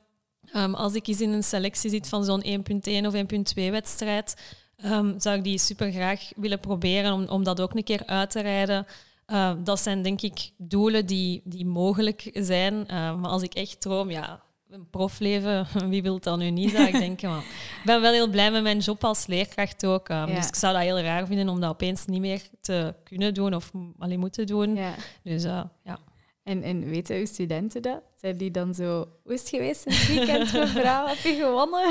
Ehm, 0.51 0.73
als 0.73 0.93
ik 0.93 1.07
eens 1.07 1.21
in 1.21 1.31
een 1.31 1.43
selectie 1.43 1.89
zit 1.89 2.07
van 2.07 2.23
zo'n 2.23 2.43
1.1 2.43 3.07
of 3.07 3.13
1.2 3.13 3.71
wedstrijd, 3.71 4.35
ehm, 4.83 5.19
zou 5.19 5.37
ik 5.37 5.43
die 5.43 5.57
super 5.57 5.91
graag 5.91 6.31
willen 6.35 6.59
proberen 6.59 7.13
om, 7.13 7.27
om 7.27 7.43
dat 7.43 7.61
ook 7.61 7.75
een 7.75 7.83
keer 7.83 8.05
uit 8.05 8.29
te 8.29 8.41
rijden. 8.41 8.85
Uh, 9.27 9.53
dat 9.63 9.79
zijn 9.79 10.01
denk 10.01 10.21
ik 10.21 10.51
doelen 10.57 11.05
die, 11.05 11.41
die 11.43 11.65
mogelijk 11.65 12.29
zijn. 12.33 12.73
Uh, 12.73 12.87
maar 13.15 13.29
als 13.29 13.41
ik 13.41 13.53
echt 13.53 13.81
droom, 13.81 14.09
ja, 14.09 14.41
een 14.69 14.89
profleven, 14.89 15.67
wie 15.89 16.01
wil 16.01 16.19
dat 16.19 16.37
nu 16.37 16.49
niet, 16.49 16.71
zou 16.71 16.87
ik 16.87 16.99
denken. 16.99 17.29
Maar 17.29 17.39
ik 17.39 17.81
ben 17.85 18.01
wel 18.01 18.11
heel 18.11 18.29
blij 18.29 18.51
met 18.51 18.63
mijn 18.63 18.79
job 18.79 19.03
als 19.03 19.25
leerkracht 19.25 19.85
ook. 19.85 20.09
Um, 20.09 20.15
Ja. 20.15 20.25
Dus 20.25 20.47
ik 20.47 20.55
zou 20.55 20.73
dat 20.73 20.81
heel 20.81 20.99
raar 20.99 21.27
vinden 21.27 21.49
om 21.49 21.59
dat 21.59 21.69
opeens 21.69 22.05
niet 22.05 22.21
meer 22.21 22.41
te 22.61 22.93
kunnen 23.03 23.33
doen 23.33 23.53
of 23.53 23.71
alleen 23.99 24.19
moeten 24.19 24.47
doen. 24.47 24.75
Ja. 24.75 24.95
Dus 25.23 25.45
uh, 25.45 25.63
ja. 25.83 25.99
En, 26.43 26.63
en 26.63 26.89
weten 26.89 27.15
uw 27.15 27.25
studenten 27.25 27.81
dat? 27.81 28.01
Zijn 28.21 28.37
die 28.37 28.51
dan 28.51 28.73
zo... 28.73 29.07
Hoe 29.23 29.33
is 29.33 29.39
het 29.39 29.49
geweest 29.49 29.83
dit 29.83 30.07
weekend, 30.07 30.53
mevrouw? 30.53 31.07
Heb 31.07 31.17
je 31.17 31.35
gewonnen? 31.35 31.89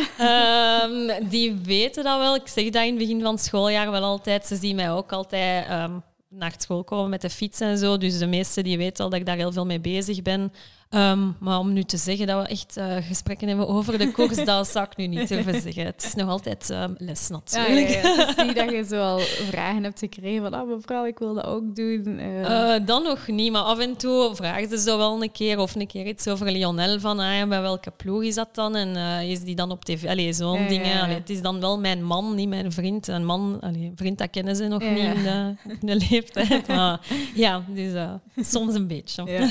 Um, 1.20 1.28
die 1.28 1.54
weten 1.54 2.04
dat 2.04 2.18
wel. 2.18 2.34
Ik 2.34 2.48
zeg 2.48 2.70
dat 2.70 2.82
in 2.82 2.88
het 2.88 2.98
begin 2.98 3.20
van 3.20 3.34
het 3.34 3.44
schooljaar 3.44 3.90
wel 3.90 4.02
altijd. 4.02 4.46
Ze 4.46 4.56
zien 4.56 4.76
mij 4.76 4.92
ook 4.92 5.12
altijd 5.12 5.70
um, 5.70 6.02
naar 6.28 6.54
school 6.58 6.84
komen 6.84 7.10
met 7.10 7.20
de 7.20 7.30
fiets 7.30 7.60
en 7.60 7.78
zo. 7.78 7.98
Dus 7.98 8.18
de 8.18 8.26
meesten 8.26 8.64
die 8.64 8.78
weten 8.78 9.04
al 9.04 9.10
dat 9.10 9.18
ik 9.18 9.26
daar 9.26 9.36
heel 9.36 9.52
veel 9.52 9.66
mee 9.66 9.80
bezig 9.80 10.22
ben. 10.22 10.52
Um, 10.94 11.36
maar 11.40 11.58
om 11.58 11.72
nu 11.72 11.82
te 11.82 11.96
zeggen 11.96 12.26
dat 12.26 12.42
we 12.42 12.48
echt 12.48 12.76
uh, 12.78 12.96
gesprekken 13.00 13.48
hebben 13.48 13.68
over 13.68 13.98
de 13.98 14.10
koers, 14.10 14.44
dat 14.44 14.68
zou 14.68 14.86
ik 14.90 14.96
nu 14.96 15.06
niet 15.06 15.28
durven 15.28 15.60
zeggen. 15.60 15.84
Het 15.84 16.04
is 16.04 16.14
nog 16.14 16.28
altijd 16.28 16.70
um, 16.70 16.94
les 16.98 17.28
natuurlijk. 17.28 17.88
Ja, 17.88 18.14
ja, 18.14 18.32
ja. 18.36 18.42
Niet 18.42 18.56
dat 18.56 18.70
je 18.70 18.84
zo 18.84 19.02
al 19.02 19.18
vragen 19.18 19.82
hebt 19.82 19.98
gekregen 19.98 20.42
van 20.42 20.54
ah, 20.54 20.68
mevrouw, 20.68 21.04
ik 21.04 21.18
wil 21.18 21.34
dat 21.34 21.44
ook 21.44 21.76
doen. 21.76 22.18
Uh. 22.18 22.40
Uh, 22.40 22.74
dan 22.86 23.02
nog 23.02 23.26
niet, 23.26 23.52
maar 23.52 23.62
af 23.62 23.78
en 23.78 23.96
toe 23.96 24.30
vragen 24.34 24.68
ze 24.68 24.78
zo 24.78 24.98
wel 24.98 25.22
een 25.22 25.32
keer 25.32 25.58
of 25.58 25.74
een 25.74 25.86
keer 25.86 26.06
iets 26.06 26.28
over 26.28 26.50
Lionel 26.50 27.00
van 27.00 27.18
ah, 27.18 27.48
bij 27.48 27.60
welke 27.60 27.90
ploeg 27.90 28.22
is 28.22 28.34
dat 28.34 28.54
dan 28.54 28.76
en 28.76 28.96
is 29.26 29.40
die 29.40 29.54
dan 29.54 29.70
op 29.70 29.84
tv? 29.84 30.08
Allee, 30.08 30.32
zo'n 30.32 30.66
dingen. 30.68 31.02
Allee, 31.02 31.14
het 31.14 31.30
is 31.30 31.42
dan 31.42 31.60
wel 31.60 31.78
mijn 31.78 32.04
man, 32.04 32.34
niet 32.34 32.48
mijn 32.48 32.72
vriend. 32.72 33.08
Een 33.08 33.24
man, 33.24 33.58
allee, 33.60 33.84
een 33.84 33.96
vriend 33.96 34.18
dat 34.18 34.30
kennen 34.30 34.56
ze 34.56 34.68
nog 34.68 34.80
niet 34.80 34.98
in 34.98 35.22
de, 35.22 35.54
in 35.80 35.86
de, 35.86 35.96
leeftijd. 36.10 36.66
Maar 36.66 37.00
ja, 37.34 37.64
dus 37.68 37.92
soms 38.36 38.74
een 38.74 38.86
beetje. 38.86 39.48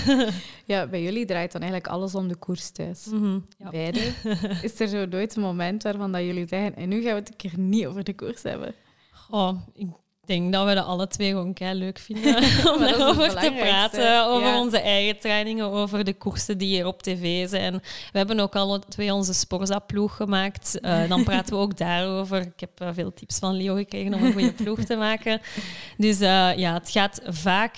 Ja, 0.65 0.87
bij 0.87 1.01
jullie 1.01 1.25
draait 1.31 1.51
dan 1.51 1.61
eigenlijk 1.61 1.93
alles 1.93 2.15
om 2.15 2.27
de 2.27 2.35
koers 2.35 2.69
thuis. 2.69 3.05
Mm 3.05 3.21
-hmm, 3.21 3.45
ja. 3.57 3.69
Beide. 3.69 3.99
Is 4.67 4.79
er 4.79 4.87
zo 4.87 5.05
nooit 5.05 5.35
een 5.35 5.41
moment 5.41 5.83
waarvan 5.83 6.11
dat 6.11 6.21
jullie 6.21 6.47
zeggen 6.47 6.75
en 6.75 6.89
nu 6.89 7.01
gaan 7.01 7.13
we 7.13 7.19
het 7.19 7.29
een 7.29 7.35
keer 7.35 7.59
niet 7.59 7.85
over 7.85 8.03
de 8.03 8.15
koers 8.15 8.43
hebben? 8.43 8.73
Oh, 9.29 9.57
ik 9.73 9.87
denk 10.25 10.53
dat 10.53 10.67
we 10.67 10.73
dat 10.73 10.85
alle 10.85 11.07
twee 11.07 11.29
gewoon 11.29 11.53
kei 11.53 11.77
leuk 11.77 11.99
vinden 11.99 12.35
om 12.73 12.79
daarover 12.79 13.29
te 13.29 13.53
praten. 13.57 14.25
Over 14.25 14.47
ja. 14.47 14.59
onze 14.59 14.79
eigen 14.79 15.19
trainingen, 15.19 15.65
over 15.65 16.03
de 16.03 16.13
koersen 16.13 16.57
die 16.57 16.67
hier 16.67 16.85
op 16.85 17.01
tv 17.01 17.49
zijn. 17.49 17.73
We 18.11 18.17
hebben 18.17 18.39
ook 18.39 18.55
alle 18.55 18.79
twee 18.89 19.13
onze 19.13 19.33
Sporza-ploeg 19.33 20.15
gemaakt. 20.15 20.77
Uh, 20.81 21.07
dan 21.09 21.23
praten 21.23 21.53
we 21.53 21.59
ook 21.59 21.77
daarover. 21.77 22.41
Ik 22.41 22.59
heb 22.59 22.81
uh, 22.81 22.89
veel 22.93 23.13
tips 23.13 23.39
van 23.39 23.55
Leo 23.55 23.75
gekregen 23.75 24.13
om 24.13 24.23
een 24.23 24.33
goede 24.33 24.53
ploeg 24.53 24.79
te 24.79 24.95
maken. 24.95 25.41
Dus 25.97 26.21
uh, 26.21 26.57
ja, 26.57 26.73
het 26.73 26.89
gaat 26.89 27.21
vaak 27.25 27.77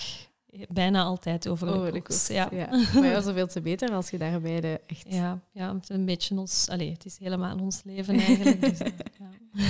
bijna 0.68 1.02
altijd 1.02 1.48
over, 1.48 1.74
over 1.74 1.92
de 1.92 2.02
koers. 2.02 2.26
De. 2.26 2.34
Ja. 2.34 2.48
ja. 2.52 2.68
Maar 2.94 3.04
ja, 3.04 3.20
zoveel 3.20 3.46
te 3.46 3.60
beter 3.60 3.92
als 3.92 4.10
je 4.10 4.18
daar 4.18 4.40
beide 4.40 4.80
echt... 4.86 5.06
Ja, 5.08 5.40
ja 5.52 5.74
het 5.74 5.90
is 5.90 5.96
een 5.96 6.04
beetje 6.04 6.38
ons... 6.38 6.68
Allez, 6.68 6.92
het 6.92 7.04
is 7.04 7.18
helemaal 7.18 7.58
ons 7.58 7.82
leven 7.84 8.18
eigenlijk. 8.18 8.60
dus, 8.60 8.78
ja. 9.20 9.62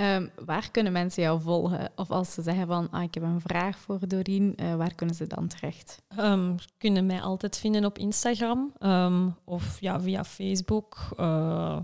Ehm, 0.00 0.26
waar 0.44 0.70
kunnen 0.70 0.92
mensen 0.92 1.22
jou 1.22 1.40
volgen? 1.40 1.90
Of 1.96 2.10
als 2.10 2.34
ze 2.34 2.42
zeggen 2.42 2.66
van, 2.66 2.90
ah, 2.90 3.02
ik 3.02 3.14
heb 3.14 3.22
een 3.22 3.40
vraag 3.40 3.78
voor 3.78 4.08
Doreen, 4.08 4.54
uh, 4.56 4.74
waar 4.74 4.94
kunnen 4.94 5.14
ze 5.14 5.26
dan 5.26 5.46
terecht? 5.46 6.02
Um, 6.18 6.56
kunnen 6.78 7.06
mij 7.06 7.20
altijd 7.20 7.58
vinden 7.58 7.84
op 7.84 7.98
Instagram 7.98 8.72
um, 8.80 9.36
of 9.44 9.80
ja, 9.80 10.00
via 10.00 10.24
Facebook. 10.24 10.98
Uh, 11.20 11.78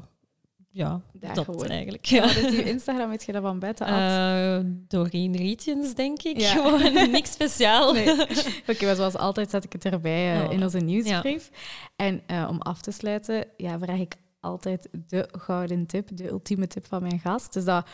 ja, 0.76 1.00
Daar 1.12 1.34
dat 1.34 1.44
gewoon. 1.44 1.66
eigenlijk. 1.66 2.04
Ja. 2.04 2.22
dus 2.22 2.56
je 2.56 2.64
Instagram, 2.64 3.08
weet 3.08 3.24
je 3.24 3.32
dat 3.32 3.42
van 3.42 3.58
buiten 3.58 3.88
uh, 3.88 4.72
Doreen 4.88 5.36
Rietjens, 5.36 5.94
denk 5.94 6.22
ik. 6.22 6.40
Ja. 6.40 6.50
Gewoon 6.50 7.10
niks 7.10 7.32
speciaal. 7.32 7.92
Nee. 7.92 8.10
Oké, 8.20 8.30
okay, 8.66 8.94
zoals 8.94 9.16
altijd 9.16 9.50
zet 9.50 9.64
ik 9.64 9.72
het 9.72 9.84
erbij 9.84 10.44
uh, 10.44 10.50
in 10.50 10.62
onze 10.62 10.78
nieuwsbrief. 10.78 11.50
Ja. 11.52 11.58
En 11.96 12.22
uh, 12.30 12.48
om 12.50 12.60
af 12.60 12.80
te 12.80 12.90
sluiten, 12.90 13.46
ja, 13.56 13.78
vraag 13.78 13.98
ik 13.98 14.14
altijd 14.40 14.88
de 15.06 15.28
gouden 15.32 15.86
tip, 15.86 16.08
de 16.16 16.28
ultieme 16.28 16.66
tip 16.66 16.86
van 16.86 17.02
mijn 17.02 17.20
gast. 17.20 17.52
Dus 17.52 17.64
dat 17.64 17.88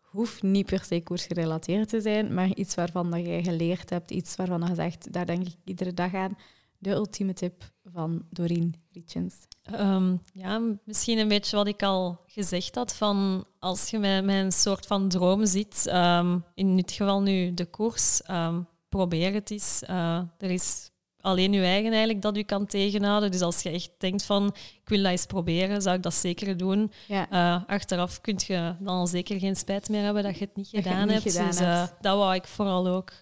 hoeft 0.00 0.42
niet 0.42 0.66
per 0.66 0.84
se 0.84 1.02
koersgerelateerd 1.02 1.88
te 1.88 2.00
zijn, 2.00 2.34
maar 2.34 2.54
iets 2.54 2.74
waarvan 2.74 3.10
dat 3.10 3.26
jij 3.26 3.42
geleerd 3.42 3.90
hebt, 3.90 4.10
iets 4.10 4.36
waarvan 4.36 4.66
je 4.68 4.74
zegt, 4.74 5.12
daar 5.12 5.26
denk 5.26 5.46
ik 5.46 5.54
iedere 5.64 5.94
dag 5.94 6.14
aan. 6.14 6.36
De 6.78 6.90
ultieme 6.90 7.32
tip 7.32 7.70
van 7.84 8.26
Doreen 8.30 8.74
Rietjens. 8.92 9.34
Um, 9.80 10.20
ja, 10.32 10.60
misschien 10.84 11.18
een 11.18 11.28
beetje 11.28 11.56
wat 11.56 11.66
ik 11.66 11.82
al 11.82 12.20
gezegd 12.26 12.74
had, 12.74 12.94
van 12.94 13.44
als 13.58 13.90
je 13.90 13.98
met, 13.98 14.24
met 14.24 14.44
een 14.44 14.52
soort 14.52 14.86
van 14.86 15.08
droom 15.08 15.46
zit, 15.46 15.90
um, 15.92 16.44
in 16.54 16.76
dit 16.76 16.92
geval 16.92 17.22
nu 17.22 17.54
de 17.54 17.66
koers, 17.66 18.20
um, 18.30 18.66
probeer 18.88 19.32
het 19.32 19.50
eens. 19.50 19.82
Uh, 19.90 20.20
er 20.38 20.50
is 20.50 20.90
alleen 21.20 21.52
je 21.52 21.62
eigen 21.62 21.90
eigenlijk 21.90 22.22
dat 22.22 22.36
u 22.36 22.42
kan 22.42 22.66
tegenhouden. 22.66 23.30
Dus 23.30 23.40
als 23.40 23.62
je 23.62 23.70
echt 23.70 23.90
denkt 23.98 24.24
van, 24.24 24.46
ik 24.82 24.88
wil 24.88 25.02
dat 25.02 25.10
eens 25.10 25.26
proberen, 25.26 25.82
zou 25.82 25.96
ik 25.96 26.02
dat 26.02 26.14
zeker 26.14 26.56
doen. 26.56 26.92
Ja. 27.06 27.32
Uh, 27.32 27.62
achteraf 27.66 28.20
kun 28.20 28.38
je 28.46 28.74
dan 28.78 28.96
al 28.96 29.06
zeker 29.06 29.38
geen 29.38 29.56
spijt 29.56 29.88
meer 29.88 30.02
hebben 30.02 30.22
dat 30.22 30.38
je 30.38 30.44
het 30.44 30.56
niet 30.56 30.68
gedaan 30.68 31.08
hebt. 31.08 31.22
dus 31.22 31.60
uh, 31.60 31.86
dat 32.00 32.16
wou 32.16 32.34
ik 32.34 32.44
vooral 32.44 32.86
ook 32.88 33.12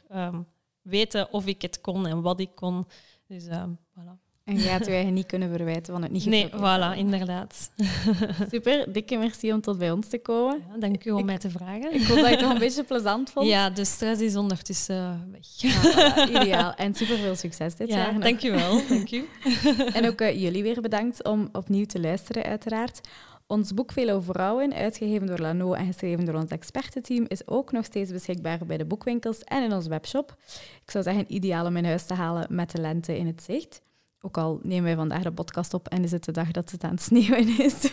weten 0.83 1.33
of 1.33 1.47
ik 1.47 1.63
het 1.63 1.81
kon 1.81 2.07
en 2.07 2.23
wat 2.23 2.41
ik 2.41 2.51
kon. 2.55 2.87
Dus 3.27 3.45
voilà. 3.45 4.27
En 4.47 4.55
je 4.55 4.61
gaat 4.61 4.87
je 4.87 4.93
eigen 4.93 5.15
niet 5.15 5.27
kunnen 5.27 5.51
verwijten 5.51 5.93
van 5.93 6.03
het 6.03 6.13
niet 6.13 6.27
Nee, 6.27 6.49
voilà, 6.51 6.97
inderdaad. 6.97 7.71
Super, 8.51 8.93
dikke 8.93 9.17
merci 9.17 9.53
om 9.53 9.61
tot 9.61 9.79
bij 9.79 9.91
ons 9.91 10.09
te 10.09 10.19
komen. 10.19 10.63
Ja, 10.73 10.79
dank 10.79 11.05
u 11.05 11.11
om 11.11 11.25
mij 11.25 11.39
te 11.39 11.51
vragen. 11.51 11.95
Ik 11.95 12.07
hoop 12.07 12.17
dat 12.17 12.27
je 12.27 12.33
het 12.33 12.41
nog 12.41 12.53
een 12.53 12.59
beetje 12.59 12.85
plezant 12.85 13.31
vond. 13.31 13.47
Ja, 13.47 13.71
de 13.71 13.85
stress 13.85 14.21
is 14.21 14.37
ondertussen 14.37 15.31
weg. 15.33 15.75
Ah, 15.97 16.31
ideaal. 16.31 16.75
En 16.75 16.95
super 16.95 17.17
veel 17.17 17.35
succes 17.35 17.75
dit 17.75 17.89
ja, 17.89 17.97
jaar. 17.97 18.21
Dank 18.21 18.41
je 18.41 18.51
wel. 18.51 18.81
Dank 18.89 19.11
u. 19.11 19.29
En 19.99 20.07
ook 20.07 20.21
uh, 20.21 20.41
jullie 20.41 20.63
weer 20.63 20.81
bedankt 20.81 21.25
om 21.25 21.49
opnieuw 21.53 21.85
te 21.85 22.01
luisteren, 22.01 22.43
uiteraard. 22.45 23.01
Ons 23.49 23.75
boek 23.75 23.93
Velo 23.93 24.21
Vrouwen, 24.21 24.75
uitgegeven 24.75 25.27
door 25.27 25.39
Lano 25.39 25.73
en 25.73 25.87
geschreven 25.87 26.25
door 26.25 26.35
ons 26.35 26.51
expertenteam, 26.51 27.25
is 27.29 27.47
ook 27.47 27.73
nog 27.73 27.85
steeds 27.85 28.13
beschikbaar 28.13 28.59
bij 28.67 28.77
de 28.77 28.85
boekwinkels 28.85 29.45
en 29.45 29.63
in 29.63 29.73
onze 29.73 29.89
webshop. 29.89 30.37
Ik 30.85 30.91
zou 30.91 31.05
zeggen, 31.05 31.35
ideaal 31.35 31.67
om 31.67 31.77
in 31.77 31.85
huis 31.85 32.07
te 32.07 32.15
halen 32.15 32.47
met 32.51 32.71
de 32.71 32.81
lente 32.81 33.19
in 33.19 33.27
het 33.27 33.43
zicht. 33.43 33.83
Ook 34.21 34.37
al 34.37 34.61
nemen 34.63 34.85
wij 34.85 34.95
vandaag 34.95 35.23
de 35.23 35.33
podcast 35.33 35.75
op 35.75 35.89
en 35.89 36.05
is 36.05 36.11
het 36.11 36.25
de 36.25 36.33
dag 36.33 36.51
dat 36.51 36.71
het 36.71 36.85
aan 36.85 36.91
het 36.91 37.03
sneeuwen 37.03 37.59
is. 37.59 37.91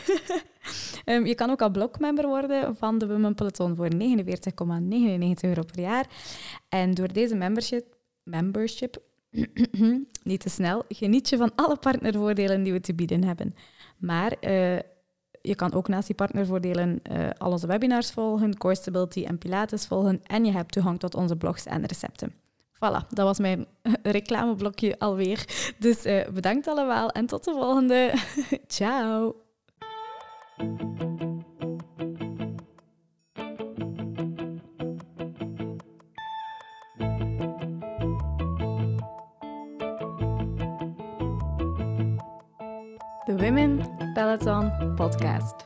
um, 1.05 1.25
je 1.31 1.35
kan 1.35 1.49
ook 1.49 1.61
al 1.61 1.71
blogmember 1.71 2.27
worden 2.27 2.75
van 2.75 2.97
de 2.97 3.07
Women 3.07 3.35
Peloton 3.35 3.75
voor 3.75 3.89
49,99 3.93 3.99
euro 5.41 5.61
per 5.63 5.79
jaar. 5.79 6.07
En 6.69 6.93
door 6.93 7.13
deze 7.13 7.35
membership, 7.35 7.95
membership 8.23 9.01
niet 10.23 10.39
te 10.39 10.49
snel, 10.49 10.83
geniet 10.87 11.29
je 11.29 11.37
van 11.37 11.51
alle 11.55 11.77
partnervoordelen 11.77 12.63
die 12.63 12.73
we 12.73 12.79
te 12.79 12.93
bieden 12.93 13.23
hebben. 13.23 13.55
Maar 13.97 14.35
uh, 14.41 14.79
je 15.45 15.55
kan 15.55 15.73
ook 15.73 15.87
naast 15.87 16.07
die 16.07 16.15
partnervoordelen 16.15 17.01
uh, 17.11 17.29
al 17.37 17.51
onze 17.51 17.67
webinars 17.67 18.11
volgen, 18.11 18.57
Core 18.57 18.75
Stability 18.75 19.23
en 19.23 19.37
Pilates 19.37 19.85
volgen 19.85 20.21
en 20.23 20.45
je 20.45 20.51
hebt 20.51 20.71
toegang 20.71 20.99
tot 20.99 21.15
onze 21.15 21.35
blogs 21.35 21.65
en 21.65 21.85
recepten. 21.85 22.33
Voilà, 22.75 23.07
dat 23.09 23.25
was 23.25 23.39
mijn 23.39 23.65
reclameblokje 24.17 24.99
alweer. 24.99 25.73
Dus 25.79 26.05
uh, 26.05 26.27
bedankt 26.33 26.67
allemaal 26.67 27.09
en 27.09 27.25
tot 27.25 27.43
de 27.43 27.51
volgende. 27.51 28.13
Ciao. 28.67 29.35
De 44.37 44.45
Women 44.45 44.71
Peloton 44.71 44.95
Podcast. 44.95 45.62